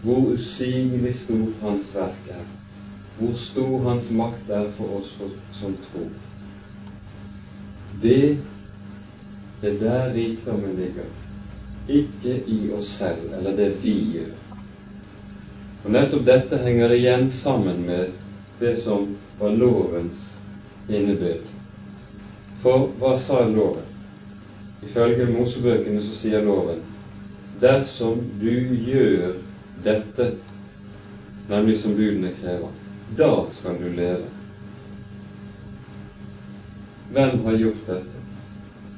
Hvor 0.03 0.31
usigelig 0.37 1.17
stort 1.25 1.59
Hans 1.63 1.91
verk 1.95 2.31
er. 2.31 2.47
Hvor 3.19 3.35
stor 3.39 3.79
Hans 3.89 4.11
makt 4.11 4.51
er 4.51 4.71
for 4.77 5.01
oss 5.01 5.11
som 5.61 5.77
tror. 5.89 6.11
Det 8.03 8.39
er 9.63 9.77
der 9.81 10.15
rikdommen 10.15 10.77
ligger 10.77 11.11
ikke 11.89 12.39
i 12.47 12.73
oss 12.73 12.89
selv 12.99 13.35
eller 13.39 13.57
det 13.57 13.71
vi 13.83 13.95
gjør. 14.17 14.33
Og 15.85 15.91
Nettopp 15.91 16.27
dette 16.27 16.59
henger 16.63 16.95
igjen 16.95 17.31
sammen 17.35 17.83
med 17.87 18.13
det 18.61 18.77
som 18.85 19.09
var 19.41 19.55
lovens 19.59 20.29
innebyrd. 20.89 21.47
For 22.63 22.87
hva 23.01 23.17
sa 23.19 23.43
loven? 23.51 23.89
Ifølge 24.83 25.27
Mosebøkene 25.31 26.03
så 26.03 26.15
sier 26.19 26.43
loven 26.47 26.83
dersom 27.63 28.23
du 28.41 28.75
gjør 28.83 29.37
dette, 29.85 30.29
nemlig 31.51 31.77
som 31.79 31.95
budene 31.95 32.33
krever, 32.41 32.71
da 33.19 33.45
skal 33.53 33.79
du 33.85 33.89
leve. 33.97 34.25
Hvem 37.13 37.45
har 37.45 37.57
gjort 37.59 37.87
dette? 37.87 38.21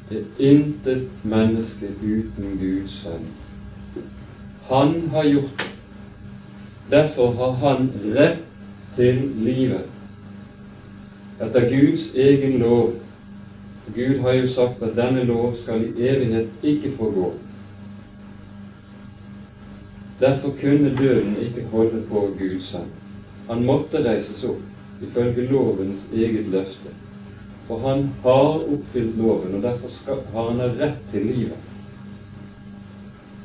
Det 0.08 0.18
er 0.18 0.50
intet 0.50 1.08
menneske 1.22 1.88
uten 2.02 2.58
Guds 2.60 2.98
sønn. 3.02 3.26
Han 4.68 5.08
har 5.10 5.24
gjort 5.24 5.58
det. 5.58 5.70
Derfor 6.90 7.32
har 7.32 7.50
han 7.50 7.90
rett 8.14 8.42
til 8.96 9.22
livet 9.36 9.88
etter 11.42 11.68
Guds 11.70 12.10
egen 12.14 12.58
lov. 12.58 12.92
Gud 13.94 14.20
har 14.20 14.32
jo 14.32 14.48
sagt 14.48 14.82
at 14.82 14.96
denne 14.96 15.24
lov 15.24 15.56
skal 15.62 15.82
i 15.82 16.08
evighet 16.08 16.48
ikke 16.62 16.92
få 16.98 17.10
gå. 17.12 17.32
Derfor 20.20 20.54
kunne 20.60 20.96
døden 20.96 21.36
ikke 21.40 21.66
holde 21.72 22.04
på 22.08 22.28
Guds 22.38 22.68
sønn. 22.70 22.92
Han 23.48 23.66
måtte 23.66 24.02
reises 24.04 24.44
opp 24.48 25.02
ifølge 25.04 25.48
lovens 25.50 26.06
eget 26.12 26.48
løfte. 26.52 26.92
For 27.68 27.80
han 27.88 28.08
har 28.22 28.64
oppfylt 28.64 29.16
loven, 29.18 29.54
og 29.54 29.62
derfor 29.62 29.92
skal, 29.92 30.20
har 30.32 30.50
han 30.50 30.78
rett 30.80 31.00
til 31.12 31.26
livet. 31.26 31.70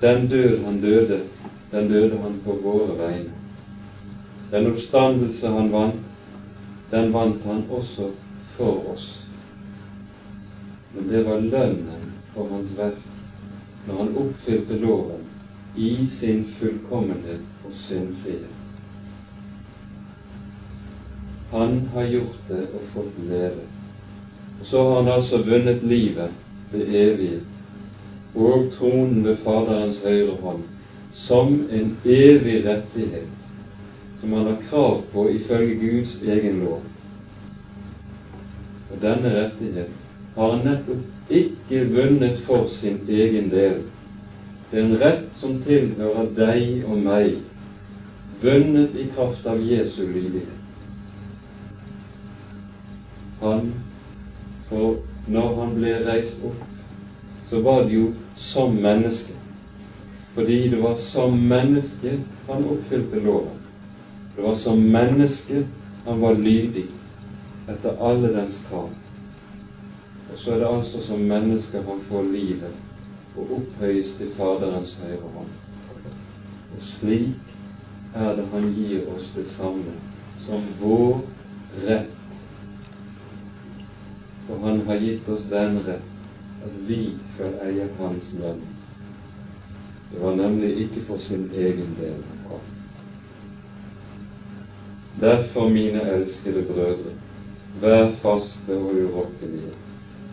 Den 0.01 0.27
død 0.31 0.63
han 0.65 0.81
døde, 0.81 1.19
den 1.71 1.89
døde 1.91 2.17
han 2.23 2.39
på 2.45 2.55
våre 2.63 2.95
vegne. 2.99 3.35
Den 4.51 4.71
oppstandelse 4.71 5.51
han 5.55 5.71
vant, 5.71 6.05
den 6.91 7.13
vant 7.13 7.43
han 7.45 7.63
også 7.69 8.11
for 8.57 8.93
oss. 8.93 9.09
Men 10.93 11.07
det 11.11 11.25
var 11.27 11.43
lønnen 11.43 12.13
for 12.33 12.49
hans 12.51 12.71
verk 12.77 13.05
når 13.87 13.97
han 14.03 14.15
oppfylte 14.23 14.79
loven 14.81 15.27
i 15.75 15.91
sin 16.11 16.43
fullkommenhet 16.59 17.65
og 17.65 17.75
syndfrihet. 17.87 18.58
Han 21.51 21.89
har 21.93 22.03
gjort 22.03 22.41
det 22.47 22.65
og 22.73 22.89
fått 22.93 23.21
leve. 23.29 23.65
Og 24.59 24.65
så 24.67 24.83
har 24.83 25.01
han 25.01 25.11
altså 25.13 25.41
vunnet 25.43 25.83
livet 25.83 26.35
det 26.71 26.85
evige, 26.93 27.39
og 28.35 28.69
tronen 28.75 29.23
ved 29.25 29.37
Faderens 29.43 30.03
høyre 30.03 30.35
hånd 30.41 30.67
som 31.13 31.55
en 31.71 31.97
evig 32.05 32.65
rettighet 32.65 33.27
som 34.19 34.33
han 34.33 34.45
har 34.45 34.57
krav 34.69 35.01
på 35.13 35.29
ifølge 35.29 35.75
Guds 35.75 36.17
egen 36.21 36.59
lov. 36.59 36.81
Og 38.91 39.01
denne 39.01 39.33
rettighet 39.35 39.89
har 40.35 40.51
han 40.51 40.65
nettopp 40.67 41.33
ikke 41.39 41.85
vunnet 41.95 42.37
for 42.45 42.67
sin 42.67 42.99
egen 43.07 43.49
del. 43.49 43.81
Det 44.71 44.79
er 44.79 44.85
en 44.85 45.01
rett 45.01 45.27
som 45.39 45.57
tilhører 45.65 46.29
deg 46.37 46.85
og 46.85 47.01
meg, 47.03 47.39
vunnet 48.43 48.95
i 48.95 49.07
kraft 49.15 49.47
av 49.49 49.61
Jesu 49.65 50.03
lydighet. 50.05 50.58
Han 53.41 53.71
for 54.69 54.99
når 55.29 55.55
han 55.59 55.71
ble 55.77 55.93
reist 56.05 56.41
opp, 56.45 56.65
så 57.49 57.61
var 57.65 57.85
det 57.85 57.95
jo 57.95 58.09
som 58.37 58.75
menneske. 58.81 59.33
Fordi 60.35 60.57
det 60.69 60.81
var 60.83 60.97
som 61.01 61.37
menneske 61.49 62.19
han 62.47 62.67
oppfylte 62.69 63.21
loven. 63.25 63.57
Det 64.35 64.45
var 64.45 64.55
som 64.55 64.83
menneske 64.93 65.63
han 66.05 66.21
var 66.21 66.37
lydig 66.37 66.85
etter 67.69 67.97
alle 68.01 68.29
dens 68.33 68.61
krav. 68.69 68.91
Og 70.29 70.37
så 70.37 70.53
er 70.53 70.61
det 70.61 70.69
altså 70.69 71.01
som 71.03 71.25
menneske 71.31 71.81
han 71.87 72.05
får 72.09 72.29
livet 72.29 73.37
og 73.37 73.57
opphøyes 73.57 74.13
til 74.17 74.29
Faderens 74.37 74.93
høyre 75.01 75.33
hånd. 75.33 75.49
Og 76.77 76.85
slik 76.85 78.13
er 78.15 78.37
det 78.37 78.45
han 78.53 78.71
gir 78.77 79.09
oss 79.15 79.33
det 79.35 79.49
samme 79.57 79.97
som 80.45 80.65
vår 80.81 81.19
rett 81.85 82.18
for 84.49 84.57
han 84.67 84.81
har 84.87 84.95
gitt 84.95 85.29
oss 85.29 85.43
den 85.49 85.75
rett 85.85 86.65
at 86.65 86.77
vi 86.87 87.03
skal 87.33 87.53
eie 87.67 87.85
Hans 87.99 88.31
lønn. 88.41 88.63
Det 90.09 90.21
var 90.23 90.35
nemlig 90.35 90.71
ikke 90.85 91.03
for 91.05 91.21
sin 91.21 91.45
egen 91.53 91.93
del 91.99 92.15
han 92.17 92.39
kom. 92.47 92.65
Derfor, 95.21 95.69
mine 95.69 96.01
elskede 96.15 96.65
brødre, 96.65 97.13
vær 97.81 98.09
faste 98.23 98.73
og 98.73 98.97
urokkelige, 99.03 99.75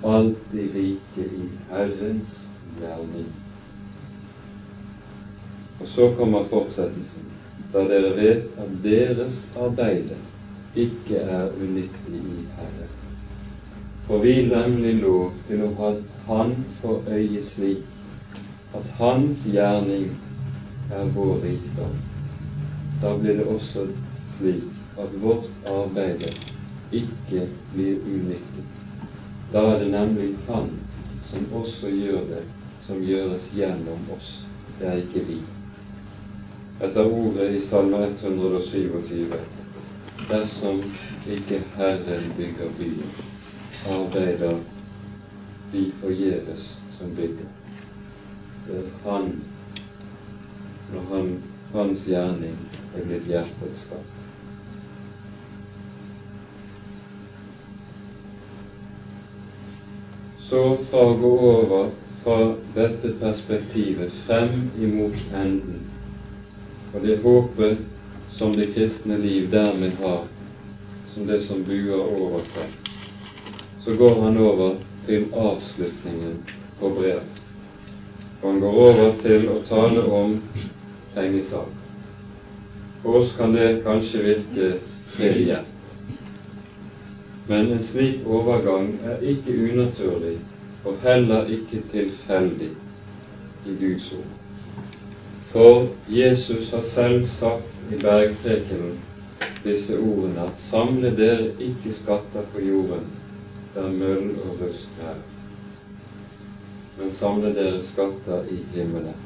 alltid 0.05 0.75
rike 0.81 1.29
i 1.43 1.49
Herrens 1.71 2.39
gjerning. 2.81 3.29
Og 5.81 5.89
så 5.93 6.09
kommer 6.17 6.49
fortsettelsen, 6.49 7.33
da 7.75 7.85
dere 7.85 8.17
vet 8.17 8.61
at 8.65 8.77
deres 8.85 9.45
arbeide 9.61 10.17
ikke 10.77 11.21
er 11.21 11.51
unyttig 11.61 12.23
i 12.23 12.47
Herren. 12.57 12.96
For 14.07 14.19
vi 14.19 14.35
nemlig 14.47 14.95
lov 15.03 15.33
til 15.49 15.63
å 15.67 15.73
ha 15.81 15.95
Han 16.27 16.53
for 16.81 17.09
øye 17.11 17.43
slik 17.43 17.83
at 18.75 18.87
Hans 18.99 19.47
gjerning 19.47 20.13
er 20.95 21.11
vår 21.15 21.41
rikdom. 21.43 21.97
Da 23.03 23.17
blir 23.19 23.41
det 23.41 23.47
også 23.51 23.87
slik 24.37 24.71
at 24.99 25.17
vårt 25.23 25.51
arbeide 25.67 26.31
ikke 26.95 27.49
blir 27.75 27.99
unyttig. 28.07 28.67
Da 29.53 29.65
er 29.73 29.83
det 29.83 29.91
nemlig 29.91 30.33
Han 30.47 30.71
som 31.31 31.51
også 31.63 31.91
gjør 31.91 32.27
det 32.31 32.43
som 32.87 33.03
gjøres 33.03 33.51
gjennom 33.55 34.07
oss. 34.15 34.33
Det 34.79 34.87
er 34.87 35.03
ikke 35.03 35.27
vi. 35.27 35.41
Etter 36.79 37.11
ordet 37.11 37.55
i 37.57 37.63
Salme 37.67 38.05
127 38.07 39.35
dersom 40.31 40.83
ikke 41.27 41.65
Herren 41.75 42.31
bygger 42.37 42.71
byen, 42.79 43.11
arbeider 43.91 44.59
vi 45.73 45.93
forgjeves 46.01 46.79
som 46.99 47.15
bygger. 47.17 47.47
Det 48.67 48.79
er 48.79 49.11
han, 49.11 49.33
når 50.93 51.09
han, 51.11 51.33
hans 51.73 52.07
gjerning 52.09 52.57
er 52.95 53.05
blitt 53.07 53.29
hjertets 53.31 53.85
skatt. 53.87 54.13
Så 60.47 60.63
fra 60.91 61.03
å 61.11 61.19
gå 61.19 61.33
over 61.51 61.91
fra 62.23 62.39
dette 62.75 63.13
perspektivet 63.21 64.15
frem 64.27 64.69
imot 64.79 65.19
enden, 65.35 65.85
og 66.95 67.03
det 67.03 67.21
håpet 67.23 67.83
som 68.37 68.55
det 68.57 68.73
kristne 68.75 69.19
liv 69.23 69.51
dermed 69.51 69.99
har, 70.03 70.27
som 71.15 71.27
det 71.27 71.41
som 71.47 71.65
buer 71.67 72.03
over 72.03 72.47
seg, 72.55 72.86
så 73.87 73.95
går 73.95 74.23
han 74.23 74.39
over 74.39 74.75
til 75.07 75.25
avslutningen 75.33 76.39
på 76.81 76.89
brevet. 76.89 77.43
Og 78.43 78.53
han 78.53 78.61
går 78.61 78.79
over 78.85 79.13
til 79.23 79.45
å 79.47 79.61
tale 79.69 80.01
om 80.11 80.33
pengesak. 81.15 81.69
For 83.03 83.21
oss 83.21 83.31
kan 83.39 83.55
det 83.55 83.85
kanskje 83.85 84.23
virke 84.25 84.71
trivielt. 85.13 85.93
Men 87.47 87.71
en 87.77 87.85
slik 87.87 88.27
overgang 88.27 88.89
er 89.07 89.23
ikke 89.23 89.55
unaturlig 89.69 90.35
og 90.83 90.97
heller 91.07 91.47
ikke 91.47 91.85
tilfeldig 91.93 92.73
i 93.71 93.77
Guds 93.85 94.09
ord. 94.19 94.33
For 95.53 95.87
Jesus 96.11 96.73
har 96.75 96.83
selv 96.83 97.29
sagt 97.31 97.95
i 97.95 98.01
bergprekenen 98.03 98.99
disse 99.63 99.95
ordene 99.95 100.49
at 100.51 100.59
samle 100.59 101.15
dere 101.23 101.53
ikke 101.63 101.95
skatter 101.95 102.51
på 102.51 102.67
jorden, 102.67 103.07
der 103.77 103.93
møll 103.93 104.33
og 104.41 104.61
rusk 104.63 105.01
er, 105.05 105.21
men 106.97 107.13
samle 107.13 107.53
dere 107.55 107.83
skatter 107.85 108.49
i 108.49 108.63
himmelen, 108.73 109.23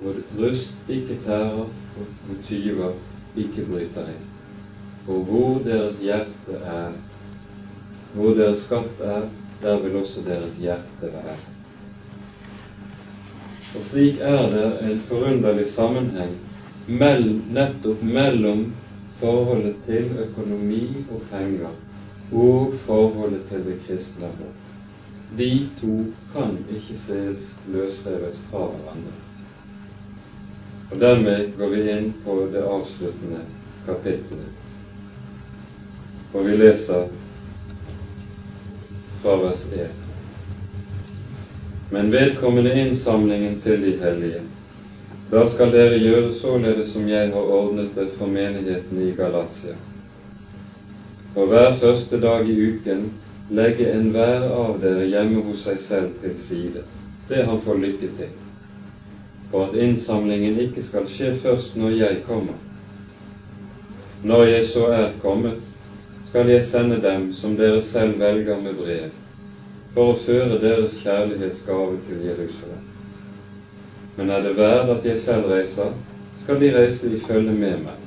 hvor 0.00 0.16
rust 0.40 0.88
ikke 0.88 1.20
tærer, 1.26 1.68
og 2.00 2.36
tyver 2.48 2.92
ikke 3.36 3.66
bryter 3.68 4.12
inn. 4.14 4.26
og 5.10 5.24
hvor 5.26 5.62
deres 5.64 5.98
hjerte 5.98 6.58
er, 6.64 6.92
hvor 8.14 8.34
deres 8.38 8.64
skatt 8.66 9.00
er, 9.00 9.24
der 9.62 9.80
vil 9.82 9.96
også 9.96 10.22
deres 10.26 10.56
hjerte 10.60 11.10
være. 11.12 11.36
Og 13.78 13.84
slik 13.90 14.20
er 14.20 14.46
det 14.54 14.66
en 14.90 15.02
forunderlig 15.08 15.66
sammenheng 15.72 16.36
mell, 16.86 17.28
nettopp 17.54 18.02
mellom 18.02 18.64
forholdet 19.20 19.76
til 19.86 20.10
økonomi 20.26 20.84
og 21.10 21.22
penger 21.30 21.74
og 22.32 22.74
forholdet 22.86 23.42
til 23.48 23.64
det 23.66 23.78
kristne 23.86 24.26
håp. 24.26 24.58
De 25.38 25.68
to 25.80 25.96
kan 26.32 26.56
ikke 26.70 26.98
ses 26.98 27.50
løsrevet 27.70 28.38
fra 28.50 28.66
hverandre. 28.66 29.16
Og 30.90 31.00
Dermed 31.00 31.52
går 31.58 31.68
vi 31.74 31.82
inn 31.90 32.12
på 32.24 32.36
det 32.52 32.62
avsluttende 32.66 33.40
kapittelet. 33.86 34.50
Og 36.34 36.46
vi 36.46 36.56
leser 36.56 37.08
fra 39.22 39.36
vers 39.42 39.66
1. 39.74 39.86
Men 41.90 42.12
vedkommende 42.12 42.74
innsamlingen 42.80 43.60
til 43.60 43.82
de 43.82 43.96
hellige, 44.02 44.42
da 45.30 45.46
skal 45.50 45.72
dere 45.74 45.98
gjøre 45.98 46.34
således 46.40 46.90
som 46.92 47.08
jeg 47.08 47.30
har 47.30 47.54
ordnet 47.54 47.94
det 47.94 48.08
for 48.18 48.26
menigheten 48.26 48.98
i 49.02 49.12
Galatia. 49.14 49.74
For 51.34 51.46
hver 51.46 51.76
første 51.78 52.18
dag 52.20 52.48
i 52.50 52.54
uken 52.70 53.04
legge 53.54 53.86
enhver 53.94 54.48
av 54.50 54.80
dere 54.82 55.04
hjemme 55.12 55.44
hos 55.46 55.62
seg 55.62 55.76
selv 55.84 56.16
til 56.22 56.34
side, 56.42 56.82
det 57.28 57.44
han 57.46 57.60
får 57.66 57.78
lykke 57.84 58.10
til, 58.18 58.32
for 59.52 59.68
at 59.68 59.78
innsamlingen 59.84 60.58
ikke 60.64 60.82
skal 60.88 61.06
skje 61.12 61.36
først 61.44 61.78
når 61.78 61.94
jeg 62.00 62.18
kommer. 62.26 62.58
Når 64.26 64.44
jeg 64.50 64.66
så 64.72 64.88
er 64.96 65.14
kommet, 65.22 65.62
skal 66.32 66.50
jeg 66.50 66.66
sende 66.66 66.98
dem 67.06 67.30
som 67.38 67.54
dere 67.58 67.78
selv 67.92 68.18
velger 68.18 68.58
med 68.66 68.82
brev, 68.82 69.06
for 69.94 70.10
å 70.10 70.20
føre 70.26 70.58
deres 70.66 70.98
kjærlighetsgave 71.04 72.02
til 72.08 72.26
Jerusalem. 72.26 72.84
Men 74.18 74.34
er 74.34 74.42
det 74.50 74.58
verd 74.58 74.90
at 74.98 75.06
jeg 75.06 75.22
selv 75.22 75.50
reiser, 75.54 75.94
skal 76.42 76.58
de 76.58 76.74
reise 76.74 77.06
i 77.06 77.22
følge 77.22 77.54
med 77.54 77.82
meg. 77.86 77.99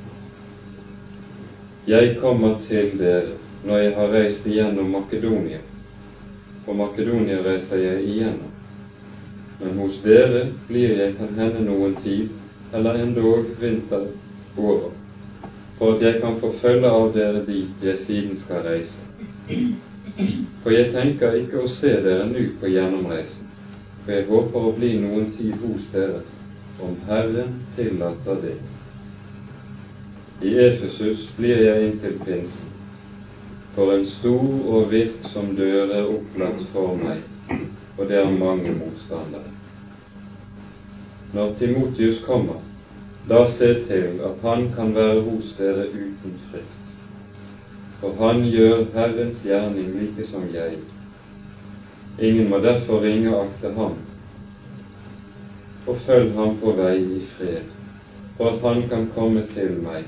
Jeg 1.87 2.17
kommer 2.21 2.55
til 2.67 2.97
dere 2.99 3.35
når 3.63 3.77
jeg 3.77 3.95
har 3.95 4.13
reist 4.15 4.45
igjennom 4.47 4.91
Makedonia, 4.91 5.59
for 6.65 6.79
Makedonia 6.79 7.41
reiser 7.43 7.83
jeg 7.83 8.07
igjennom. 8.07 8.51
Men 9.59 9.77
hos 9.83 9.99
dere 10.03 10.45
blir 10.67 10.97
jeg 10.99 11.15
kan 11.19 11.35
hende 11.39 11.63
noen 11.67 11.95
tid, 12.03 12.31
eller 12.73 13.03
endog 13.03 13.51
vinter 13.59 14.07
over 14.57 14.91
for 15.77 15.95
at 15.95 16.01
jeg 16.01 16.21
kan 16.21 16.35
få 16.39 16.51
følge 16.61 16.89
av 16.89 17.09
dere 17.15 17.41
dit 17.43 17.81
jeg 17.83 17.99
siden 17.99 18.37
skal 18.39 18.63
reise. 18.63 19.03
For 20.63 20.71
jeg 20.71 20.91
tenker 20.93 21.35
ikke 21.41 21.65
å 21.65 21.71
se 21.71 21.91
dere 22.05 22.29
nå 22.29 22.45
på 22.61 22.71
gjennomreisen, 22.71 23.49
for 24.05 24.13
jeg 24.15 24.29
håper 24.29 24.69
å 24.69 24.75
bli 24.77 24.93
noen 25.01 25.33
tid 25.35 25.57
hos 25.65 25.89
dere, 25.91 26.21
om 26.79 26.95
Herren 27.09 27.57
tillater 27.75 28.39
det. 28.45 28.55
I 30.41 30.55
Efesus 30.59 31.29
blir 31.37 31.61
jeg 31.63 31.83
inntil 31.87 32.19
pinsen, 32.25 32.69
for 33.75 33.93
en 33.93 34.05
stor 34.05 34.73
og 34.75 34.91
virksom 34.91 35.55
dør 35.55 35.93
er 35.93 36.09
opplagt 36.09 36.65
for 36.73 36.97
meg, 36.99 37.21
og 37.97 38.07
det 38.09 38.17
er 38.19 38.37
mange 38.37 38.73
motstandere. 38.75 39.51
Når 41.33 41.55
Timotius 41.59 42.19
kommer, 42.25 42.59
da 43.29 43.45
se 43.49 43.73
til 43.87 44.19
at 44.25 44.41
han 44.43 44.67
kan 44.75 44.95
være 44.95 45.21
hos 45.21 45.53
dere 45.57 45.85
uten 45.89 46.39
frykt. 46.49 46.79
For 48.01 48.17
han 48.19 48.43
gjør 48.51 48.83
Herrens 48.93 49.45
gjerning 49.45 49.93
like 49.95 50.27
som 50.27 50.43
jeg. 50.53 50.75
Ingen 52.19 52.49
må 52.49 52.59
derfor 52.59 53.01
ringe 53.01 53.31
akte 53.37 53.71
ham, 53.77 53.95
og 55.87 55.97
følg 56.05 56.35
ham 56.35 56.57
på 56.59 56.75
vei 56.77 56.97
i 56.99 57.21
fred, 57.37 57.71
for 58.37 58.51
at 58.51 58.61
han 58.67 58.83
kan 58.89 59.07
komme 59.15 59.45
til 59.53 59.79
meg, 59.81 60.03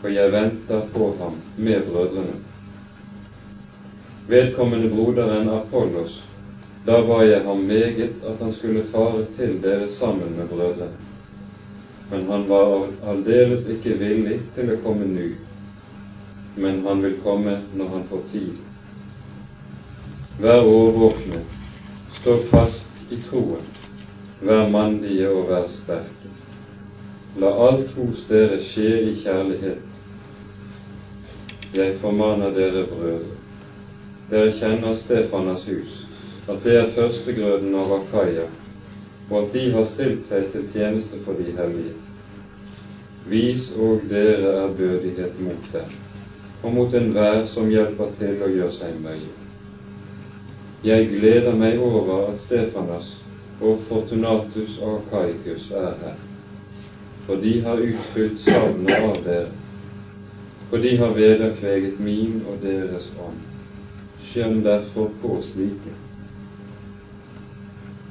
for 0.00 0.12
jeg 0.12 0.32
venter 0.32 0.86
på 0.92 1.10
ham 1.20 1.40
med 1.56 1.88
brødrene. 1.90 2.36
Vedkommende 4.28 4.90
broderen 4.90 5.48
Apollos, 5.48 6.22
da 6.86 7.02
ba 7.06 7.22
jeg 7.24 7.44
ham 7.44 7.66
meget 7.66 8.22
at 8.26 8.40
han 8.42 8.54
skulle 8.54 8.86
fare 8.92 9.26
til 9.36 9.60
dere 9.62 9.88
sammen 9.88 10.36
med 10.38 10.48
brødrene 10.48 11.06
men 12.10 12.26
han 12.26 12.48
var 12.48 12.86
aldeles 13.06 13.66
ikke 13.70 13.96
villig 13.98 14.38
til 14.54 14.70
å 14.70 14.78
komme 14.84 15.08
nå. 15.10 15.26
Men 16.56 16.80
han 16.86 17.02
vil 17.02 17.16
komme 17.24 17.58
når 17.76 17.90
han 17.94 18.06
får 18.10 18.22
tid. 18.32 18.52
Vær 20.40 20.68
årvåkne, 20.68 21.42
stå 22.20 22.36
fast 22.52 23.12
i 23.12 23.18
troen, 23.26 23.64
vær 24.44 24.68
mandige 24.70 25.28
og 25.32 25.50
vær 25.50 25.66
sterke. 25.72 26.35
La 27.36 27.50
alt 27.68 27.90
hos 27.98 28.22
dere 28.30 28.56
skje 28.64 28.92
i 29.10 29.10
kjærlighet. 29.20 29.96
Jeg 31.76 31.96
formaner 32.00 32.54
dere 32.56 32.86
brødre. 32.88 33.34
Dere 34.30 34.54
kjenner 34.56 34.94
Stefanas 34.96 35.66
hus, 35.68 35.98
at 36.48 36.64
det 36.64 36.76
er 36.80 36.94
førstegrøden 36.94 37.74
av 37.76 37.92
Akaia, 37.98 38.46
og 39.28 39.36
at 39.42 39.52
de 39.52 39.64
har 39.74 39.84
stilt 39.90 40.24
seg 40.30 40.48
til 40.54 40.64
tjeneste 40.72 41.20
for 41.26 41.36
de 41.36 41.52
hellige. 41.58 41.92
Vis 43.28 43.68
òg 43.76 44.06
dere 44.08 44.54
ærbødighet 44.62 45.36
mot 45.44 45.68
dem, 45.74 45.92
og 46.62 46.74
mot 46.78 46.96
enhver 47.02 47.44
som 47.52 47.68
hjelper 47.68 48.16
til 48.16 48.40
å 48.40 48.48
gjøre 48.54 48.72
seg 48.78 48.96
møye. 49.04 49.34
Jeg 50.88 51.10
gleder 51.12 51.52
meg 51.58 51.84
over 51.84 52.30
at 52.30 52.40
Stefanas 52.46 53.12
og 53.60 53.84
Fortunatus 53.90 54.80
og 54.80 55.04
Kaikus 55.12 55.68
er 55.74 55.92
her, 56.00 56.16
for 57.26 57.36
de 57.42 57.60
har 57.64 57.82
utfylt 57.82 58.40
savnet 58.40 59.02
av 59.02 59.18
dere, 59.24 59.50
for 60.70 60.82
de 60.82 60.96
har 60.96 61.14
vederkveget 61.14 62.00
min 62.00 62.40
og 62.50 62.62
deres 62.62 63.10
ånd. 63.22 63.40
Skjønn 64.26 64.62
derfor 64.64 65.10
på 65.22 65.38
slike. 65.42 65.94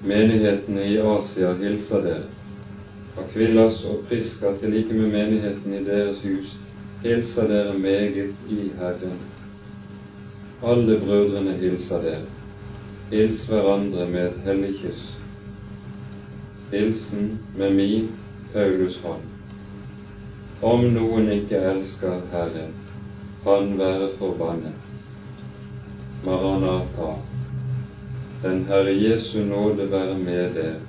Menighetene 0.05 0.85
i 0.91 0.99
Asia 0.99 1.53
hilser 1.59 2.03
dere. 2.05 2.29
Akvillas 3.19 3.81
og 3.87 4.03
Priska 4.09 4.51
til 4.59 4.75
like 4.75 4.93
med 4.93 5.11
menigheten 5.13 5.73
i 5.73 5.83
deres 5.87 6.21
hus 6.27 6.55
hilser 7.05 7.47
dere 7.47 7.73
meget 7.79 8.35
i 8.49 8.71
Herren. 8.79 9.19
Alle 10.63 10.99
brødrene 10.99 11.53
hilser 11.53 12.01
dere. 12.01 12.25
Hils 13.11 13.45
hverandre 13.45 14.07
med 14.09 14.25
et 14.25 14.39
hellig 14.45 14.73
kyss. 14.81 15.03
Hilsen 16.71 17.39
med 17.57 17.73
min 17.73 18.09
Paulus 18.55 18.97
hånd. 19.03 19.23
Om 20.63 20.85
noen 20.95 21.25
ikke 21.33 21.59
elsker 21.73 22.21
Herren, 22.31 22.75
han 23.43 23.73
være 23.79 24.07
forbannet. 24.15 24.77
Maranata. 26.23 27.09
Den 28.45 28.63
Herre 28.69 28.93
Jesu 28.95 29.41
nåde 29.49 29.89
være 29.91 30.15
med 30.21 30.55
dere. 30.55 30.79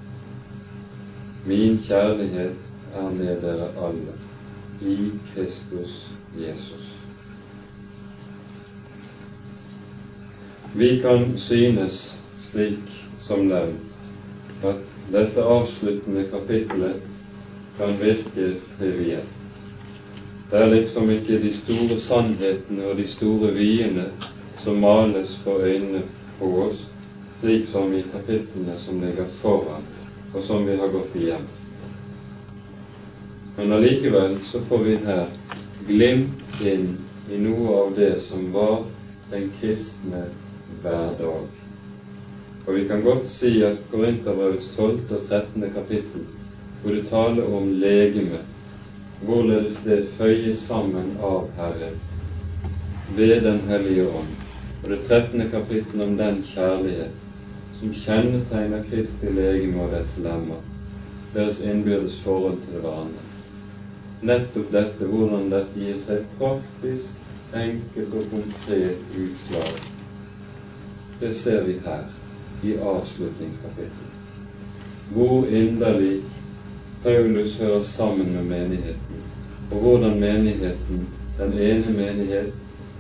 Min 1.47 1.81
kjærlighet 1.89 2.55
er 2.95 3.11
med 3.19 3.43
dere 3.43 3.67
alle 3.89 4.15
i 4.87 5.11
Kristus 5.35 5.99
Jesus. 6.39 6.87
Vi 10.75 11.01
kan 11.03 11.35
synes, 11.39 12.15
slik 12.51 12.95
som 13.27 13.47
nevnt, 13.51 14.63
at 14.63 14.81
dette 15.13 15.43
avsluttende 15.43 16.25
kapittelet 16.31 17.03
kan 17.79 17.97
virke 18.01 18.55
trivielt. 18.79 19.33
Det 20.51 20.59
er 20.63 20.71
liksom 20.71 21.11
ikke 21.11 21.41
de 21.43 21.51
store 21.55 22.01
sannhetene 22.01 22.87
og 22.87 22.97
de 22.97 23.07
store 23.11 23.51
vyene 23.57 24.05
som 24.63 24.79
males 24.81 25.35
for 25.45 25.65
øynene 25.67 26.03
på 26.39 26.51
oss, 26.69 26.87
slik 27.41 27.67
som 27.73 27.93
i 27.95 28.05
kapitlene 28.13 28.79
som 28.79 29.01
ligger 29.03 29.27
foran, 29.41 29.83
og 30.35 30.43
som 30.43 30.67
vi 30.67 30.77
har 30.77 30.93
gått 30.95 31.17
igjen. 31.19 31.49
Men 33.57 33.73
allikevel 33.73 34.39
så 34.47 34.61
får 34.69 34.85
vi 34.85 34.97
her 35.03 35.27
glimt 35.89 36.63
inn 36.63 36.91
i 37.33 37.39
noe 37.43 37.77
av 37.83 37.95
det 37.97 38.15
som 38.23 38.51
var 38.55 38.85
den 39.31 39.51
kristne 39.61 40.27
hverdag. 40.83 41.47
Og 42.67 42.75
vi 42.75 42.87
kan 42.89 43.03
godt 43.03 43.29
si 43.31 43.63
at 43.67 43.83
Korinterbrevets 43.91 44.71
12. 44.77 45.01
og 45.11 45.29
13. 45.29 45.71
kapittel, 45.75 46.27
hvor 46.87 46.95
det 46.95 47.09
taler 47.11 47.55
om 47.55 47.73
legeme, 47.73 48.39
hvorledes 49.27 49.79
det 49.85 50.05
føyes 50.15 50.61
sammen 50.69 51.17
av 51.19 51.49
Herren 51.57 51.97
ved 53.17 53.41
Den 53.43 53.59
hellige 53.67 54.05
ånd, 54.07 54.29
og 54.83 54.91
det 54.93 54.99
13. 55.09 55.43
kapittel 55.51 56.05
om 56.05 56.13
den 56.21 56.39
kjærlighet 56.53 57.17
som 57.81 57.97
kjennetegner 58.05 58.87
Kristi 58.91 59.33
legeme 59.35 59.83
og 59.83 59.97
dets 59.97 60.15
lemmer, 60.29 60.63
deres 61.35 61.59
innbyrdes 61.59 62.21
forhold 62.23 62.63
til 62.69 62.79
hverandre. 62.79 63.27
Nettopp 64.31 64.71
dette, 64.79 65.11
hvordan 65.11 65.51
dette 65.57 65.83
gir 65.83 65.99
seg 66.07 66.23
praktisk, 66.39 67.19
enkelt 67.65 68.15
og 68.15 68.31
konkret 68.37 69.11
utslag, 69.25 69.75
det 71.19 71.35
ser 71.43 71.67
vi 71.67 71.81
her 71.83 72.07
i 72.63 72.79
avslutningskapittelet. 72.79 74.19
Hvor 75.11 75.47
inderlig 75.51 76.23
Paulus 77.07 77.57
hører 77.57 77.83
sammen 77.83 78.33
med 78.33 78.43
menigheten, 78.43 79.19
og 79.71 79.79
hvordan 79.79 80.21
menigheten, 80.21 81.09
den 81.39 81.53
ene 81.53 81.93
menighet, 81.93 82.53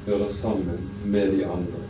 hører 0.06 0.28
sammen 0.40 0.90
med 1.04 1.32
de 1.32 1.46
andre. 1.46 1.80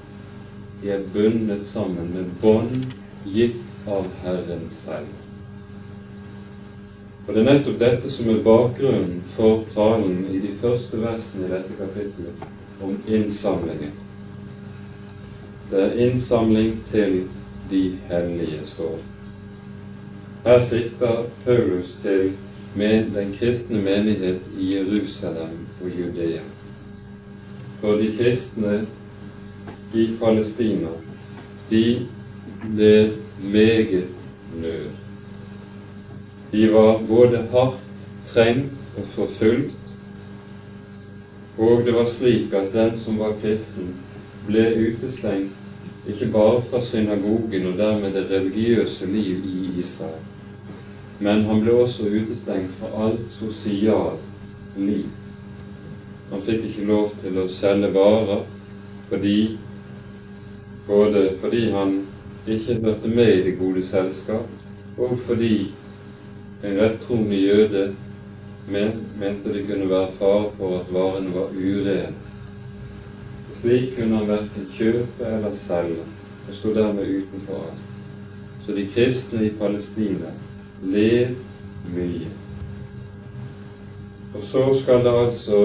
De 0.83 0.91
er 0.91 1.03
bundet 1.13 1.67
sammen 1.67 2.07
med 2.15 2.31
bånd 2.43 2.87
gitt 3.35 3.59
av 3.87 4.07
Herren 4.23 4.63
selv. 4.79 5.11
Og 7.27 7.35
Det 7.35 7.43
er 7.43 7.51
nettopp 7.51 7.77
dette 7.83 8.13
som 8.15 8.31
er 8.33 8.41
bakgrunnen 8.47 9.19
for 9.35 9.67
talen 9.75 10.23
i 10.33 10.41
de 10.47 10.55
første 10.63 11.03
versene 11.03 11.51
i 11.51 11.51
dette 11.51 11.77
kapittelet 11.83 12.47
om 12.81 12.97
innsamlingen. 13.07 13.93
Det 15.71 15.85
er 15.85 16.01
innsamling 16.07 16.81
til 16.95 17.21
de 17.69 17.83
hellige, 18.09 18.65
står 18.73 18.97
Her 20.47 20.61
sikter 20.63 21.25
Paulus 21.45 21.97
til 22.03 22.33
den 23.15 23.33
kristne 23.39 23.81
menighet 23.83 24.41
i 24.59 24.77
Jerusalem 24.77 25.57
og 25.83 25.89
Judea. 25.91 26.41
For 27.81 27.97
de 27.99 28.13
kristne 28.19 28.87
i 29.95 30.05
Palestina, 30.21 30.93
de 31.71 32.07
ble 32.77 33.13
meget 33.43 34.07
nød. 34.63 34.87
De 36.53 36.73
var 36.73 37.03
både 37.09 37.43
hardt 37.51 38.07
trengt 38.27 38.73
og 38.97 39.09
forfulgt, 39.19 39.75
og 41.59 41.83
det 41.87 41.95
var 41.95 42.07
slik 42.19 42.53
at 42.53 42.73
den 42.73 43.01
som 43.05 43.19
var 43.19 43.35
kristen, 43.43 43.95
ble 44.47 44.71
utestengt 44.87 45.66
ikke 46.09 46.31
bare 46.33 46.63
fra 46.71 46.81
synagogen 46.85 47.67
og 47.67 47.79
dermed 47.79 48.15
det 48.15 48.31
religiøse 48.31 49.07
liv 49.07 49.45
i 49.45 49.81
Israel, 49.81 50.23
men 51.21 51.45
han 51.49 51.63
ble 51.65 51.75
også 51.83 52.07
utestengt 52.07 52.75
fra 52.81 52.91
alt 53.07 53.31
sosialt 53.39 54.27
liv. 54.77 55.07
Han 56.33 56.43
fikk 56.47 56.69
ikke 56.69 56.87
lov 56.91 57.15
til 57.23 57.39
å 57.39 57.49
selge 57.55 57.91
varer 57.95 58.45
fordi 59.09 59.39
både 60.87 61.31
fordi 61.41 61.71
han 61.71 61.97
ikke 62.47 62.79
hørte 62.83 63.09
med 63.09 63.33
i 63.33 63.43
det 63.49 63.57
gode 63.59 63.83
selskap, 63.91 64.47
og 64.99 65.19
fordi 65.27 65.71
en 66.65 66.79
rettroende 66.81 67.41
jøde 67.41 67.89
mente 68.67 69.53
det 69.53 69.67
kunne 69.67 69.91
være 69.91 70.15
fare 70.19 70.51
for 70.59 70.79
at 70.81 70.95
varene 70.95 71.35
var 71.35 71.51
urene. 71.55 72.26
Slik 73.61 73.97
kunne 73.97 74.17
han 74.17 74.29
verken 74.29 74.69
kjøpe 74.77 75.29
eller 75.39 75.55
selge, 75.67 76.05
og 76.49 76.55
sto 76.55 76.75
dermed 76.75 77.09
utenfor 77.09 77.65
alt. 77.67 77.85
Så 78.67 78.75
de 78.77 78.87
kristne 78.95 79.47
i 79.47 79.55
Palestina 79.59 80.33
lev 80.83 81.37
mye. 81.95 82.31
Og 84.35 84.43
så 84.43 84.65
skal 84.83 85.05
det 85.05 85.15
altså 85.25 85.61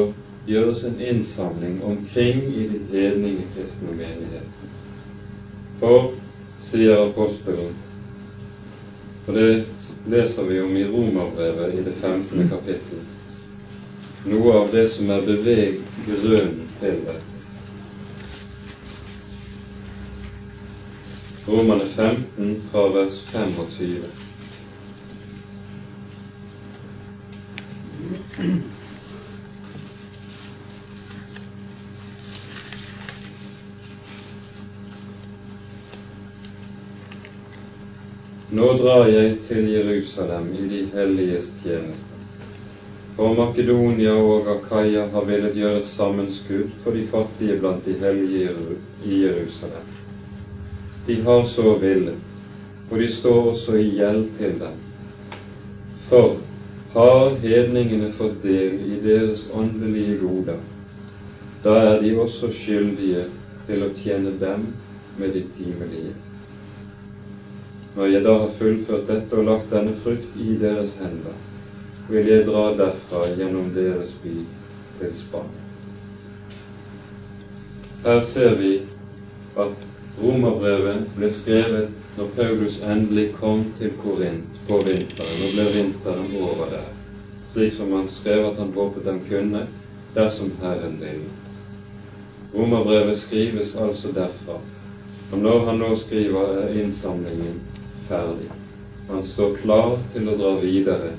gjøres 0.48 0.84
en 0.84 1.02
innsamling 1.02 1.84
omkring 1.84 2.44
i 2.56 2.68
de 2.72 2.82
hedninge 2.92 3.48
kristne 3.56 3.96
menighetene. 3.96 4.70
For, 5.80 6.12
sier 6.70 7.02
apostelen, 7.04 7.74
og 9.28 9.34
det 9.34 9.66
leser 10.10 10.44
vi 10.44 10.62
om 10.62 10.78
i 10.78 10.86
Romerbrevet 10.86 11.74
i 11.74 11.84
det 11.86 11.94
15. 12.02 12.50
kapittel. 12.50 13.04
Noe 14.30 14.54
av 14.62 14.72
det 14.74 14.88
som 14.94 15.10
er 15.10 15.26
beveggrunnen 15.26 16.70
til 16.80 17.04
det. 17.08 17.18
Romerne 21.48 21.86
15 21.86 22.62
fra 22.72 22.88
vers 22.88 23.22
25. 23.32 24.04
Nå 38.50 38.74
drar 38.78 39.08
jeg 39.08 39.38
til 39.48 39.70
Jerusalem 39.72 40.52
i 40.54 40.68
de 40.70 40.82
helliges 40.94 41.50
tjeneste. 41.64 42.20
For 43.16 43.34
Makedonia 43.34 44.14
og 44.14 44.50
Akaya 44.54 45.08
har 45.14 45.26
villet 45.26 45.58
gjøre 45.58 45.82
et 45.82 45.90
sammenskudd 45.90 46.70
for 46.84 46.94
de 46.94 47.08
fattige 47.10 47.58
blant 47.64 47.86
de 47.86 47.98
hellige 48.04 48.54
i 49.06 49.24
Jerusalem. 49.24 49.90
De 51.06 51.22
har 51.22 51.46
så 51.46 51.76
villet, 51.80 52.18
og 52.90 53.00
de 53.00 53.10
står 53.12 53.40
også 53.52 53.78
i 53.78 53.90
gjeld 53.98 54.26
til 54.38 54.60
dem. 54.62 54.80
For 56.10 56.38
har 56.94 57.38
hedningene 57.42 58.12
fått 58.18 58.44
del 58.44 58.82
i 58.86 59.00
deres 59.06 59.46
åndelige 59.56 60.18
goder, 60.22 60.60
da 61.64 61.78
er 61.88 62.02
de 62.04 62.12
også 62.20 62.52
skyldige 62.54 63.26
til 63.68 63.86
å 63.86 63.92
tjene 64.04 64.34
dem 64.42 64.68
med 65.18 65.34
de 65.38 65.46
timelige. 65.58 66.14
Når 67.96 68.12
jeg 68.14 68.24
da 68.24 68.36
har 68.44 68.58
fullført 68.60 69.08
dette 69.10 69.40
og 69.40 69.48
lagt 69.50 69.72
denne 69.72 69.96
frukt 70.04 70.38
i 70.40 70.54
deres 70.60 70.94
hender, 71.00 71.38
vil 72.12 72.28
jeg 72.28 72.48
dra 72.48 72.70
derfra 72.76 73.26
gjennom 73.36 73.72
deres 73.76 74.12
by 74.24 74.36
til 75.00 75.16
Spania. 75.20 75.68
Her 78.04 78.22
ser 78.26 78.56
vi 78.58 78.72
at 79.60 79.91
romerbrevet 80.22 81.06
ble 81.18 81.30
skrevet 81.34 82.18
når 82.18 82.32
Paulus 82.38 82.80
endelig 82.86 83.28
kom 83.40 83.64
til 83.80 83.94
Korint 84.04 84.60
på 84.68 84.82
vinteren. 84.86 85.38
Nå 85.42 85.52
ble 85.56 85.68
vinteren 85.76 86.34
over 86.42 86.74
der, 86.74 86.90
slik 87.54 87.78
som 87.78 87.94
han 87.98 88.10
skrev 88.12 88.52
at 88.52 88.60
han 88.62 88.74
håpet 88.76 89.10
han 89.10 89.22
kunne, 89.30 89.66
dersom 90.16 90.52
Herren 90.62 90.98
ville. 91.02 91.32
Romerbrevet 92.54 93.20
skrives 93.20 93.76
altså 93.76 94.12
derfra. 94.16 94.60
Og 95.32 95.38
når 95.40 95.66
han 95.70 95.80
nå 95.80 95.94
skriver, 96.02 96.58
er 96.66 96.82
innsamlingen 96.84 97.62
ferdig. 98.10 98.50
Han 99.08 99.24
står 99.28 99.56
klar 99.64 99.96
til 100.14 100.28
å 100.28 100.36
dra 100.40 100.52
videre 100.60 101.14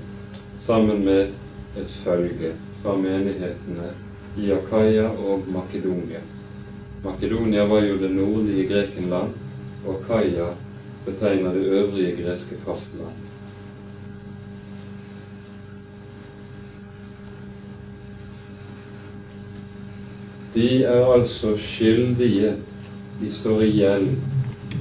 sammen 0.67 1.03
med 1.07 1.81
et 1.81 1.97
følge 2.03 2.53
fra 2.83 2.95
menighetene 3.01 3.89
i 4.37 4.53
Akaya 4.53 5.09
og 5.09 5.49
Makedonia. 5.53 6.21
Makedonia 7.05 7.67
var 7.67 7.83
jo 7.83 7.99
det 7.99 8.11
nordlige 8.15 8.67
Grekenland, 8.69 9.33
og 9.87 10.05
Kaia 10.07 10.49
betegner 11.05 11.53
det 11.53 11.65
øvrige 11.67 12.17
greske 12.23 12.59
fastland. 12.65 13.17
De 20.55 20.85
er 20.85 21.07
altså 21.13 21.57
skyldige, 21.57 22.57
de 23.21 23.33
står 23.33 23.61
i 23.61 23.73
gjeld 23.79 24.13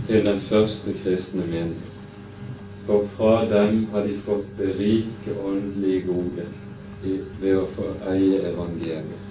til 0.07 0.25
den 0.25 0.39
første 0.49 0.93
kristne 1.03 1.47
menighet 1.47 1.91
for 2.91 3.07
fra 3.17 3.45
dem 3.45 3.87
har 3.93 4.03
de 4.07 4.17
fått 4.25 4.57
det 4.57 4.73
rike 4.79 5.35
åndelige 5.45 6.01
gode 6.07 6.45
ved 7.41 7.53
å 7.55 7.67
få 7.75 7.85
eie 8.11 8.41
evangeliet. 8.49 9.29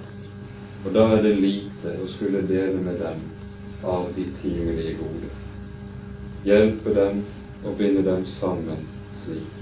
Og 0.87 0.95
da 0.95 1.05
er 1.17 1.27
det 1.27 1.35
lite 1.83 2.03
og 2.03 2.09
skulle 2.09 2.43
dele 2.49 2.81
med 2.83 2.99
dem 2.99 3.21
av 3.85 4.09
de 4.17 4.25
timelige 4.43 4.97
gode. 4.97 5.31
Hjelpe 6.45 6.95
dem 6.95 7.23
og 7.65 7.77
binde 7.79 8.03
dem 8.03 8.27
sammen 8.27 8.87
slik. 9.25 9.57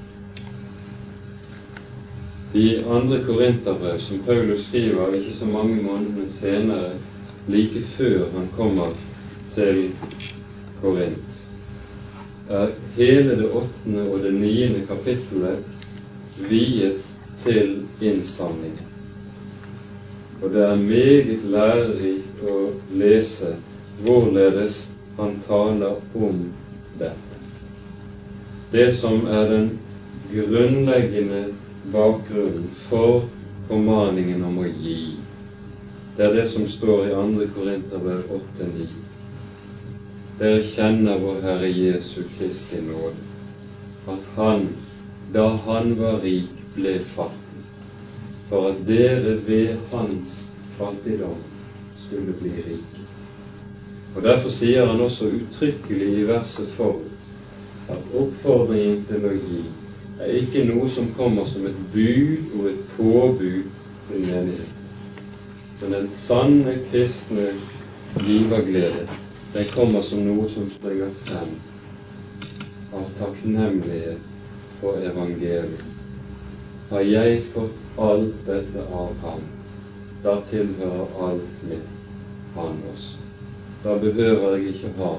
De 2.52 2.84
andre 2.88 3.20
korinterbrev 3.24 4.00
som 4.00 4.22
Paulus 4.26 4.66
skriver 4.66 5.14
ikke 5.14 5.36
så 5.38 5.44
mange 5.44 5.82
månedene 5.82 6.28
senere, 6.40 6.92
like 7.46 7.82
før 7.96 8.30
han 8.34 8.48
kommer 8.56 8.94
til 9.54 9.90
Korint, 10.80 11.24
er 12.48 12.70
hele 12.96 13.36
det 13.36 13.50
åttende 13.50 14.10
og 14.10 14.22
det 14.22 14.34
niende 14.34 14.86
kapittelet 14.86 15.64
viet 16.48 17.02
til 17.44 17.82
innsamlingen. 18.00 18.87
Og 20.42 20.50
det 20.54 20.62
er 20.62 20.76
meget 20.76 21.44
lærerikt 21.50 22.42
å 22.46 22.58
lese 22.94 23.54
hvorledes 24.04 24.84
han 25.18 25.38
taler 25.46 25.98
om 26.14 26.42
dette. 27.00 27.40
Det 28.72 28.86
som 28.94 29.26
er 29.26 29.48
den 29.50 29.68
grunnleggende 30.30 31.44
bakgrunnen 31.92 32.68
for 32.86 33.24
formaningen 33.68 34.44
om 34.46 34.60
å 34.62 34.68
gi, 34.68 35.16
det 36.16 36.26
er 36.26 36.34
det 36.34 36.48
som 36.50 36.66
står 36.70 37.06
i 37.08 37.14
2. 37.14 37.48
Korinterbrev 37.54 38.34
8-9. 38.38 38.88
Dere 40.38 40.62
kjenner 40.74 41.18
vår 41.22 41.40
Herre 41.42 41.70
Jesu 41.70 42.22
Kristi 42.36 42.82
nåde, 42.86 43.26
at 44.10 44.30
Han 44.36 44.68
da 45.32 45.48
han 45.66 45.92
var 45.98 46.20
rik, 46.22 46.52
ble 46.76 46.94
fattig, 47.12 47.47
for 48.48 48.70
at 48.70 48.86
dere 48.88 49.36
ved 49.46 49.76
hans 49.92 50.50
fattigdom 50.78 51.40
skulle 52.06 52.32
bli 52.40 52.50
rike. 52.50 53.04
Og 54.16 54.22
Derfor 54.22 54.50
sier 54.50 54.86
han 54.86 55.00
også 55.00 55.28
uttrykkelig 55.36 56.08
i 56.18 56.24
verset 56.26 56.72
forut 56.76 57.18
at 57.88 58.14
oppfordringen 58.20 59.04
til 59.08 59.26
å 59.28 59.34
gi 59.36 59.60
er 60.18 60.34
ikke 60.40 60.64
noe 60.68 60.88
som 60.94 61.12
kommer 61.16 61.46
som 61.52 61.66
et 61.68 61.78
bud 61.92 62.56
og 62.58 62.70
et 62.72 62.80
påbud 62.96 63.68
til 64.08 64.24
menigheten. 64.26 64.74
Men 65.80 65.94
den 65.94 66.08
sanne 66.24 66.74
kristne 66.90 67.52
giverglede, 68.26 69.06
den 69.54 69.70
kommer 69.74 70.02
som 70.02 70.24
noe 70.26 70.48
som 70.54 70.66
springer 70.74 71.14
frem 71.28 71.54
av 72.98 73.06
takknemlighet 73.20 74.34
for 74.80 74.98
evangeliet. 75.12 75.87
Har 76.88 77.00
jeg 77.00 77.42
fått 77.52 78.00
alt 78.00 78.36
dette 78.46 78.84
av 78.88 79.16
ham, 79.22 79.42
da 80.24 80.38
tilhører 80.48 81.16
alt 81.28 81.64
mitt 81.68 82.54
han 82.54 82.78
også. 82.92 83.18
Da 83.82 83.96
behøver 84.00 84.56
jeg 84.56 84.70
ikke 84.72 84.92
ha 84.96 85.10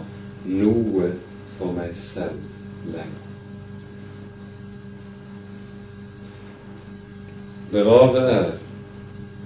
noe 0.49 1.11
for 1.59 1.76
meg 1.78 1.93
selv 2.01 2.89
lenger. 2.89 3.26
Det 7.70 7.84
rare 7.86 8.24
er 8.34 8.49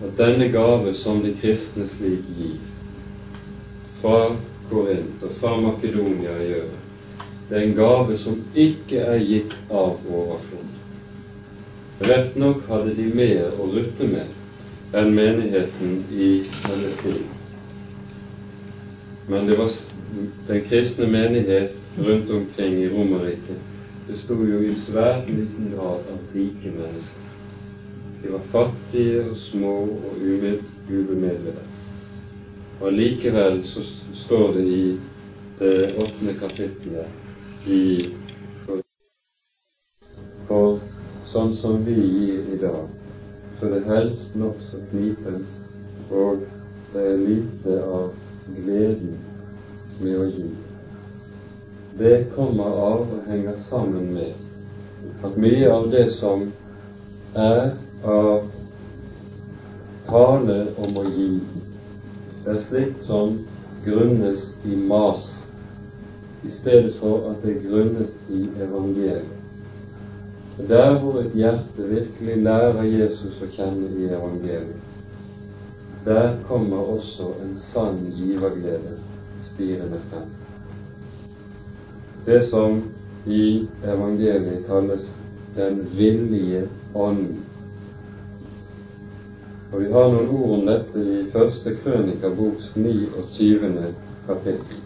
at 0.07 0.15
denne 0.17 0.47
gave 0.53 0.93
som 0.95 1.19
de 1.25 1.33
kristne 1.41 1.89
slik 1.91 2.23
gir, 2.37 2.55
fra 3.99 4.21
Korint 4.69 5.27
og 5.27 5.35
fra 5.41 5.57
Makedonia 5.59 6.37
gjør, 6.39 6.71
det 7.49 7.59
er 7.59 7.67
en 7.67 7.75
gave 7.75 8.17
som 8.23 8.39
ikke 8.55 9.03
er 9.03 9.19
gitt 9.19 9.57
av 9.67 9.99
overflod. 10.07 10.82
Rett 12.03 12.35
nok 12.35 12.65
hadde 12.67 12.95
de 12.97 13.05
mer 13.15 13.53
å 13.61 13.69
rutte 13.71 14.07
med 14.09 14.97
enn 14.99 15.13
menigheten 15.15 16.01
i 16.11 16.29
Palestina. 16.65 17.37
Men 19.31 19.47
det 19.47 19.55
var 19.55 19.71
den 20.49 20.65
kristne 20.67 21.07
menighet 21.07 21.77
rundt 21.95 22.31
omkring 22.35 22.75
i 22.81 22.89
Romerriket 22.91 23.61
besto 24.07 24.35
jo 24.43 24.59
i 24.67 24.73
svært 24.83 25.29
liten 25.31 25.71
grad 25.71 26.09
av 26.11 26.19
rike 26.35 26.73
mennesker. 26.75 27.29
De 28.23 28.33
var 28.33 28.43
fattige 28.51 29.23
og 29.23 29.37
små 29.45 29.77
og 30.09 30.19
ubemidlede. 30.19 31.63
Og 32.81 32.91
likevel 32.99 33.61
så 33.67 33.85
står 34.25 34.57
det 34.57 34.67
i 34.67 34.83
det 35.61 35.77
åttende 36.03 36.35
kapittelet 36.41 37.69
i 37.71 37.83
sånn 41.33 41.55
som 41.57 41.79
vi 41.85 41.95
gir 41.97 42.49
i 42.53 42.57
dag, 42.61 42.85
så 43.59 43.69
det 43.71 43.79
helst 43.87 44.35
nokså 44.37 44.81
knipent, 44.91 45.47
og 46.13 46.43
det 46.93 47.05
er 47.09 47.23
lite 47.23 47.77
av 47.89 48.11
gleden 48.59 49.15
med 49.97 50.19
å 50.19 50.27
gi. 50.29 50.49
Det 51.97 52.13
kommer 52.35 52.77
av 52.85 53.01
og 53.01 53.25
henger 53.31 53.57
sammen 53.69 54.13
med 54.13 55.25
at 55.25 55.37
mye 55.41 55.73
av 55.73 55.89
det 55.93 56.05
som 56.13 56.45
er 57.33 57.73
av 58.05 58.45
tale 60.09 60.59
om 60.85 60.97
å 61.01 61.07
gi, 61.09 61.29
er 62.45 62.65
slikt 62.67 63.05
som 63.09 63.39
grunnes 63.85 64.51
i 64.69 64.77
mas 64.77 65.31
i 66.45 66.51
stedet 66.53 66.93
for 66.99 67.31
at 67.31 67.41
det 67.41 67.55
er 67.55 67.63
grunnet 67.69 68.29
i 68.29 68.43
evangeliet. 68.67 69.42
Der 70.57 70.99
hvor 70.99 71.19
et 71.19 71.31
hjerte 71.33 71.87
virkelig 71.89 72.43
lærer 72.43 72.83
Jesus 72.83 73.39
å 73.41 73.47
kjenne 73.55 73.87
i 73.97 74.05
evangeliet, 74.05 74.83
der 76.05 76.35
kommer 76.47 76.77
også 76.93 77.31
en 77.41 77.55
sann 77.57 77.97
giverglede 78.13 78.99
spirende 79.41 79.97
frem. 80.11 80.29
Det 82.27 82.43
som 82.45 82.83
i 83.25 83.65
evangeliet 83.81 84.67
kalles 84.67 85.09
den 85.55 85.81
villige 85.97 86.67
ånden. 86.93 87.41
Og 89.73 89.81
Vi 89.81 89.91
har 89.91 90.09
noen 90.13 90.29
ord 90.37 90.55
om 90.59 90.65
dette 90.69 91.01
i 91.01 91.23
første 91.33 91.73
krønikaboks 91.81 92.75
29. 92.75 93.93
kapittel. 94.27 94.82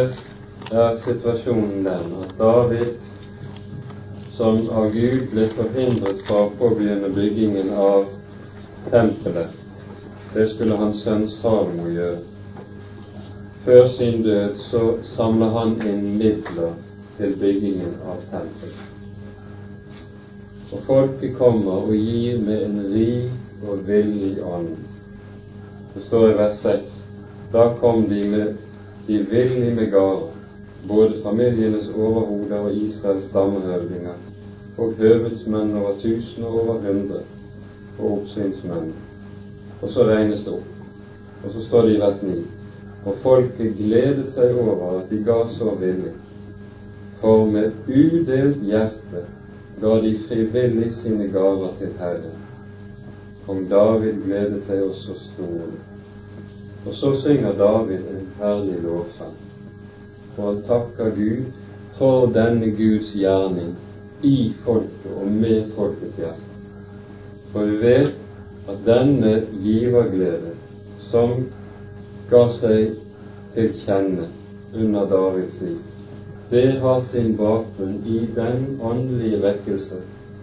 Her 0.00 0.78
er 0.80 0.96
situasjonen 0.96 1.84
den 1.84 2.12
at 2.22 2.30
David, 2.38 2.92
som 4.32 4.62
av 4.72 4.86
Gud 4.94 5.26
ble 5.32 5.48
forhindret 5.52 6.22
fra 6.24 6.44
å 6.46 6.52
påbegynne 6.60 7.10
byggingen 7.12 7.72
av 7.76 8.06
tempelet, 8.88 9.58
det 10.32 10.46
skulle 10.54 10.78
hans 10.80 11.02
sønn 11.04 11.26
Salomo 11.34 11.90
gjøre. 11.92 12.22
Før 13.66 13.90
sin 13.92 14.22
død 14.24 14.56
så 14.56 14.80
samler 15.04 15.52
han 15.58 15.76
inn 15.90 16.06
midler 16.22 16.72
til 17.18 17.36
byggingen 17.42 17.98
av 18.08 18.24
tempelet. 18.30 18.80
Og 20.70 20.86
folket 20.86 21.36
kommer 21.36 21.84
og 21.90 21.92
gir 21.98 22.40
med 22.46 22.64
en 22.70 22.80
rik 22.94 23.68
og 23.68 23.84
villig 23.90 24.38
ånd. 24.46 24.72
Det 25.92 26.06
står 26.06 26.30
i 26.30 26.34
vers 26.40 26.64
6. 26.64 26.98
Da 27.52 27.68
kom 27.82 28.06
de 28.08 28.24
med 28.32 28.69
de 29.10 29.74
med 29.74 29.90
gaver, 29.90 30.30
både 30.88 31.22
familienes 31.22 31.88
overhoder 31.88 32.58
og 32.58 32.74
Israels 32.74 33.24
stammehøvdinger, 33.24 34.14
og 34.78 34.94
høvedsmenn 34.98 35.76
over 35.76 35.98
tusen 36.02 36.44
og 36.44 36.60
over 36.60 36.78
hundre, 36.86 37.20
og 37.98 38.12
oppsynsmenn. 38.12 38.92
Og 39.82 39.90
så 39.90 40.04
regnes 40.04 40.44
det 40.44 40.54
opp. 40.54 40.70
Og 41.44 41.52
så 41.52 41.62
står 41.64 41.82
det 41.82 41.96
i 41.96 42.00
vers 42.00 42.22
9 42.22 42.38
og 43.04 43.14
folket 43.22 43.76
gledet 43.78 44.28
seg 44.32 44.56
over 44.60 44.98
at 44.98 45.10
de 45.10 45.22
ga 45.24 45.38
så 45.48 45.72
villig, 45.80 46.12
for 47.20 47.46
med 47.48 47.72
udelt 47.88 48.60
hjerte 48.64 49.22
ga 49.80 49.94
de 50.04 50.12
frivillig 50.26 50.90
sine 50.94 51.28
gaver 51.32 51.72
til 51.78 51.94
Herren. 51.98 52.36
Kong 53.46 53.64
David 53.70 54.20
gledet 54.26 54.60
seg 54.66 54.84
også 54.84 55.16
stort. 55.16 55.78
Og 56.86 56.94
så 56.94 57.14
synger 57.22 57.56
David 57.56 58.04
en 58.12 58.19
herlig 58.40 58.82
lovsang, 58.82 59.36
for 60.36 60.52
han 60.52 60.62
takker 60.68 61.10
Gud 61.16 61.44
for 61.98 62.30
denne 62.32 62.70
Guds 62.76 63.12
gjerning 63.12 63.74
i 64.24 64.52
folket 64.64 65.12
og 65.16 65.32
med 65.32 65.72
folkets 65.76 66.20
hjerte. 66.20 66.46
For 67.52 67.68
vi 67.68 67.76
vet 67.82 68.70
at 68.70 68.82
denne 68.86 69.34
giverglede 69.60 70.54
som 71.10 71.42
ga 72.30 72.44
seg 72.54 72.94
til 73.54 73.72
kjenne 73.82 74.28
under 74.72 75.08
Davids 75.10 75.58
liv, 75.60 75.80
det 76.50 76.80
har 76.82 77.02
sin 77.06 77.36
bakgrunn 77.38 78.00
i 78.06 78.24
den 78.34 78.64
åndelige 78.82 79.42
vekkelse 79.42 80.00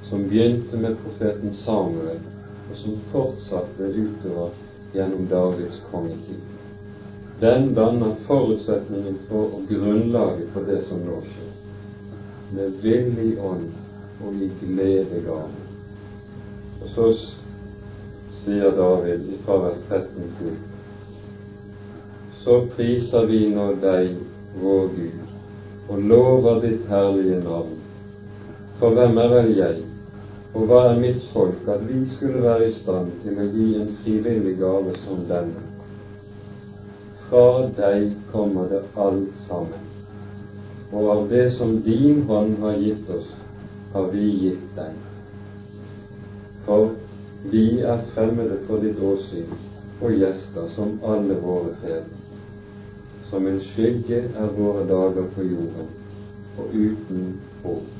som 0.09 0.27
begynte 0.29 0.79
med 0.79 0.95
profeten 1.03 1.55
Samuel, 1.63 2.21
og 2.69 2.77
som 2.79 3.01
fortsatte 3.11 3.89
utover 3.95 4.53
gjennom 4.93 5.25
Davids 5.31 5.81
kongetid. 5.91 6.56
Den 7.39 7.73
danner 7.73 8.15
forutsetningen 8.27 9.17
for 9.29 9.51
og 9.57 9.67
grunnlaget 9.69 10.47
for 10.53 10.65
det 10.65 10.79
som 10.87 11.03
nå 11.05 11.19
skjer. 11.21 11.51
Med 12.57 12.79
villig 12.81 13.35
ånd 13.45 13.67
og 14.25 14.39
i 14.41 14.47
gledegave. 14.61 15.65
Og 16.81 16.89
så 16.95 17.05
sier 18.39 18.73
David 18.79 19.29
i 19.35 19.37
vers 19.45 19.85
13 19.89 20.33
slik 20.39 20.65
Så 22.41 22.57
priser 22.73 23.29
vi 23.29 23.43
nå 23.53 23.69
deg, 23.85 24.17
vår 24.57 24.89
Gud, 24.97 25.21
og 25.89 26.03
lover 26.09 26.61
ditt 26.65 26.89
herlige 26.89 27.41
navn. 27.43 27.77
For 28.81 28.97
hvem 28.97 29.17
er 29.21 29.33
vel 29.35 29.53
jeg, 29.61 29.81
og 30.55 30.69
hva 30.71 30.83
er 30.89 31.01
mitt 31.05 31.21
folk, 31.35 31.67
at 31.69 31.85
vi 31.85 32.01
skulle 32.09 32.45
være 32.49 32.71
i 32.71 32.77
stand 32.81 33.13
til 33.21 33.37
å 33.37 33.49
gi 33.53 33.73
en 33.77 33.97
frivillig 34.01 34.57
gave 34.57 34.95
som 35.03 35.27
denne? 35.29 35.66
Fra 37.29 37.67
deg 37.75 38.13
kommer 38.31 38.69
det 38.71 38.83
alt 38.95 39.33
sammen, 39.35 39.83
og 40.91 41.09
av 41.11 41.25
det 41.29 41.49
som 41.51 41.73
din 41.83 42.21
hånd 42.29 42.55
har 42.61 42.77
gitt 42.79 43.09
oss, 43.11 43.33
har 43.93 44.07
vi 44.13 44.29
gitt 44.45 44.69
deg. 44.77 44.93
For 46.67 46.93
vi 47.51 47.65
er 47.83 48.05
fremmede 48.13 48.61
for 48.69 48.79
ditt 48.83 49.03
åsyn 49.03 49.51
og 49.99 50.15
gjester 50.15 50.71
som 50.71 50.95
alle 51.03 51.35
våre 51.43 51.75
fedre. 51.81 52.15
Som 53.27 53.51
en 53.51 53.59
skygge 53.59 54.23
er 54.23 54.55
våre 54.55 54.87
dager 54.87 55.27
på 55.35 55.43
jorden, 55.51 55.91
og 56.57 56.73
uten 56.73 57.29
håp. 57.63 57.93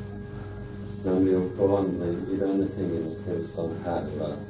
nemlig 1.03 1.37
om 1.37 1.49
forandring 1.55 2.17
i 2.31 2.39
denne 2.39 2.67
tingenes 2.75 3.19
tilstand 3.25 3.75
her 3.85 4.01
i 4.07 4.19
verden. 4.19 4.45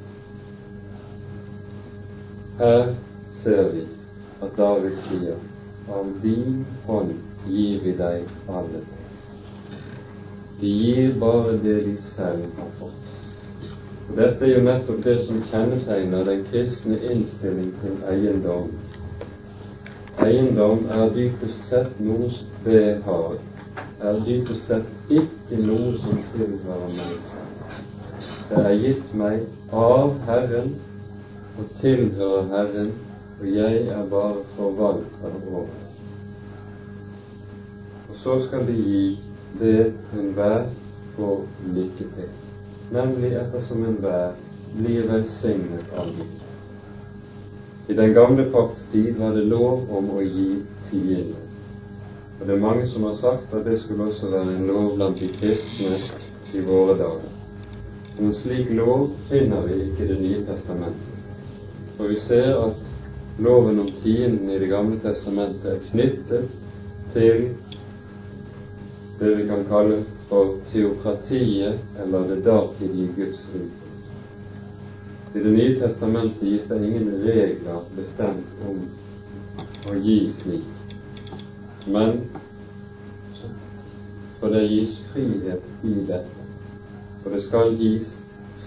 Her 2.57 2.93
ser 3.43 3.69
vi 3.73 3.83
at 4.41 4.57
David 4.57 4.97
sier 5.07 5.37
av 5.89 6.09
din 6.21 6.65
hånd 6.85 7.13
gir 7.47 7.79
vi 7.83 7.93
deg 7.97 8.27
alle. 8.51 8.81
De 10.59 10.67
gir 10.67 11.13
bare 11.21 11.57
det 11.63 11.77
de 11.85 11.95
selv 12.01 12.45
har 12.57 12.71
fått. 12.79 13.07
Og 14.07 14.15
Dette 14.17 14.45
er 14.45 14.53
jo 14.53 14.63
nettopp 14.65 15.03
det 15.05 15.15
som 15.27 15.41
kjennetegner 15.51 16.23
den 16.27 16.43
kristne 16.51 16.99
innstilling 17.11 17.73
til 17.81 17.97
eiendom. 18.11 18.71
Eiendom 20.25 20.85
er 20.95 21.11
dypest 21.13 21.67
sett 21.69 21.99
noe 22.01 22.31
det 22.65 23.01
har, 23.05 23.35
er 24.01 24.21
dypest 24.25 24.71
sett 24.71 25.13
ikke 25.13 25.59
noe 25.61 25.93
som 26.01 26.23
tilhører 26.33 26.95
meg 26.95 27.17
selv. 27.27 27.75
Det 28.47 28.63
er 28.63 28.79
gitt 28.81 29.13
meg 29.19 29.73
av 29.75 30.15
Herren 30.27 30.73
og 31.59 31.69
tilhører 31.81 32.49
Herren, 32.53 32.91
og 33.39 33.47
jeg 33.55 33.87
er 33.87 34.09
bare 34.09 34.35
forvalter 34.55 35.35
over. 35.51 35.67
Og 38.09 38.15
så 38.23 38.39
skal 38.47 38.67
de 38.67 38.73
gi 38.73 39.19
det 39.59 39.93
enhver 40.19 40.65
får 41.15 41.43
lykke 41.75 42.09
til, 42.15 42.29
nemlig 42.91 43.33
ettersom 43.41 43.85
enhver 43.85 44.35
blir 44.77 45.07
velsignet 45.11 45.93
av 45.97 46.11
Gud. 46.17 46.33
I 47.87 47.95
den 47.95 48.13
gamle 48.13 48.49
pakts 48.51 48.85
tid 48.91 49.13
var 49.17 49.35
det 49.37 49.45
lov 49.47 49.87
om 49.97 50.09
å 50.17 50.21
gi 50.21 50.61
tiende. 50.89 51.39
Og 52.39 52.45
det 52.45 52.55
er 52.55 52.61
mange 52.61 52.87
som 52.91 53.05
har 53.07 53.15
sagt 53.17 53.53
at 53.55 53.65
det 53.65 53.79
skulle 53.81 54.09
også 54.11 54.29
være 54.33 54.57
en 54.57 54.67
lov 54.69 54.95
blant 54.97 55.19
de 55.21 55.29
kristne 55.39 55.95
i 56.53 56.63
våre 56.67 56.97
dager. 56.99 57.31
Noen 58.17 58.35
slik 58.35 58.69
lov 58.77 59.11
finner 59.29 59.65
vi 59.69 59.79
ikke 59.87 60.03
i 60.03 60.11
Det 60.11 60.19
nye 60.21 60.43
testamentet. 60.45 61.15
For 61.97 62.11
vi 62.11 62.19
ser 62.21 62.59
at 62.65 62.86
loven 63.39 63.79
om 63.79 63.91
tienden 64.03 64.49
i 64.49 64.59
Det 64.59 64.69
gamle 64.71 64.99
testamentet 64.99 65.65
er 65.71 65.83
knyttet 65.91 66.47
til 67.13 67.49
det 69.19 69.33
vi 69.37 69.47
kan 69.49 69.65
kalle 69.69 70.03
for 70.29 70.55
teokratiet, 70.71 71.79
eller 72.03 72.27
det 72.29 72.43
datidige 72.45 73.13
Guds 73.15 73.45
rike. 73.53 73.91
I 75.35 75.43
Det 75.43 75.53
nye 75.53 75.79
testamentet 75.79 76.47
gis 76.47 76.67
det 76.69 76.81
ingen 76.85 77.11
regler 77.25 77.85
bestemt 77.95 78.65
om 78.69 78.81
å 79.87 79.95
gi 80.01 80.19
slik 80.33 80.73
men 81.87 82.19
for 84.39 84.49
det 84.49 84.67
gis 84.67 84.97
frihet 85.13 85.63
i 85.83 85.93
dette. 86.07 86.43
For 87.23 87.33
det 87.33 87.41
skal 87.45 87.73
gis 87.79 88.17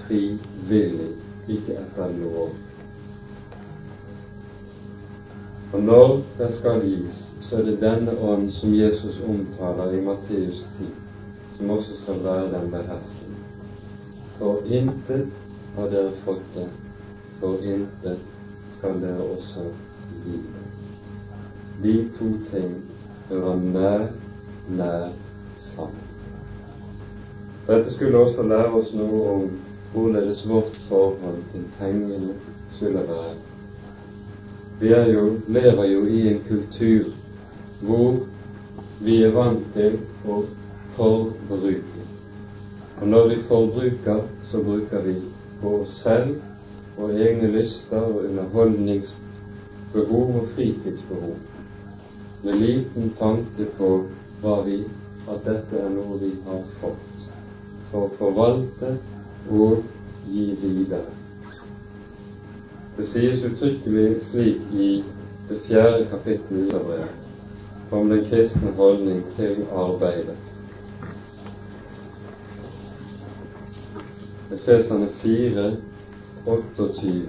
frivillig, 0.06 1.12
ikke 1.48 1.76
etter 1.78 2.16
lov. 2.22 2.54
Og 5.72 5.82
når 5.82 6.22
det 6.38 6.54
skal 6.54 6.80
gis, 6.82 7.18
så 7.40 7.56
er 7.56 7.62
det 7.62 7.80
denne 7.82 8.16
ånd 8.18 8.48
som 8.52 8.74
Jesus 8.74 9.20
omtaler 9.22 9.92
i 9.94 10.00
Matteus 10.02 10.64
10, 10.78 10.88
som 11.56 11.70
også 11.70 11.96
skal 12.02 12.24
være 12.24 12.48
den 12.54 12.70
beherskende. 12.70 13.38
For 14.38 14.66
intet 14.66 15.28
har 15.76 15.90
dere 15.92 16.10
fått 16.24 16.42
det, 16.54 16.66
for 17.38 17.62
intet 17.62 18.18
skal 18.78 18.98
dere 19.02 19.26
også 19.36 19.68
gi 20.24 20.38
det. 20.38 20.64
De 21.82 21.94
to 22.18 22.30
ting 22.50 22.74
hører 23.28 23.56
nær, 23.56 24.06
nær 24.68 25.12
sammen. 25.56 26.08
Dette 27.68 27.92
skulle 27.94 28.18
også 28.18 28.42
lære 28.42 28.72
oss 28.74 28.90
noe 28.96 29.22
om 29.36 29.46
hvorledes 29.92 30.42
vårt 30.48 30.74
forhold 30.88 31.38
til 31.52 31.62
pengene 31.78 32.34
skulle 32.74 33.06
være. 33.06 33.49
Vi 34.80 34.88
jo, 34.88 35.38
lever 35.48 35.84
jo 35.84 36.06
i 36.06 36.28
en 36.28 36.38
kultur 36.48 37.04
hvor 37.84 38.14
vi 39.00 39.22
er 39.24 39.32
vant 39.34 39.74
til 39.74 39.98
å 40.24 40.44
forbruke. 40.94 42.04
Og 43.00 43.08
når 43.12 43.28
vi 43.28 43.36
forbruker, 43.50 44.20
så 44.50 44.62
bruker 44.64 45.00
vi 45.04 45.14
på 45.60 45.68
oss 45.82 45.92
selv 46.00 46.32
og 46.96 47.12
egne 47.12 47.48
lyster 47.52 48.00
og 48.00 48.24
underholdningsbehov 48.30 50.28
og 50.40 50.46
fritidsbehov 50.56 51.36
med 52.48 52.54
liten 52.64 53.12
tanke 53.20 53.64
på 53.76 53.88
hva 54.40 54.56
vi, 54.64 54.80
at 55.28 55.44
dette 55.44 55.76
er 55.76 55.92
noe 55.92 56.16
vi 56.24 56.32
har 56.48 56.64
fått 56.80 57.28
for 57.90 58.00
å 58.06 58.14
forvalte 58.16 58.96
og 59.52 59.84
gi 60.24 60.56
videre. 60.64 61.19
Det 63.00 63.08
sies 63.08 63.44
uttrykkelig 63.44 64.16
slik 64.22 64.56
i 64.76 65.04
det 65.48 65.60
fjerde 65.64 66.06
kapittelet 66.10 66.66
i 66.66 66.70
Brevet 66.70 67.08
om 67.90 68.10
den 68.10 68.26
kristne 68.28 68.72
holdning 68.76 69.22
til 69.36 69.62
arbeidet. 69.72 70.36
Efeserne 74.52 75.08
4, 75.22 75.76
28. 76.46 77.22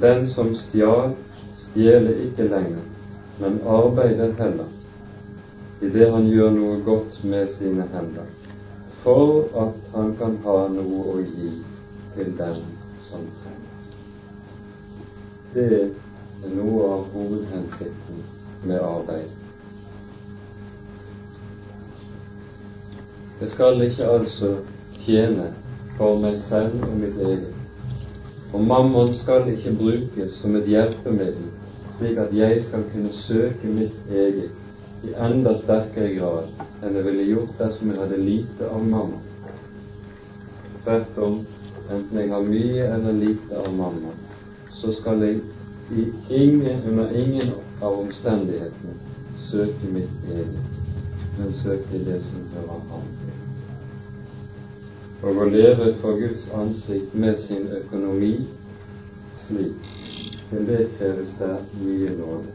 Den 0.00 0.26
som 0.26 0.54
stjal, 0.54 1.16
stjeler 1.70 2.22
ikke 2.26 2.48
lenger, 2.50 2.84
men 3.40 3.60
arbeide 3.66 4.32
heller, 4.38 4.68
idet 5.82 6.12
han 6.12 6.26
gjør 6.28 6.50
noe 6.56 6.80
godt 6.84 7.20
med 7.24 7.48
sine 7.48 7.86
hender, 7.94 8.26
for 9.02 9.46
at 9.62 9.76
han 9.94 10.14
kan 10.18 10.36
ha 10.44 10.56
noe 10.74 11.04
å 11.14 11.18
gi 11.22 11.52
til 12.16 12.34
den 12.38 12.64
som 13.08 13.22
trenger. 13.42 13.60
Det 15.54 15.68
er 15.80 16.56
noe 16.56 16.90
av 16.96 17.06
hovedhensikten 17.14 18.20
med 18.66 18.82
arbeid. 18.82 19.30
Jeg 23.40 23.48
skal 23.54 23.80
ikke 23.86 24.10
altså 24.18 24.52
tjene 25.06 25.48
for 25.96 26.20
meg 26.20 26.36
selv 26.42 26.82
og 26.84 26.98
mitt 27.00 27.16
eget, 27.24 27.56
og 28.52 28.66
mammon 28.66 29.14
skal 29.16 29.48
ikke 29.48 29.72
brukes 29.78 30.36
som 30.42 30.58
et 30.58 30.68
hjelpemiddel, 30.68 31.48
slik 32.00 32.16
at 32.18 32.32
jeg 32.32 32.62
skal 32.64 32.84
kunne 32.92 33.12
søke 33.12 33.68
mitt 33.68 33.96
eget 34.08 34.50
i 35.04 35.10
enda 35.26 35.52
sterkere 35.60 36.14
grad 36.14 36.46
enn 36.80 36.96
jeg 36.96 37.04
ville 37.04 37.26
gjort 37.28 37.58
dersom 37.58 37.90
jeg 37.92 38.00
hadde 38.00 38.20
lite 38.24 38.68
av 38.72 38.86
mamma. 38.88 39.20
Tvert 40.84 41.18
om, 41.26 41.36
enten 41.92 42.20
jeg 42.22 42.32
har 42.32 42.48
mye 42.48 42.86
eller 42.94 43.20
lite 43.20 43.60
av 43.60 43.68
mamma, 43.76 44.14
så 44.80 44.94
skal 44.96 45.26
jeg 45.26 45.42
ingen, 46.30 46.80
under 46.88 47.12
ingen 47.12 47.52
av 47.82 48.00
omstendighetene 48.00 48.96
søke 49.50 49.92
mitt 49.92 50.26
eget, 50.32 50.74
men 51.36 51.52
søke 51.60 52.00
det 52.08 52.22
som 52.30 52.48
hører 52.56 52.84
ham 52.94 53.14
til 53.20 53.38
og 55.20 55.36
å 55.36 55.46
leve 55.52 55.90
for 56.00 56.16
Guds 56.16 56.46
ansikt 56.56 57.12
med 57.12 57.36
sin 57.42 57.66
økonomi 57.76 58.38
slik. 59.36 59.99
Til 60.50 60.66
det 60.66 60.88
kreves 60.98 61.34
det 61.38 61.56
mye 61.78 62.10
nåde. 62.18 62.52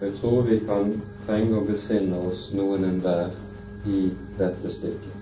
Jeg 0.00 0.12
tror 0.20 0.42
vi 0.46 0.56
kan 0.64 0.94
trenge 1.26 1.58
å 1.58 1.66
besinne 1.68 2.20
oss 2.30 2.46
noen 2.56 2.86
enhver 2.88 3.34
i 3.84 4.06
dette 4.38 4.72
stykket. 4.72 5.18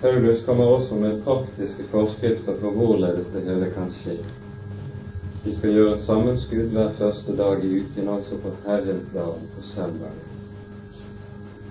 Paulus 0.00 0.44
kommer 0.46 0.70
også 0.76 1.00
med 1.02 1.18
praktiske 1.26 1.90
forskrifter 1.90 2.62
for 2.62 2.78
hvorledes 2.78 3.34
det 3.34 3.42
hele 3.50 3.74
kan 3.74 3.90
skje. 3.98 4.20
Vi 5.44 5.58
skal 5.58 5.74
gjøre 5.74 5.98
et 5.98 6.06
sammenskudd 6.06 6.70
hver 6.76 6.94
første 7.02 7.34
dag 7.36 7.64
i 7.66 7.80
uken, 7.82 8.14
altså 8.14 8.38
på 8.44 8.54
Herrens 8.68 9.10
dag, 9.16 9.42
på 9.56 9.70
søndag. 9.74 10.18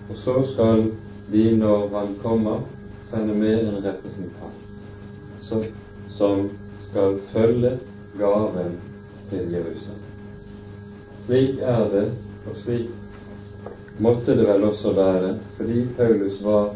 Og 0.10 0.16
så 0.28 0.42
skal 0.54 0.90
de, 1.32 1.52
når 1.58 1.92
han 1.96 2.18
kommer, 2.24 2.66
sende 3.10 3.38
med 3.38 3.62
en 3.64 3.86
representant 3.86 4.59
så, 5.42 5.64
som 6.18 6.50
skal 6.90 7.20
følge 7.32 7.80
gaven 8.20 8.80
til 9.30 9.52
Jerusalem. 9.52 10.06
Slik 11.26 11.60
er 11.62 11.84
det, 11.94 12.06
og 12.50 12.56
slik 12.64 12.90
måtte 14.00 14.38
det 14.38 14.48
vel 14.48 14.64
også 14.64 14.94
være, 14.94 15.38
fordi 15.58 15.86
Paulus 15.98 16.44
var 16.44 16.76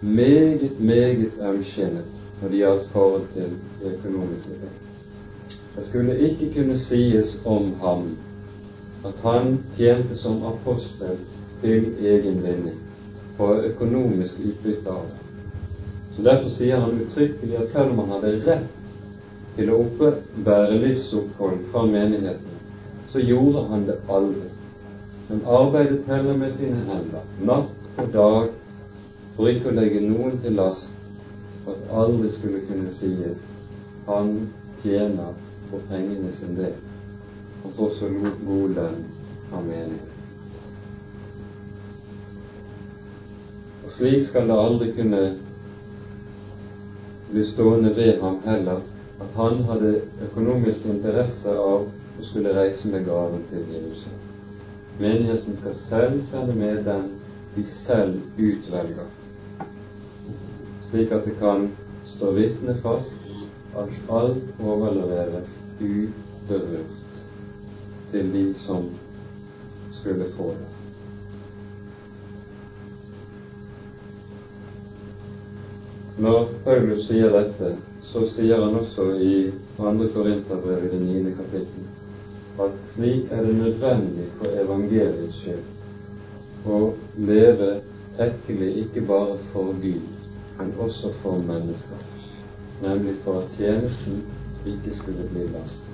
meget, 0.00 0.80
meget 0.80 1.32
ømskinnet 1.50 2.04
når 2.40 2.48
det 2.48 2.58
gjaldt 2.58 2.90
forhold 2.92 3.26
til 3.34 3.50
det 3.82 3.92
økonomiske 3.98 4.48
ting. 4.60 4.76
Det 5.76 5.86
skulle 5.86 6.18
ikke 6.18 6.52
kunne 6.54 6.78
sies 6.78 7.36
om 7.44 7.74
ham 7.80 8.16
at 9.04 9.14
han 9.22 9.58
tjente 9.76 10.16
som 10.16 10.42
apostel 10.42 11.18
til 11.62 11.94
egen 12.00 12.42
vinning, 12.42 12.78
og 13.38 13.64
økonomisk 13.64 14.34
utbytte 14.44 14.90
av 14.90 15.04
det. 15.06 15.27
Så 16.18 16.24
Derfor 16.24 16.50
sier 16.50 16.80
han 16.82 16.96
uttrykkelig 17.00 17.56
at 17.62 17.68
selv 17.70 17.92
om 17.92 17.98
han 17.98 18.08
hadde 18.16 18.30
rett 18.42 18.70
til 19.54 19.68
å 19.70 19.76
oppebære 19.84 20.80
livsopphold 20.82 21.60
fra 21.70 21.84
menigheten, 21.86 22.56
så 23.12 23.22
gjorde 23.22 23.62
han 23.68 23.84
det 23.86 23.94
aldri. 24.10 24.48
Men 25.28 25.44
arbeidet 25.60 26.10
heller 26.10 26.42
med 26.42 26.58
sine 26.58 26.82
hender, 26.88 27.30
natt 27.46 28.02
og 28.02 28.10
dag, 28.18 28.50
for 29.36 29.52
ikke 29.52 29.70
å 29.70 29.78
legge 29.78 30.02
noen 30.08 30.42
til 30.42 30.58
last, 30.58 30.98
for 31.62 31.78
at 31.78 31.96
aldri 32.02 32.34
skulle 32.34 32.66
kunne 32.66 32.98
sies 32.98 33.46
han 34.10 34.34
tjener 34.82 35.38
for 35.70 35.86
pengene 35.86 36.34
sin 36.34 36.58
del, 36.58 36.74
og 37.62 37.78
får 37.78 37.98
så 38.02 38.14
god 38.18 38.78
lønn 38.80 39.02
av 39.54 39.68
menigheten. 39.70 40.14
Og 43.84 44.00
slik 44.00 44.24
skal 44.26 44.50
det 44.50 44.64
aldri 44.66 44.96
kunne 44.98 45.28
bli 47.30 47.44
stående 47.44 47.96
ved 47.96 48.20
ham 48.20 48.36
heller 48.44 48.80
at 49.20 49.34
han 49.36 49.64
hadde 49.68 50.00
økonomisk 50.28 50.86
interesse 50.92 51.54
av 51.54 51.84
å 51.84 52.26
skulle 52.30 52.54
reise 52.56 52.90
med 52.92 53.06
gaven 53.08 53.44
til 53.50 53.64
Jerusalem. 53.74 54.24
Menigheten 54.98 55.56
skal 55.58 55.76
selv 55.88 56.22
sende 56.30 56.54
med 56.58 56.84
den 56.86 57.10
de 57.56 57.64
selv 57.72 58.20
utvelger, 58.38 59.10
slik 60.90 61.12
at 61.12 61.26
det 61.26 61.34
kan 61.42 61.68
stå 62.14 62.32
vitne 62.38 62.76
fast 62.82 63.76
at 63.78 63.98
alt 64.20 64.62
overleveres 64.62 65.58
uberørt 65.80 67.22
til 68.12 68.32
de 68.32 68.48
som 68.66 68.90
skulle 70.00 70.32
få 70.36 70.52
det. 70.56 70.77
Når 76.18 76.48
Paulus 76.64 77.06
sier 77.06 77.30
dette, 77.30 77.76
så 78.02 78.24
sier 78.26 78.58
han 78.58 78.74
også 78.74 79.12
i 79.22 79.34
2. 79.76 79.92
Korinterbrev 80.14 80.88
i 80.88 80.92
det 80.94 81.00
9. 81.04 81.34
kapittel 81.38 81.86
at 82.58 82.70
slik 82.94 83.30
er 83.30 83.44
det 83.46 83.54
nødvendig 83.54 84.24
for 84.38 84.56
evangeliets 84.62 85.36
skyld 85.38 86.66
å 86.66 86.78
leve 87.28 87.68
tekkelig 88.16 88.70
ikke 88.82 89.04
bare 89.06 89.36
for 89.52 89.70
Gud, 89.82 90.08
men 90.58 90.72
også 90.82 91.12
for 91.22 91.38
mennesker, 91.46 92.02
nemlig 92.82 93.14
for 93.22 93.44
at 93.44 93.54
tjenesten 93.54 94.18
ikke 94.66 94.96
skulle 94.98 95.28
bli 95.30 95.46
last. 95.52 95.86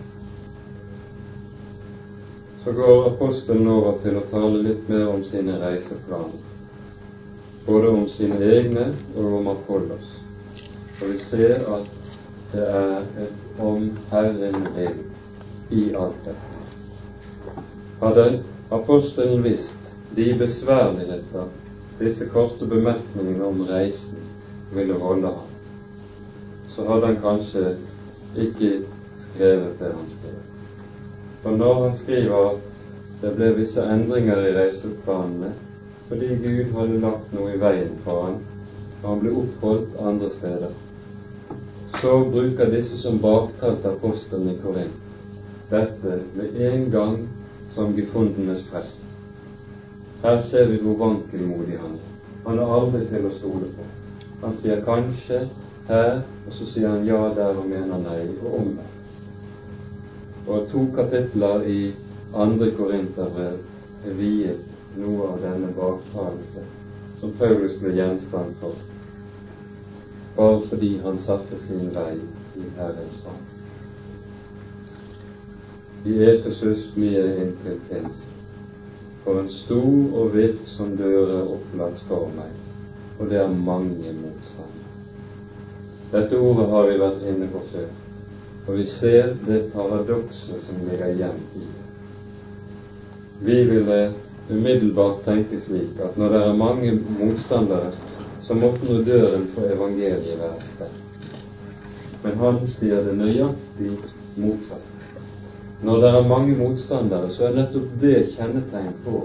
Så 2.64 2.72
går 2.72 3.11
apostelen 3.11 3.68
over 3.68 4.01
til 4.01 4.16
å 4.16 4.25
tale 4.33 4.64
litt 4.64 4.89
mer 4.89 5.11
om 5.12 5.20
sine 5.29 5.61
reiseplaner, 5.61 6.54
både 7.67 7.89
om 7.89 8.09
sine 8.09 8.39
egne 8.45 8.87
og 9.17 9.39
om 9.41 9.49
Apollos. 9.49 10.11
Og 11.03 11.12
vi 11.12 11.19
ser 11.19 11.65
at 11.75 11.91
det 12.53 12.67
er 12.69 12.99
et 13.25 13.61
om 13.61 13.89
Herren 14.11 14.67
vil 14.77 14.99
i 15.71 15.85
alt 15.95 16.27
dette. 16.27 16.55
Hadde 18.03 18.43
apostelen 18.75 19.45
visst 19.45 19.95
de 20.17 20.35
besværligheter 20.39 21.49
disse 21.99 22.27
korte 22.29 22.67
bemerkningene 22.67 23.45
om 23.45 23.61
reisen 23.69 24.23
ville 24.75 24.95
holde 24.99 25.27
ham, 25.27 25.51
så 26.75 26.87
hadde 26.89 27.07
han 27.07 27.21
kanskje 27.23 27.77
ikke 28.37 28.71
skrevet 29.19 29.79
det 29.79 29.93
han 29.95 30.09
skrev. 30.19 30.41
For 31.43 31.51
når 31.51 31.83
han 31.85 31.97
skriver 31.99 32.49
at 32.51 32.73
det 33.23 33.35
ble 33.37 33.53
visse 33.59 33.83
endringer 33.95 34.43
i 34.43 34.55
reiseplanene 34.57 35.53
fordi 36.09 36.35
Gud 36.43 36.75
hadde 36.77 37.01
lagt 37.01 37.33
noe 37.33 37.55
i 37.55 37.61
veien 37.61 37.95
for 38.05 38.27
ham, 38.27 38.43
og 39.03 39.09
han 39.09 39.23
ble 39.23 39.33
oppholdt 39.45 39.97
andre 40.01 40.31
steder, 40.33 40.75
så 42.01 42.19
bruker 42.29 42.73
disse 42.73 42.99
som 43.01 43.21
baktalte 43.23 43.95
apostelen 43.95 44.51
i 44.53 44.59
Korint 44.63 45.01
dette 45.71 46.19
med 46.37 46.57
en 46.61 46.91
gang 46.91 47.17
som 47.75 47.95
gefundenes 47.97 48.63
prest. 48.71 49.01
Her 50.23 50.43
ser 50.43 50.69
vi 50.71 50.81
hvor 50.83 50.99
vankelmodig 51.01 51.79
han 51.81 51.97
er. 51.97 52.11
Han 52.45 52.59
er 52.61 52.75
aldri 52.77 53.05
til 53.09 53.25
å 53.27 53.33
stole 53.35 53.71
på. 53.77 53.87
Han 54.43 54.57
sier 54.61 54.85
kanskje 54.85 55.41
her, 55.89 56.21
og 56.47 56.53
så 56.53 56.69
sier 56.69 56.93
han 56.93 57.09
ja 57.09 57.23
der 57.37 57.57
og 57.57 57.69
mener 57.69 58.01
nei, 58.05 58.21
og 58.45 58.59
omvendt. 58.61 59.01
Og 60.45 60.69
to 60.69 60.85
kapitler 60.97 61.65
i 61.65 61.81
andre 62.37 62.71
Korinterbrev 62.77 63.57
er 64.05 64.17
viet 64.19 64.74
noe 65.01 65.31
av 65.33 65.39
denne 65.43 65.71
baktalelse 65.77 66.65
som 67.21 67.33
Paulus 67.39 67.79
ble 67.83 67.95
gjenstand 67.99 68.59
for 68.61 68.77
bare 70.37 70.61
fordi 70.69 70.99
han 71.05 71.19
satte 71.19 71.59
sin 71.67 71.91
vei 71.95 72.15
i 72.59 72.71
Herrens 72.77 73.21
hånd. 73.25 73.51
I 76.05 76.25
Efesus 76.25 76.89
blir 76.95 77.15
jeg 77.21 77.45
inntil 77.45 77.79
pinse. 77.89 78.31
For 79.25 79.41
en 79.41 79.49
stor 79.49 80.17
og 80.21 80.35
virksom 80.35 80.97
dør 80.99 81.31
er 81.39 81.53
opplatt 81.55 82.03
for 82.09 82.29
meg, 82.37 82.51
og 83.19 83.31
det 83.31 83.39
er 83.41 83.55
mange 83.55 84.13
motstandere. 84.19 84.91
Dette 86.13 86.39
ordet 86.39 86.67
har 86.75 86.91
vi 86.91 86.99
vært 87.01 87.25
inne 87.31 87.49
på 87.55 87.63
før, 87.71 87.87
og 88.67 88.77
vi 88.77 88.85
ser 88.91 89.33
det 89.47 89.63
paradokset 89.73 90.61
som 90.67 90.85
ligger 90.91 91.17
gjemt 91.23 91.57
i 91.57 91.65
det. 91.65 91.87
Vi 93.49 93.57
ville 93.71 93.99
umiddelbart 94.51 95.25
tenke 95.25 95.61
slik 95.61 96.01
at 96.05 96.19
når 96.21 96.29
det 96.35 96.41
er 96.47 96.59
mange 96.59 96.93
motstandere, 97.19 97.93
så 98.43 98.55
måtte 98.55 98.85
nå 98.85 99.01
døren 99.07 99.47
for 99.55 99.73
evangeliet 99.73 100.41
være 100.41 100.67
sterk. 100.67 101.01
Men 102.25 102.37
han 102.41 102.59
sier 102.73 103.05
det 103.07 103.17
nøyaktig 103.21 103.95
motsatt. 104.37 104.91
Når 105.85 106.01
det 106.01 106.11
er 106.11 106.29
mange 106.29 106.57
motstandere, 106.57 107.31
så 107.33 107.49
er 107.49 107.57
nettopp 107.59 107.97
det 108.01 108.19
kjennetegn 108.37 108.93
på 109.05 109.25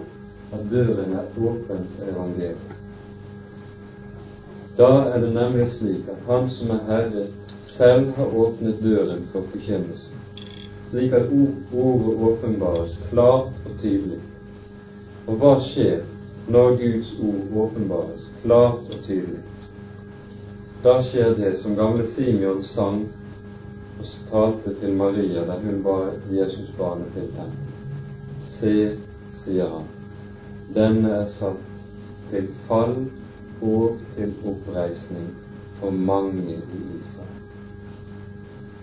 at 0.56 0.64
døren 0.72 1.14
er 1.20 1.28
åpen 1.38 1.86
for 1.96 2.14
evangeliet. 2.14 2.76
Da 4.80 4.90
er 5.12 5.20
det 5.20 5.34
nemlig 5.36 5.68
slik 5.76 6.08
at 6.08 6.24
Han 6.28 6.48
som 6.50 6.72
er 6.72 6.84
Herre, 6.88 7.28
selv 7.68 8.12
har 8.16 8.36
åpnet 8.44 8.80
døren 8.84 9.28
for 9.32 9.44
forkynnelsen, 9.52 10.16
slik 10.90 11.14
at 11.14 11.28
ordet 11.32 12.24
åpenbares 12.30 12.96
klart 13.12 13.52
og 13.66 13.78
tydelig. 13.82 14.20
Og 15.30 15.38
hva 15.38 15.54
skjer 15.62 16.02
når 16.50 16.80
Guds 16.82 17.14
ord 17.22 17.58
åpenbares? 17.68 18.30
klart 18.42 18.90
og 18.90 19.04
tydelig. 19.04 19.40
Da 20.84 21.00
skjer 21.04 21.36
det 21.36 21.58
som 21.60 21.76
gamle 21.76 22.08
Simeon 22.08 22.64
sang 22.64 23.02
og 24.00 24.12
talte 24.30 24.76
til 24.80 24.96
Maria 24.96 25.44
da 25.48 25.58
hun 25.60 25.82
var 25.84 26.14
Jesus 26.32 26.70
barnet 26.78 27.12
til 27.16 27.28
henne. 27.36 27.66
Se, 28.48 28.76
sier 29.36 29.68
han, 29.74 29.90
denne 30.76 31.12
er 31.22 31.28
satt 31.32 31.66
til 32.32 32.48
fall 32.68 32.96
og 33.66 34.00
til 34.16 34.32
oppreisning 34.48 35.28
for 35.82 35.92
mange 35.92 36.56
i 36.56 36.84
Israel. 37.00 37.36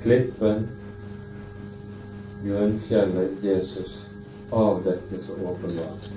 Klippen, 0.02 0.68
grunnfjellet 2.44 3.40
Jesus, 3.44 3.96
avdekkes 4.52 5.32
og 5.32 5.48
åpenbares. 5.54 6.15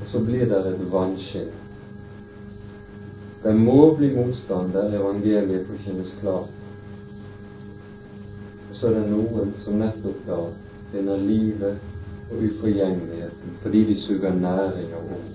Og 0.00 0.08
så 0.10 0.20
blir 0.20 0.46
det 0.50 0.60
et 0.72 0.84
vannskinn. 0.92 1.54
det 3.42 3.54
må 3.54 3.94
bli 3.94 4.08
motstand 4.14 4.72
der 4.72 4.94
evangeliet 4.98 5.66
forkynnes 5.66 6.14
klart. 6.20 6.50
Og 8.70 8.76
så 8.76 8.88
er 8.88 8.96
det 8.98 9.10
noen 9.12 9.52
som 9.64 9.78
nettopp 9.78 10.24
da 10.26 10.40
finner 10.90 11.22
livet 11.22 11.78
og 12.30 12.42
uforgjengeligheten 12.42 13.58
fordi 13.62 13.84
de 13.84 14.00
suger 14.00 14.34
næring 14.34 14.90
av 14.98 15.12
ord. 15.18 15.32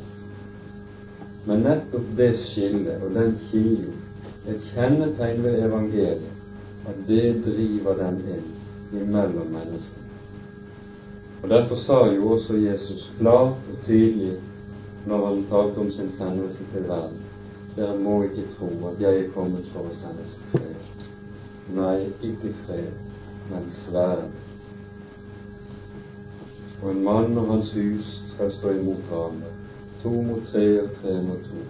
Men 1.46 1.64
nettopp 1.66 2.12
det 2.18 2.34
skillet 2.38 3.02
og 3.02 3.16
den 3.16 3.34
kilen, 3.48 3.96
et 4.50 4.62
kjennetegn 4.74 5.44
ved 5.44 5.64
evangeliet, 5.64 6.38
at 6.90 7.02
det 7.08 7.44
driver 7.46 7.98
den 7.98 8.22
inn 8.36 9.02
imellom 9.02 9.54
menneskene. 9.56 10.08
Og 11.42 11.50
Derfor 11.50 11.76
sa 11.76 12.06
jo 12.14 12.30
også 12.36 12.54
Jesus 12.54 13.10
klart 13.20 13.70
og 13.72 13.86
tydelig 13.86 14.36
når 15.06 15.28
han 15.28 15.46
talte 15.50 15.86
om 15.86 15.92
sin 15.92 16.12
sendelse 16.12 16.66
til 16.74 16.90
verden 16.90 17.22
dere 17.76 17.98
må 18.00 18.24
ikke 18.24 18.48
tro 18.58 18.70
at 18.90 19.02
jeg 19.02 19.20
er 19.20 19.30
kommet 19.36 19.68
for 19.74 19.88
å 19.88 19.96
sende 19.96 20.26
fred. 20.52 21.06
Nei, 21.78 22.10
ikke 22.28 22.52
fred, 22.66 22.90
men 23.52 23.70
sverd. 23.72 24.26
Og 26.82 26.90
en 26.92 27.04
mann 27.06 27.38
og 27.40 27.48
hans 27.54 27.72
hus 27.78 28.18
skal 28.34 28.52
stå 28.52 28.74
imot 28.76 29.08
hverandre, 29.08 29.54
to 30.04 30.12
mot 30.28 30.44
tre 30.52 30.66
og 30.82 30.92
tre 31.00 31.16
mot 31.24 31.48
to. 31.48 31.64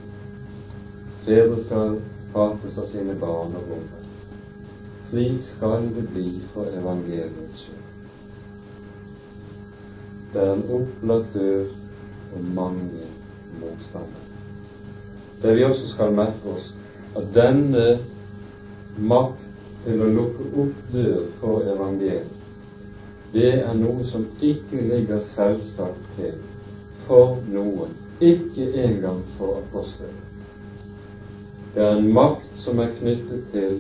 Fedre 1.28 1.62
skal 1.68 2.00
hates 2.34 2.80
av 2.82 2.90
sine 2.90 3.18
barn 3.22 3.54
og 3.60 3.74
unger. 3.78 4.10
Slik 5.12 5.46
skal 5.52 5.92
det 5.94 6.08
bli 6.16 6.28
for 6.56 6.72
evangeliets 6.82 7.66
skyld. 7.68 7.88
Det 10.32 10.46
er 10.48 10.54
en 10.56 10.70
opplagt 10.80 11.34
dør 11.36 11.66
og 12.32 12.54
mange 12.56 13.11
motstandere. 13.60 14.28
Det 15.42 15.56
vi 15.58 15.64
også 15.66 15.90
skal 15.90 16.14
merke 16.14 16.56
oss, 16.56 16.74
at 17.18 17.32
denne 17.36 17.86
makt 18.98 19.48
til 19.86 20.04
å 20.04 20.12
lukke 20.16 20.48
opp 20.64 20.84
dør 20.94 21.24
for 21.42 21.66
evangeliet, 21.74 22.30
det 23.34 23.54
er 23.64 23.74
noe 23.80 24.04
som 24.08 24.26
ikke 24.44 24.82
ligger 24.92 25.24
selvsagt 25.24 26.10
til 26.18 26.36
for 27.06 27.40
noen, 27.50 27.96
ikke 28.22 28.68
engang 28.84 29.24
for 29.38 29.62
apostelen. 29.64 30.20
Det 31.74 31.84
er 31.86 31.98
en 31.98 32.12
makt 32.14 32.60
som 32.60 32.80
er 32.84 32.92
knyttet 33.00 33.48
til 33.54 33.80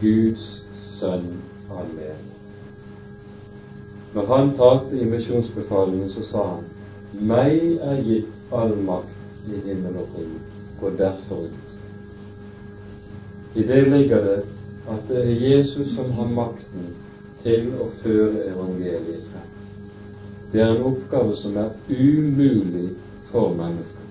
Guds 0.00 0.46
sønn 0.94 1.26
alene. 1.74 2.34
Når 4.14 4.26
han 4.30 4.54
talte 4.56 4.96
i 4.96 5.04
misjonsbefalingen, 5.10 6.08
så 6.10 6.22
sa 6.24 6.44
han 6.52 6.64
meg 7.12 7.80
er 7.82 8.02
gitt 8.04 8.52
all 8.52 8.74
makt 8.84 9.48
i 9.48 9.60
himmel 9.64 9.96
og 10.02 10.16
jord. 10.18 10.46
Gå 10.80 10.90
derfor 10.98 11.46
ut. 11.48 11.68
I 13.54 13.62
det 13.62 13.82
ligger 13.88 14.24
det 14.24 14.38
at 14.88 15.08
det 15.08 15.22
er 15.24 15.46
Jesus 15.48 15.94
som 15.94 16.10
har 16.16 16.28
makten 16.32 16.92
til 17.42 17.70
å 17.80 17.88
føre 18.02 18.44
evangeliet 18.50 19.24
frem. 19.32 19.48
Det 20.52 20.62
er 20.64 20.74
en 20.74 20.86
oppgave 20.92 21.36
som 21.36 21.56
er 21.60 21.74
umulig 21.88 22.90
for 23.30 23.56
mennesker. 23.56 24.04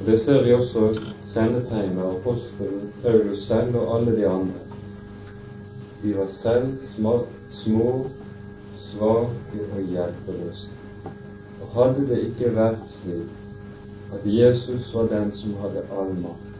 Og 0.00 0.06
Det 0.06 0.20
ser 0.20 0.42
vi 0.44 0.54
også 0.54 0.92
kjennetegner 1.32 2.10
apostelen 2.10 2.92
Paulus 3.02 3.46
selv 3.46 3.76
og 3.80 3.96
alle 3.96 4.16
de 4.16 4.28
andre. 4.28 4.62
De 6.02 6.14
var 6.18 6.30
selv 6.30 6.78
små 6.84 7.16
svake 8.78 9.66
og 9.72 9.82
hjelpeløse. 9.90 10.83
Og 11.64 11.70
hadde 11.72 12.08
det 12.08 12.18
ikke 12.28 12.50
vært 12.52 12.82
slik 12.98 13.30
at 14.12 14.26
Jesus 14.28 14.90
var 14.94 15.06
den 15.08 15.30
som 15.32 15.54
hadde 15.62 15.84
all 15.96 16.10
makt, 16.20 16.50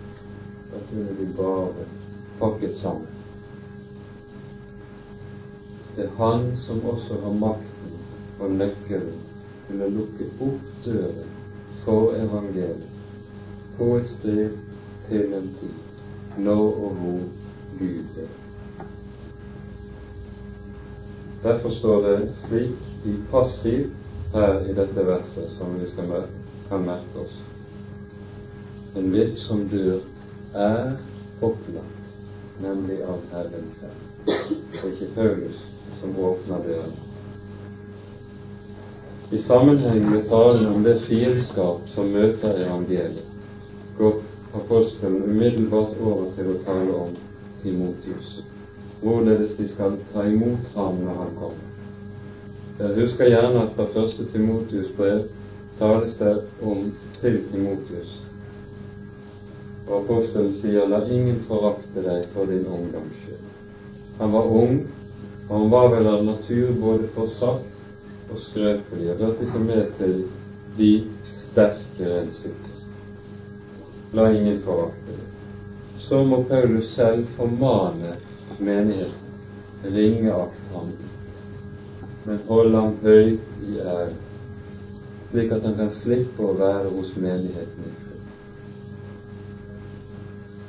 da 0.72 0.78
kunne 0.88 1.16
vi 1.18 1.26
bare 1.36 1.84
pakket 2.38 2.78
sammen. 2.78 3.10
Det 5.96 6.04
er 6.04 6.16
Han 6.16 6.56
som 6.56 6.80
også 6.88 7.20
har 7.22 7.32
makten 7.32 7.92
og 8.40 8.50
nøkkelen 8.50 9.20
til 9.66 9.82
å 9.84 9.88
lukke 9.92 10.28
opp 10.46 10.70
døren 10.86 11.34
for 11.82 12.16
evangeliet 12.16 12.88
på 13.76 13.90
et 13.98 14.08
sted 14.08 14.56
til 15.08 15.36
en 15.36 15.50
tid, 15.60 15.76
når 16.38 16.64
og 16.64 16.96
hvor 17.02 17.20
Gud 17.78 18.22
er. 18.24 18.32
Derfor 21.44 21.70
står 21.70 22.02
det 22.08 22.16
slik 22.46 23.04
i 23.04 23.14
passiv 23.30 23.92
her 24.34 24.70
i 24.70 24.72
dette 24.74 25.04
verset, 25.06 25.50
som 25.58 25.78
vi 25.78 25.86
skal 25.90 26.24
kan 26.68 26.86
merke 26.86 27.22
oss. 27.22 27.36
En 28.98 29.12
virksom 29.12 29.68
dør 29.70 30.00
er 30.58 30.96
opplagt, 31.40 32.08
nemlig 32.62 33.00
av 33.06 33.20
Herren 33.30 33.68
selv. 33.74 34.30
Er 34.30 34.88
ikke 34.90 35.12
Paulus 35.14 35.60
som 36.00 36.16
åpner 36.18 36.64
døren. 36.66 36.96
I 39.30 39.38
sammenheng 39.42 40.10
med 40.10 40.26
talen 40.28 40.66
om 40.72 40.82
det 40.86 40.96
fiendskap 41.06 41.86
som 41.94 42.10
møter 42.14 42.58
evangeliet, 42.66 43.30
går 43.98 44.18
apostelen 44.54 45.22
umiddelbart 45.30 45.94
over 46.00 46.26
til 46.36 46.50
å 46.52 46.58
tale 46.66 46.98
om 47.06 47.14
Timotius, 47.62 48.34
hvorledes 49.02 49.54
de 49.58 49.68
skal 49.70 49.96
ta 50.12 50.26
imot 50.30 50.74
ham 50.74 51.00
når 51.06 51.22
han 51.22 51.38
kommer. 51.38 51.73
Jeg 52.78 52.94
husker 52.98 53.30
gjerne 53.30 53.62
at 53.62 53.72
fra 53.76 53.86
første 53.94 54.26
Timotius 54.32 54.90
brev 54.96 55.24
tales 55.78 56.18
det 56.18 56.36
om 56.62 56.86
til 57.20 57.42
Timotius 57.52 58.20
og 59.84 59.96
apostelen 59.98 60.54
sier, 60.60 60.86
la 60.88 61.02
ingen 61.12 61.40
forakte 61.48 62.02
deg 62.04 62.24
for 62.32 62.48
din 62.48 62.64
ungdoms 62.64 63.18
skyld. 63.20 63.48
Han 64.20 64.32
var 64.32 64.52
ung, 64.60 64.78
og 65.48 65.52
han 65.58 65.72
var 65.74 65.90
vel 65.92 66.08
av 66.08 66.24
natur 66.24 66.70
både 66.80 67.10
forsatt 67.16 68.30
og 68.32 68.40
skrøpelig, 68.40 69.10
og 69.12 69.20
hørte 69.20 69.48
ikke 69.48 69.64
med 69.66 69.92
til 69.98 70.14
de 70.78 70.90
sterke 71.36 72.08
rensikes. 72.08 72.86
La 74.16 74.30
ingen 74.32 74.60
forakte 74.64 75.18
deg. 75.18 75.30
Så 76.00 76.22
må 76.24 76.42
Paulus 76.48 76.94
selv 76.96 77.28
formane 77.36 78.16
menigheten. 78.58 79.20
Ringeakt 79.84 80.72
ham, 80.72 80.88
men 82.24 82.40
holde 82.48 82.80
ham 82.80 82.96
høyt 83.02 83.66
i 83.68 83.78
ære, 83.80 84.14
slik 85.30 85.52
at 85.52 85.68
han 85.68 85.76
kan 85.82 85.92
slippe 85.92 86.42
å 86.44 86.56
være 86.58 86.94
hos 86.96 87.14
menigheten 87.16 87.90
i 87.90 87.94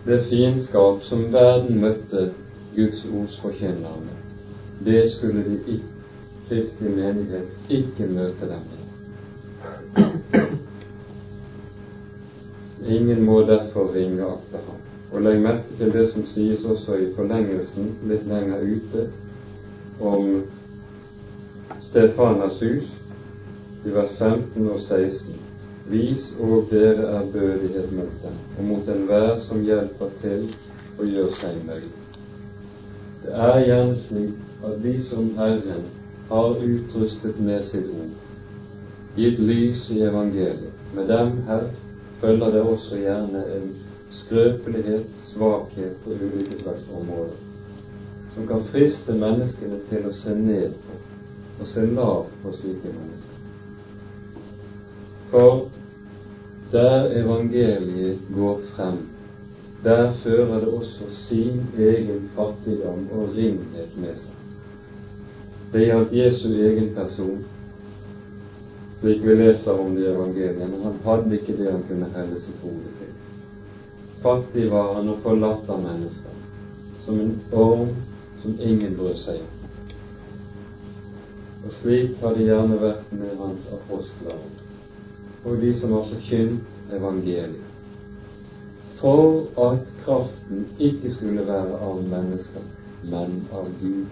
det 0.05 0.19
fiendskap 0.29 1.01
som 1.03 1.31
verden 1.33 1.79
møtte 1.81 2.27
Guds 2.75 3.05
ords 3.09 3.39
forkynnere 3.41 4.15
det 4.85 5.11
skulle 5.11 5.43
de 5.43 5.79
kristne 6.49 6.89
menighet 6.89 7.47
ikke 7.69 8.05
møte 8.07 8.49
dem 8.49 8.59
med. 8.69 8.81
Ingen 12.85 13.23
må 13.25 13.39
derfor 13.41 13.93
ringeakte 13.95 14.61
ham. 14.67 14.81
Og 15.11 15.21
legg 15.21 15.41
merke 15.41 15.77
til 15.79 15.93
det 15.93 16.09
som 16.11 16.25
sies 16.27 16.65
også 16.65 16.99
i 17.01 17.07
forlengelsen 17.15 17.95
litt 18.09 18.27
lenger 18.29 18.61
ute 18.61 19.07
om 20.03 20.43
Stefanas 21.95 22.59
hus, 22.59 22.87
i 23.85 23.91
vers 23.95 24.17
15 24.19 24.65
og 24.67 24.79
16. 24.79 25.35
Vis 25.87 26.25
og 26.43 26.65
dere 26.67 27.05
ærbødighet 27.19 27.93
mot 27.95 28.17
dem, 28.23 28.33
og 28.57 28.65
mot 28.67 28.89
enhver 28.91 29.39
som 29.39 29.61
hjelper 29.63 30.11
til 30.19 30.43
og 30.97 31.05
gjør 31.07 31.29
seg 31.37 31.61
møye. 31.69 31.93
Det 33.21 33.37
er 33.45 33.61
gjerne 33.69 33.95
slik 34.01 34.67
at 34.67 34.83
de 34.83 34.93
som 35.07 35.31
Herren 35.39 35.87
har 36.33 36.59
utrustet 36.67 37.39
med 37.39 37.63
sitt 37.71 37.87
ord, 37.95 38.11
gitt 39.15 39.39
lys 39.39 39.87
i 39.95 40.03
evangeliet, 40.09 40.85
med 40.99 41.07
dem 41.15 41.33
her 41.47 41.65
følger 42.19 42.55
det 42.57 42.67
også 42.75 42.99
gjerne 43.05 43.47
en 43.55 43.71
skrøpelighet, 44.19 45.07
svakhet 45.31 45.95
på 46.03 46.19
ulike 46.19 46.59
slags 46.59 46.83
områder, 46.91 47.39
som 48.35 48.51
kan 48.51 48.71
friste 48.73 49.15
menneskene 49.25 49.79
til 49.87 50.11
å 50.11 50.17
se 50.23 50.35
ned 50.43 50.75
på 50.83 51.04
og 51.59 51.67
se 51.67 51.85
lavt 51.85 52.31
på 52.43 52.53
slike 52.59 52.91
mennesker. 52.93 53.35
For 55.31 55.69
der 56.71 57.23
evangeliet 57.23 58.19
går 58.35 58.61
frem, 58.75 58.97
der 59.83 60.13
fører 60.23 60.59
det 60.59 60.67
også 60.67 61.03
sin 61.11 61.67
egen 61.77 62.29
fattigdom 62.35 63.07
og 63.11 63.35
ringhet 63.35 63.97
med 63.97 64.15
seg. 64.17 64.31
Det 65.73 65.83
gjaldt 65.87 66.15
Jesu 66.15 66.47
egen 66.53 66.89
person, 66.95 67.43
slik 68.99 69.21
vi 69.25 69.35
leser 69.35 69.83
om 69.85 69.95
det 69.95 70.07
i 70.07 70.13
evangeliet, 70.13 70.71
men 70.71 70.81
han 70.87 70.97
hadde 71.05 71.37
ikke 71.37 71.57
det 71.59 71.71
han 71.71 71.85
kunne 71.89 72.09
helle 72.15 72.39
sitt 72.39 72.63
hode 72.63 72.95
til. 72.99 73.13
Fattig 74.23 74.69
var 74.71 74.95
han 74.97 75.11
og 75.13 75.21
forlatt 75.23 75.69
av 75.69 75.83
mennesker, 75.83 76.41
som 77.05 77.19
en 77.21 77.35
orm 77.51 77.93
som 78.41 78.57
ingen 78.59 78.97
brød 78.97 79.19
seg 79.21 79.43
om. 79.43 79.64
Og 81.65 81.73
slik 81.73 82.19
har 82.21 82.35
det 82.37 82.45
gjerne 82.45 82.77
vært 82.77 83.13
med 83.17 83.37
hans 83.41 83.65
apostler 83.73 84.43
og 85.45 85.61
de 85.61 85.71
som 85.77 85.91
har 85.93 86.05
forkynt 86.09 86.93
evangeliet. 86.93 87.61
For 88.97 89.45
at 89.61 89.81
kraften 90.05 90.65
ikke 90.79 91.11
skulle 91.13 91.45
være 91.47 91.77
av 91.85 91.99
mennesker, 92.09 92.63
men 93.11 93.35
av 93.53 93.67
Gud. 93.81 94.05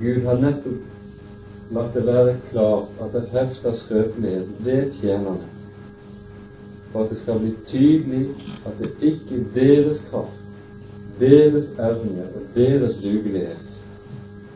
Gud 0.00 0.26
har 0.26 0.42
nettopp 0.42 1.74
latt 1.76 1.94
det 1.94 2.04
være 2.06 2.34
klart 2.50 3.02
at 3.04 3.14
det 3.14 3.24
hefter 3.34 3.78
skrøpelighet 3.78 4.50
ved 4.66 4.94
tjenerne, 4.98 5.46
for 6.90 7.04
at 7.04 7.14
det 7.14 7.18
skal 7.20 7.38
bli 7.42 7.54
tydelig 7.66 8.24
at 8.66 8.78
det 8.82 8.90
ikke 9.12 9.38
er 9.38 9.50
deres 9.54 10.02
kraft, 10.10 10.38
deres 11.20 11.70
evne 11.78 12.26
og 12.34 12.54
deres 12.56 12.98
dugelighet 13.02 13.66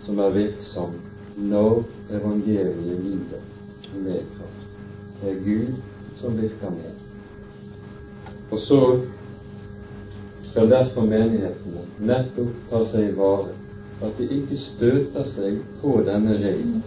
som 0.05 0.19
er 0.19 0.35
virksom 0.35 0.97
når 1.37 1.83
evangeliet 2.11 2.77
lider 3.05 3.43
med 3.95 4.21
kraft. 4.37 4.69
Det 5.21 5.31
er 5.31 5.45
Gud 5.45 5.75
som 6.21 6.37
virker 6.39 6.71
med. 6.71 6.93
Og 8.51 8.59
så 8.59 8.81
skal 10.51 10.71
derfor 10.71 11.07
menighetene 11.11 11.83
nettopp 11.99 12.69
ta 12.71 12.85
seg 12.87 13.09
i 13.09 13.17
vare, 13.17 13.55
at 14.05 14.19
de 14.19 14.29
ikke 14.37 14.59
støter 14.61 15.27
seg 15.31 15.59
på 15.81 15.97
denne 16.07 16.37
regelen, 16.39 16.85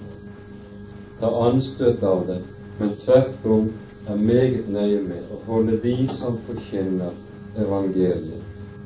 tar 1.20 1.36
anstøt 1.48 2.04
av 2.06 2.24
det, 2.30 2.38
men 2.80 2.96
tvert 3.04 3.46
om 3.46 3.68
er 4.08 4.16
meget 4.16 4.70
nøye 4.72 5.02
med 5.04 5.32
å 5.34 5.42
holde 5.48 5.80
de 5.84 5.96
som 6.16 6.38
forkynner 6.48 7.12
evangeliet, 7.60 8.44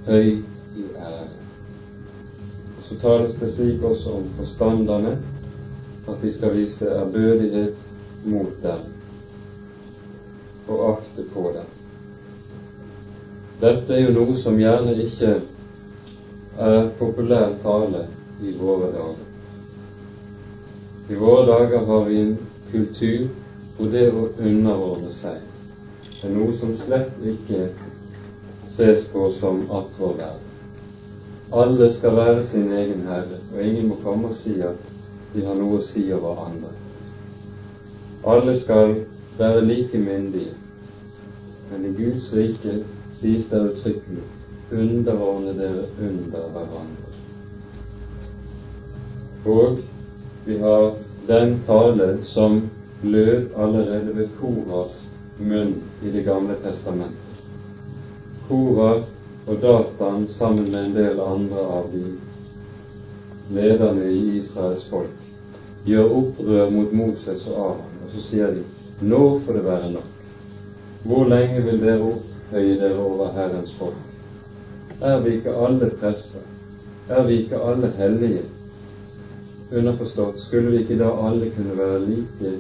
høy 0.08 0.32
i 0.32 0.88
ære. 0.98 1.28
Og 2.78 2.84
Så 2.88 2.98
tales 3.04 3.38
det 3.40 3.52
slik 3.54 3.84
også 3.86 4.16
om 4.18 4.26
forstanderne, 4.40 5.18
at 6.12 6.22
de 6.22 6.32
skal 6.34 6.56
vise 6.56 6.88
ærbødighet 6.88 7.78
mot 8.32 8.58
dem 8.64 8.82
og 10.70 10.82
akte 10.90 11.26
på 11.34 11.52
dem. 11.56 11.70
Dette 13.62 13.94
er 13.94 14.06
jo 14.06 14.14
noe 14.16 14.38
som 14.42 14.60
gjerne 14.60 14.96
ikke 15.04 15.36
er 16.60 16.90
populær 17.00 17.54
tale 17.64 18.06
i 18.42 18.56
våre 18.58 18.90
dager. 18.94 19.28
I 21.12 21.20
våre 21.20 21.46
dager 21.48 21.86
har 21.92 22.06
vi 22.10 22.20
en 22.22 22.36
kultur 22.72 23.28
hvor 23.78 23.92
det 23.92 24.08
å 24.10 24.28
underordne 24.40 25.12
seg 25.18 25.48
er 26.22 26.34
noe 26.36 26.54
som 26.54 26.74
slett 26.84 27.22
ikke 27.26 27.66
ses 28.76 29.04
på 29.12 29.26
som 29.40 29.64
attråverd. 29.74 30.42
Alle 31.52 31.90
skal 31.92 32.16
være 32.16 32.44
sin 32.48 32.70
egen 32.72 33.02
herre, 33.08 33.40
og 33.52 33.64
ingen 33.64 33.90
må 33.90 33.98
komme 34.04 34.30
og 34.30 34.38
si 34.38 34.54
at 34.64 34.91
de 35.34 35.46
har 35.46 35.56
noe 35.56 35.80
å 35.80 35.86
si 35.86 36.04
over 36.14 36.42
andre. 36.46 36.72
Alle 38.28 38.58
skal 38.62 38.96
være 39.38 39.64
like 39.66 39.98
myndige, 39.98 40.54
men 41.72 41.86
i 41.88 41.94
Guds 41.98 42.34
rike 42.36 42.82
sies 43.20 43.48
det 43.50 43.62
uttrykkelig 43.70 44.26
underordne 44.72 45.54
dere 45.58 45.86
under 46.00 46.52
hverandre. 46.54 47.08
Og 49.52 49.80
vi 50.46 50.58
har 50.62 50.92
den 51.28 51.58
tale 51.66 52.12
som 52.24 52.62
lød 53.02 53.56
allerede 53.58 54.16
ved 54.16 54.30
Koras 54.40 55.00
munn 55.40 55.74
i 56.04 56.12
Det 56.12 56.24
gamle 56.26 56.56
testamentet. 56.62 57.42
Korar 58.48 59.02
og 59.48 59.62
Datan 59.62 60.28
sammen 60.38 60.72
med 60.72 60.86
en 60.86 60.94
del 60.96 61.20
andre 61.20 61.66
av 61.80 61.90
de 61.94 62.04
lederne 63.56 64.06
i 64.06 64.38
Israels 64.38 64.86
folk 64.90 65.21
gjør 65.86 66.14
opprør 66.20 66.70
mot 66.70 66.94
Moses 66.94 67.48
og 67.48 67.58
Aron, 67.66 68.00
og 68.06 68.14
så 68.14 68.24
sier 68.28 68.56
de 68.56 68.64
nå 69.02 69.22
får 69.46 69.58
det 69.58 69.64
være 69.66 69.92
nok. 69.92 70.10
Hvor 71.04 71.26
lenge 71.26 71.62
vil 71.66 71.80
dere 71.82 72.02
opphøye 72.06 72.80
dere 72.80 72.98
over 73.02 73.32
Herrens 73.34 73.74
folk? 73.80 74.02
Er 75.02 75.20
vi 75.20 75.38
ikke 75.38 75.56
alle 75.58 75.90
prester? 76.02 76.44
Er 77.10 77.24
vi 77.28 77.40
ikke 77.42 77.58
alle 77.58 77.90
hellige? 77.98 78.44
Underforstått, 79.72 80.40
skulle 80.40 80.72
vi 80.72 80.84
ikke 80.84 81.00
da 81.00 81.10
alle 81.28 81.50
kunne 81.56 81.78
være 81.78 82.06
like, 82.06 82.54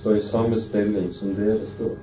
stå 0.00 0.14
i 0.18 0.26
samme 0.26 0.60
stilling 0.60 1.08
som 1.14 1.32
dere 1.38 1.64
står? 1.76 1.96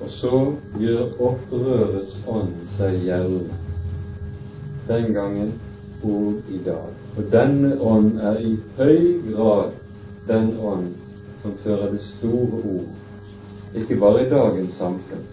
Og 0.00 0.10
så 0.10 0.40
gjør 0.80 1.20
opprørets 1.20 2.16
ånd 2.28 2.56
seg 2.76 2.98
gjeldende 3.04 3.60
den 4.88 5.14
gangen 5.16 5.52
og 6.04 6.32
i 6.50 6.60
dag. 6.66 6.90
Og 7.16 7.30
denne 7.32 7.76
ånd 7.80 8.20
er 8.20 8.40
i 8.40 8.52
høy 8.78 9.32
grad 9.32 9.72
den 10.28 10.56
ånd 10.60 10.90
som 11.42 11.56
fører 11.64 11.90
det 11.92 12.02
store 12.02 12.60
ord, 12.74 12.90
ikke 13.76 14.00
bare 14.00 14.24
i 14.24 14.30
dagens 14.30 14.78
samfunn, 14.80 15.24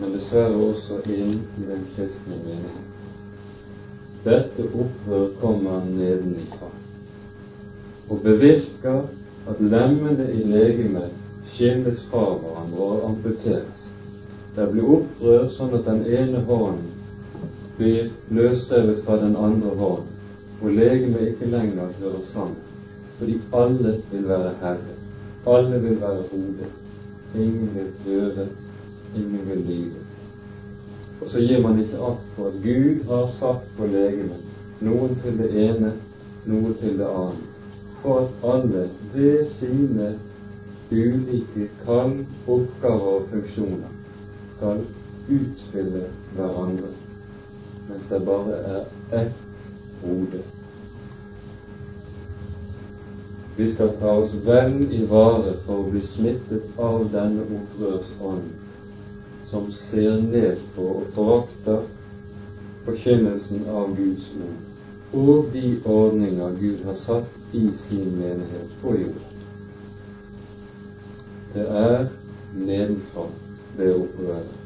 men 0.00 0.14
dessverre 0.16 0.62
også 0.72 1.00
inn 1.14 1.36
i 1.38 1.66
den 1.68 1.84
kristne 1.94 2.38
meningen. 2.44 2.86
Dette 4.24 4.66
opprør 4.74 5.28
kommer 5.40 5.84
nedenifra 5.86 6.68
og 8.10 8.22
bevirker 8.24 9.04
at 9.48 9.60
lemmene 9.62 10.26
i 10.34 10.42
legemet 10.44 11.14
skilles 11.52 12.02
fra 12.10 12.24
hverandre 12.34 12.88
og 12.94 13.06
amputeres. 13.10 13.86
Det 14.56 14.66
blir 14.72 14.96
opprør 14.96 15.46
sånn 15.54 15.76
at 15.78 15.86
den 15.86 16.02
ene 16.10 16.42
hånden 16.48 16.99
blir 17.80 18.10
løsrevet 18.36 19.00
fra 19.04 19.16
den 19.22 19.36
andre 19.36 19.70
hånd, 19.80 20.08
og 20.60 20.74
legemet 20.76 21.28
ikke 21.30 21.48
lenger 21.48 21.94
hører 22.00 22.24
sammen, 22.28 22.60
fordi 23.18 23.38
alle 23.56 23.94
vil 24.12 24.28
være 24.28 24.52
herre. 24.60 24.96
Alle 25.48 25.80
vil 25.80 26.00
være 26.00 26.22
hode. 26.32 26.68
Ingen 27.34 27.70
vil 27.74 27.90
høre, 28.04 28.46
ingen 29.16 29.48
vil 29.48 29.64
lyde. 29.66 30.04
Og 31.20 31.30
så 31.30 31.38
gir 31.38 31.62
man 31.62 31.80
ikke 31.80 32.04
akt 32.10 32.28
på 32.36 32.46
at 32.46 32.60
Gud 32.64 33.04
har 33.08 33.26
satt 33.38 33.66
på 33.78 33.86
legemet 33.86 34.84
noen 34.84 35.16
til 35.22 35.36
det 35.38 35.50
ene, 35.64 35.92
noe 36.48 36.72
til 36.80 36.96
det 37.00 37.08
annet, 37.08 37.48
for 38.02 38.22
at 38.22 38.44
alle 38.54 38.86
ved 39.14 39.50
sine 39.58 40.14
ulike 40.90 41.68
kall, 41.84 42.16
oppgaver 42.48 43.12
og 43.16 43.28
funksjoner 43.32 43.92
skal 44.56 44.80
utfylle 45.28 46.08
hverandre, 46.36 46.92
mens 47.90 48.08
det 48.10 48.22
bare 48.26 48.56
er 48.74 49.22
ett 49.22 49.38
hode. 50.02 50.42
Vi 53.56 53.68
skal 53.68 53.94
ta 54.00 54.12
oss 54.22 54.34
vel 54.46 54.76
i 54.94 55.04
vare 55.10 55.54
for 55.66 55.82
å 55.82 55.88
bli 55.90 56.02
smittet 56.06 56.78
av 56.78 57.08
denne 57.12 57.42
opprørsånd 57.58 58.46
som 59.50 59.66
ser 59.74 60.20
ned 60.22 60.62
på 60.76 60.86
og 61.00 61.08
forakter 61.16 61.82
forkynnelsen 62.86 63.66
av 63.74 63.90
Guds 63.98 64.30
ord 64.46 64.70
og 65.26 65.50
de 65.52 65.66
ordninger 65.84 66.54
Gud 66.62 66.86
har 66.86 66.94
satt 67.02 67.54
i 67.58 67.66
sin 67.82 68.14
menighet 68.20 68.78
på 68.84 68.94
jorden. 69.02 69.26
Det 71.52 71.66
er 71.66 72.06
nedenfra 72.54 73.26
det 73.76 73.92
opprøret. 73.98 74.59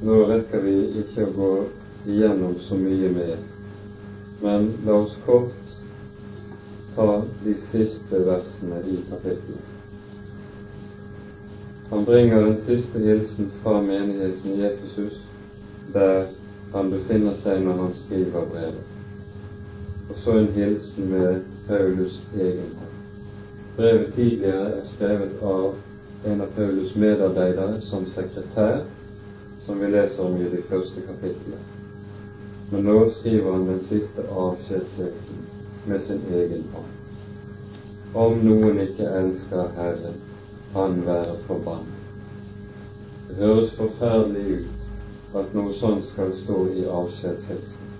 Nå 0.00 0.16
rekker 0.30 0.60
vi 0.62 0.74
ikke 1.00 1.24
å 1.26 1.32
gå 1.34 1.52
igjennom 2.06 2.54
så 2.62 2.76
mye 2.78 3.08
mer, 3.16 3.38
men 4.42 4.68
la 4.86 4.98
oss 5.02 5.16
kort 5.24 5.72
ta 6.94 7.06
de 7.42 7.54
siste 7.58 8.20
versene 8.28 8.78
i 8.86 9.00
kapittelet. 9.08 9.64
Han 11.90 12.04
bringer 12.06 12.46
en 12.46 12.60
siste 12.62 13.02
hilsen 13.02 13.50
fra 13.62 13.80
menigheten 13.82 14.54
i 14.54 14.66
Efesus, 14.68 15.16
der 15.94 16.28
han 16.74 16.90
befinner 16.92 17.34
seg 17.42 17.64
når 17.64 17.80
han 17.82 17.96
skriver 17.96 18.46
brevet, 18.52 18.92
og 20.10 20.20
så 20.22 20.36
en 20.38 20.52
hilsen 20.54 21.10
med 21.10 21.48
Paulus 21.66 22.20
egen 22.36 22.70
hånd. 22.76 22.94
Brevet 23.80 24.14
tidligere 24.14 24.70
er 24.76 24.86
skrevet 24.92 25.42
av 25.42 26.30
en 26.30 26.46
av 26.46 26.54
Paulus' 26.54 26.94
medarbeidere 26.94 27.82
som 27.88 28.06
sekretær, 28.14 28.86
som 29.68 29.80
vi 29.80 29.88
leser 29.92 30.24
om 30.24 30.36
i 30.36 30.50
de 30.50 30.62
første 30.64 31.02
kapitlene. 31.04 31.58
Men 32.70 32.86
nå 32.88 32.94
skriver 33.12 33.52
han 33.52 33.66
den 33.68 33.82
siste 33.84 34.22
avskjedsledelsen 34.32 35.42
med 35.90 36.00
sin 36.02 36.22
egen 36.32 36.62
hånd. 36.72 36.94
Om 38.22 38.40
noen 38.46 38.80
ikke 38.80 39.10
elsker 39.18 39.68
Herren, 39.76 40.16
han 40.72 40.96
være 41.04 41.34
forbannet. 41.44 41.98
Det 43.28 43.36
høres 43.42 43.74
forferdelig 43.76 44.56
ut 44.62 45.36
at 45.42 45.52
noe 45.58 45.74
sånt 45.76 46.08
skal 46.08 46.32
stå 46.32 46.56
i 46.72 46.86
avskjedshilsen. 46.88 47.90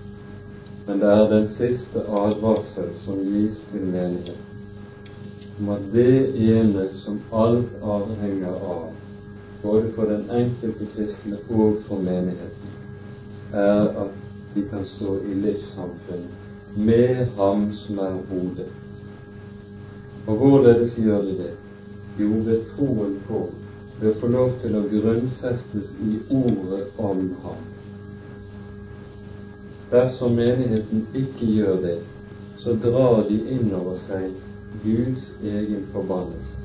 Men 0.87 1.03
det 1.03 1.11
er 1.19 1.27
den 1.35 1.45
siste 1.53 2.01
advarsel 2.23 2.89
som 3.03 3.21
gis 3.29 3.61
til 3.69 3.85
menigheten, 3.93 4.47
om 5.59 5.69
at 5.75 5.85
det 5.93 6.33
ene 6.49 6.87
som 6.97 7.21
alt 7.29 7.77
avhenger 7.85 8.57
av, 8.57 8.89
både 9.61 9.91
for 9.95 10.05
den 10.05 10.29
enkelte 10.29 10.87
kristne 10.95 11.37
og 11.49 11.79
for 11.87 12.01
menigheten, 12.03 12.75
er 13.53 13.87
at 14.03 14.11
de 14.55 14.63
kan 14.69 14.85
stå 14.85 15.17
i 15.25 15.33
livssamfunn 15.33 16.27
med 16.75 17.25
Ham 17.37 17.73
som 17.73 17.99
er 17.99 18.15
hodet. 18.29 18.69
Og 20.27 20.35
hvorledes 20.35 20.95
gjør 20.95 21.21
de 21.21 21.37
det? 21.37 21.51
Jo, 22.19 22.29
ved 22.45 22.61
troen 22.75 23.17
på, 23.27 23.47
ved 23.99 24.11
å 24.11 24.19
få 24.21 24.27
lov 24.27 24.53
til 24.61 24.77
å 24.77 24.85
grunnfestes 24.91 25.95
i 26.05 26.19
ordet 26.29 26.85
om 26.97 27.23
Ham. 27.43 27.65
Dersom 29.91 30.37
menigheten 30.37 31.07
ikke 31.17 31.49
gjør 31.55 31.81
det, 31.81 31.97
så 32.59 32.75
drar 32.83 33.23
de 33.29 33.39
innover 33.55 33.97
seg 34.05 34.29
Guds 34.83 35.31
egen 35.41 35.85
forbannelse. 35.93 36.58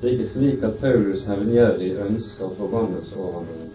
Det 0.00 0.06
er 0.08 0.12
ikke 0.12 0.30
slik 0.30 0.64
at 0.64 0.76
Paulus 0.80 1.24
hevngjerrig 1.26 1.96
ønsker 2.04 2.52
forbannelse 2.58 3.16
over 3.18 3.40
noen, 3.46 3.70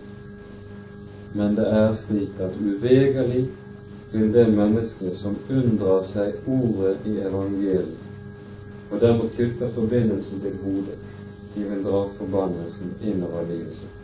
men 1.36 1.58
det 1.58 1.66
er 1.80 1.96
slik 2.00 2.38
at 2.46 2.56
uvegerlig 2.64 3.42
vil 4.14 4.30
det 4.32 4.46
mennesket 4.56 5.18
som 5.20 5.36
unndrar 5.52 6.06
seg 6.14 6.48
ordet 6.48 7.10
i 7.12 7.18
evangeliet, 7.28 8.06
og 8.92 9.02
dermed 9.02 9.34
kutter 9.36 9.74
forbindelsen 9.76 10.40
til 10.46 10.56
hodet, 10.62 10.96
de 11.56 11.66
vil 11.70 11.84
dra 11.84 12.06
forbannelsen 12.20 12.94
innover 13.02 13.44
livet 13.50 13.82
sitt. 13.82 14.00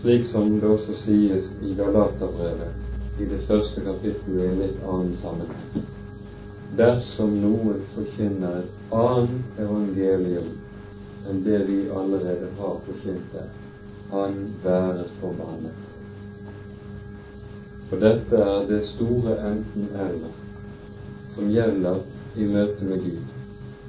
Slik 0.00 0.26
som 0.32 0.50
det 0.58 0.72
også 0.72 0.96
sies 1.04 1.52
i 1.62 1.76
Galaterbrevet 1.78 3.20
i 3.22 3.28
det 3.30 3.38
første 3.46 3.84
kapittelet 3.84 4.40
i 4.40 4.48
en 4.48 4.64
litt 4.64 4.82
annen 4.82 5.14
sammenheng. 5.20 5.86
Dersom 6.80 7.38
noen 7.44 7.78
forkynner 7.94 8.64
et 8.64 8.92
annet 8.96 9.62
evangelium 9.62 10.50
enn 11.30 11.42
det 11.44 11.58
vi 11.68 11.78
allerede 11.90 12.50
har 12.58 12.76
forkynt 12.86 13.32
deg. 13.34 13.56
han 14.10 14.38
være 14.64 15.04
forbannet. 15.20 15.88
For 17.90 18.02
dette 18.02 18.40
er 18.42 18.64
det 18.66 18.80
store 18.88 19.36
enten-eller 19.50 20.32
som 21.34 21.50
gjelder 21.54 22.00
i 22.36 22.46
møte 22.50 22.84
med 22.84 23.04
Gud. 23.04 23.26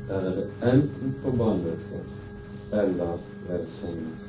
der 0.08 0.28
er 0.30 0.36
det 0.36 0.48
enten 0.74 1.16
forbannelse 1.24 2.02
eller 2.72 3.18
velsignelse. 3.48 4.28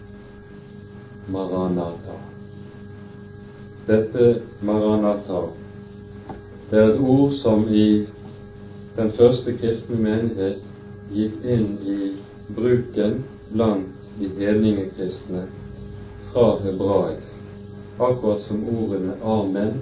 Maranata. 1.29 2.17
Dette 3.87 4.41
Maranata 4.63 5.43
det 6.73 6.81
er 6.81 6.87
et 6.95 7.01
ord 7.01 7.33
som 7.37 7.67
i 7.69 8.07
den 8.97 9.11
første 9.13 9.53
kristne 9.61 9.99
menighet 10.01 10.63
gikk 11.13 11.43
inn 11.45 11.67
i 11.85 11.97
bruken 12.57 13.25
blant 13.53 13.89
de 14.19 14.29
hedningekristne 14.39 15.47
fra 16.33 16.61
hebraisk, 16.61 17.37
akkurat 17.99 18.43
som 18.43 18.65
ordene 18.69 19.15
amen 19.25 19.73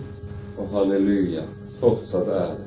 og 0.59 0.69
halleluja 0.75 1.43
fortsatt 1.81 2.29
er 2.29 2.55
det. 2.55 2.67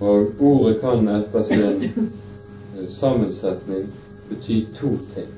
Og 0.00 0.40
ordet 0.40 0.80
kan 0.80 1.08
etter 1.08 1.44
sin 1.48 1.82
eh, 1.86 2.88
sammensetning 2.92 3.88
bety 4.28 4.64
to 4.76 4.96
ting. 5.14 5.32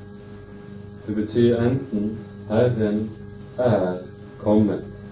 Det 1.07 1.15
betyr 1.15 1.57
enten 1.57 2.19
'Herren 2.49 3.11
er 3.59 3.99
kommet', 4.39 5.05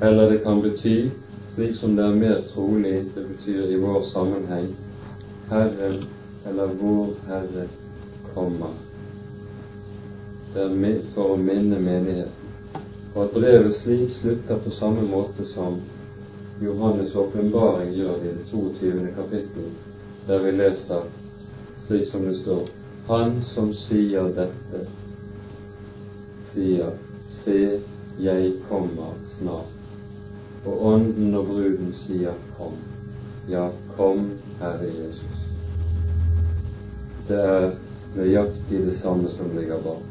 eller 0.00 0.30
det 0.30 0.42
kan 0.44 0.62
bety, 0.62 1.10
slik 1.54 1.76
som 1.76 1.96
det 1.96 2.04
er 2.04 2.14
mer 2.14 2.40
trolig 2.54 3.04
det 3.14 3.26
betyr 3.28 3.66
i 3.66 3.76
vår 3.76 4.02
sammenheng, 4.12 4.76
'Herren' 5.50 6.04
eller 6.46 6.66
'Vår 6.66 7.08
Herre 7.26 7.68
kommer'. 8.34 8.76
Det 10.54 10.62
er 10.62 11.02
for 11.14 11.34
å 11.34 11.36
minne 11.36 11.78
menigheten. 11.80 12.42
Og 13.14 13.24
at 13.24 13.34
brevet 13.34 13.74
slik 13.74 14.10
slutter 14.12 14.58
på 14.64 14.70
samme 14.70 15.02
måte 15.02 15.44
som 15.44 15.80
Johannes' 16.60 17.16
åpenbaring 17.16 17.92
gjør 17.92 18.18
det 18.22 18.30
i 18.30 18.34
det 18.34 18.44
22. 18.50 19.08
kapittel, 19.16 19.70
der 20.26 20.38
vi 20.38 20.50
leser 20.50 21.02
slik 21.86 22.08
som 22.08 22.24
det 22.24 22.36
står 22.36 22.68
Han 23.08 23.40
som 23.42 23.72
sier 23.74 24.28
dette, 24.36 24.86
sier 26.52 26.92
Se, 27.32 27.80
jeg 28.20 28.52
kommer 28.68 29.16
snart. 29.26 29.78
Og 30.64 30.86
Ånden 30.92 31.34
og 31.34 31.46
bruden 31.46 31.94
sier 31.96 32.36
Kom. 32.56 32.76
Ja, 33.48 33.70
kom, 33.96 34.28
Herre 34.60 34.86
Jesus. 34.86 35.41
Det 37.28 37.38
er 37.38 37.70
nøyaktig 38.16 38.82
det 38.86 38.96
samme 38.98 39.30
som 39.36 39.54
ligger 39.56 39.84
bak. 39.84 40.02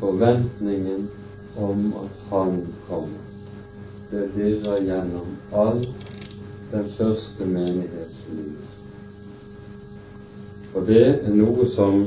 Forventningen 0.00 1.08
om 1.56 1.86
at 2.02 2.20
Han 2.30 2.66
kommer 2.88 3.26
det 4.10 4.30
virrer 4.34 4.80
gjennom 4.80 5.26
all 5.52 5.86
den 6.72 6.90
første 6.98 7.46
menighets 7.46 8.28
liv. 8.28 8.58
Og 10.74 10.86
det 10.86 11.06
er 11.08 11.34
noe 11.34 11.66
som 11.66 12.04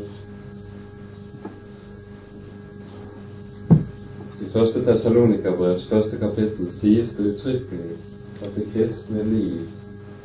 i 4.40 4.48
første 4.54 4.84
Tessalonikerbrevs 4.86 5.90
første 5.90 6.20
kapittel 6.22 6.72
sies 6.72 7.18
det 7.18 7.34
uttrykkelig 7.34 7.98
at 8.46 8.56
det 8.56 8.70
kristne 8.74 9.26
liv 9.28 9.66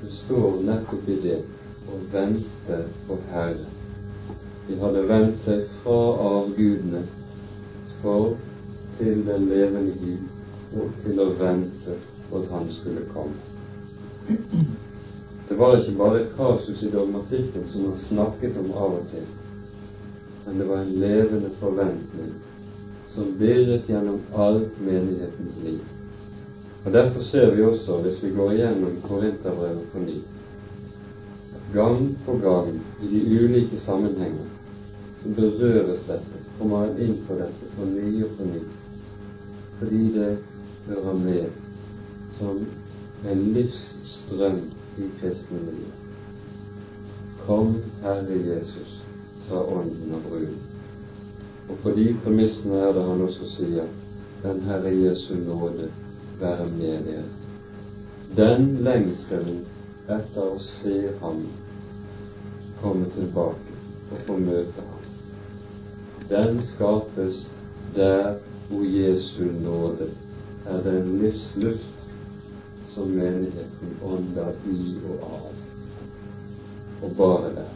består 0.04 0.60
nettopp 0.62 1.08
i 1.08 1.18
det 1.26 1.40
å 1.90 2.00
vente 2.12 2.80
på 3.06 3.18
Herren. 3.30 3.66
De 4.66 4.78
hadde 4.80 5.04
vendt 5.08 5.42
seg 5.44 5.66
fra 5.82 5.98
avgudene 6.28 7.02
for 8.00 8.34
til 8.98 9.24
den 9.26 9.48
levende 9.50 9.92
Gud 10.00 10.80
og 10.80 10.94
til 11.02 11.20
å 11.20 11.30
vente 11.38 11.98
på 12.28 12.40
at 12.40 12.54
han 12.54 12.70
skulle 12.72 13.04
komme. 13.12 14.64
Det 15.48 15.58
var 15.60 15.76
ikke 15.76 15.98
bare 15.98 16.22
et 16.22 16.32
kasus 16.36 16.82
i 16.82 16.90
dogmatikken 16.90 17.66
som 17.68 17.88
han 17.90 17.98
snakket 18.00 18.56
om 18.62 18.70
av 18.72 18.96
og 19.00 19.08
til, 19.12 19.26
men 20.46 20.58
det 20.58 20.68
var 20.68 20.80
en 20.82 20.94
levende 21.02 21.50
forventning 21.60 22.32
som 23.14 23.34
virret 23.38 23.88
gjennom 23.88 24.22
alt 24.34 24.80
menighetens 24.80 25.58
liv. 25.64 25.82
Og 26.84 26.92
Derfor 26.92 27.20
ser 27.20 27.54
vi 27.54 27.62
også, 27.64 28.00
hvis 28.04 28.22
vi 28.22 28.32
går 28.36 28.52
igjennom 28.52 28.96
Korinterbrevet 29.08 29.92
på 29.92 30.02
ny, 30.04 30.16
gang 31.74 32.16
på 32.26 32.36
gang 32.38 32.80
i 33.02 33.06
de 33.10 33.22
ulike 33.44 33.80
sammenhenger 33.80 34.46
så 35.22 35.28
berøres 35.36 36.04
dette, 36.06 36.40
kommer 36.58 36.84
han 36.84 36.98
inn 37.00 37.16
på 37.26 37.36
dette 37.38 37.70
på 37.74 37.86
ny 37.88 38.22
og 38.26 38.34
på 38.38 38.46
ny, 38.46 38.60
fordi 39.78 40.02
det 40.14 40.30
hører 40.86 41.18
med 41.18 41.46
som 42.38 42.60
en 43.30 43.42
livsstrøm 43.56 44.60
i 44.98 45.08
kristne 45.20 45.62
miljø. 45.64 45.90
Kom, 47.46 47.74
Herre 48.02 48.38
Jesus, 48.46 49.00
sa 49.48 49.64
Ånden 49.64 50.14
og 50.14 50.22
bruden. 50.28 50.60
Og 51.68 51.76
på 51.82 51.90
de 51.96 52.06
premissene 52.24 52.78
er 52.84 52.92
det 52.92 53.04
han 53.08 53.24
også 53.24 53.48
sier 53.56 53.88
Den 54.44 54.60
Herre 54.68 54.92
Jesu 54.92 55.34
nåde 55.40 55.88
være 56.40 56.66
med 56.76 57.06
dere. 57.08 57.24
Den 58.36 58.66
lengselen 58.84 59.62
etter 60.04 60.42
å 60.44 60.58
se 60.60 60.98
Ham 61.22 61.46
komme 62.84 63.06
tilbake 63.14 63.78
og 64.12 64.18
få 64.26 64.36
møte 64.44 64.82
Ham, 64.90 65.04
den 66.28 66.64
skapes 66.66 67.46
der 67.94 68.34
hvor 68.68 68.84
Jesu 68.84 69.44
nåde 69.44 70.10
er 70.66 70.82
den 70.82 71.18
livsluft 71.18 72.04
som 72.94 73.08
menigheten 73.08 73.96
ånder 74.04 74.52
i 74.70 74.98
og 75.08 75.24
av, 75.38 75.54
og 77.02 77.16
bare 77.16 77.54
der. 77.54 77.72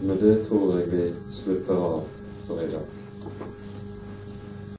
Med 0.00 0.22
det 0.22 0.36
tror 0.48 0.78
jeg 0.78 0.90
vi 0.92 1.04
slutter 1.42 1.74
av 1.74 2.06
for 2.46 2.62
i 2.62 2.70
dag. 2.72 2.94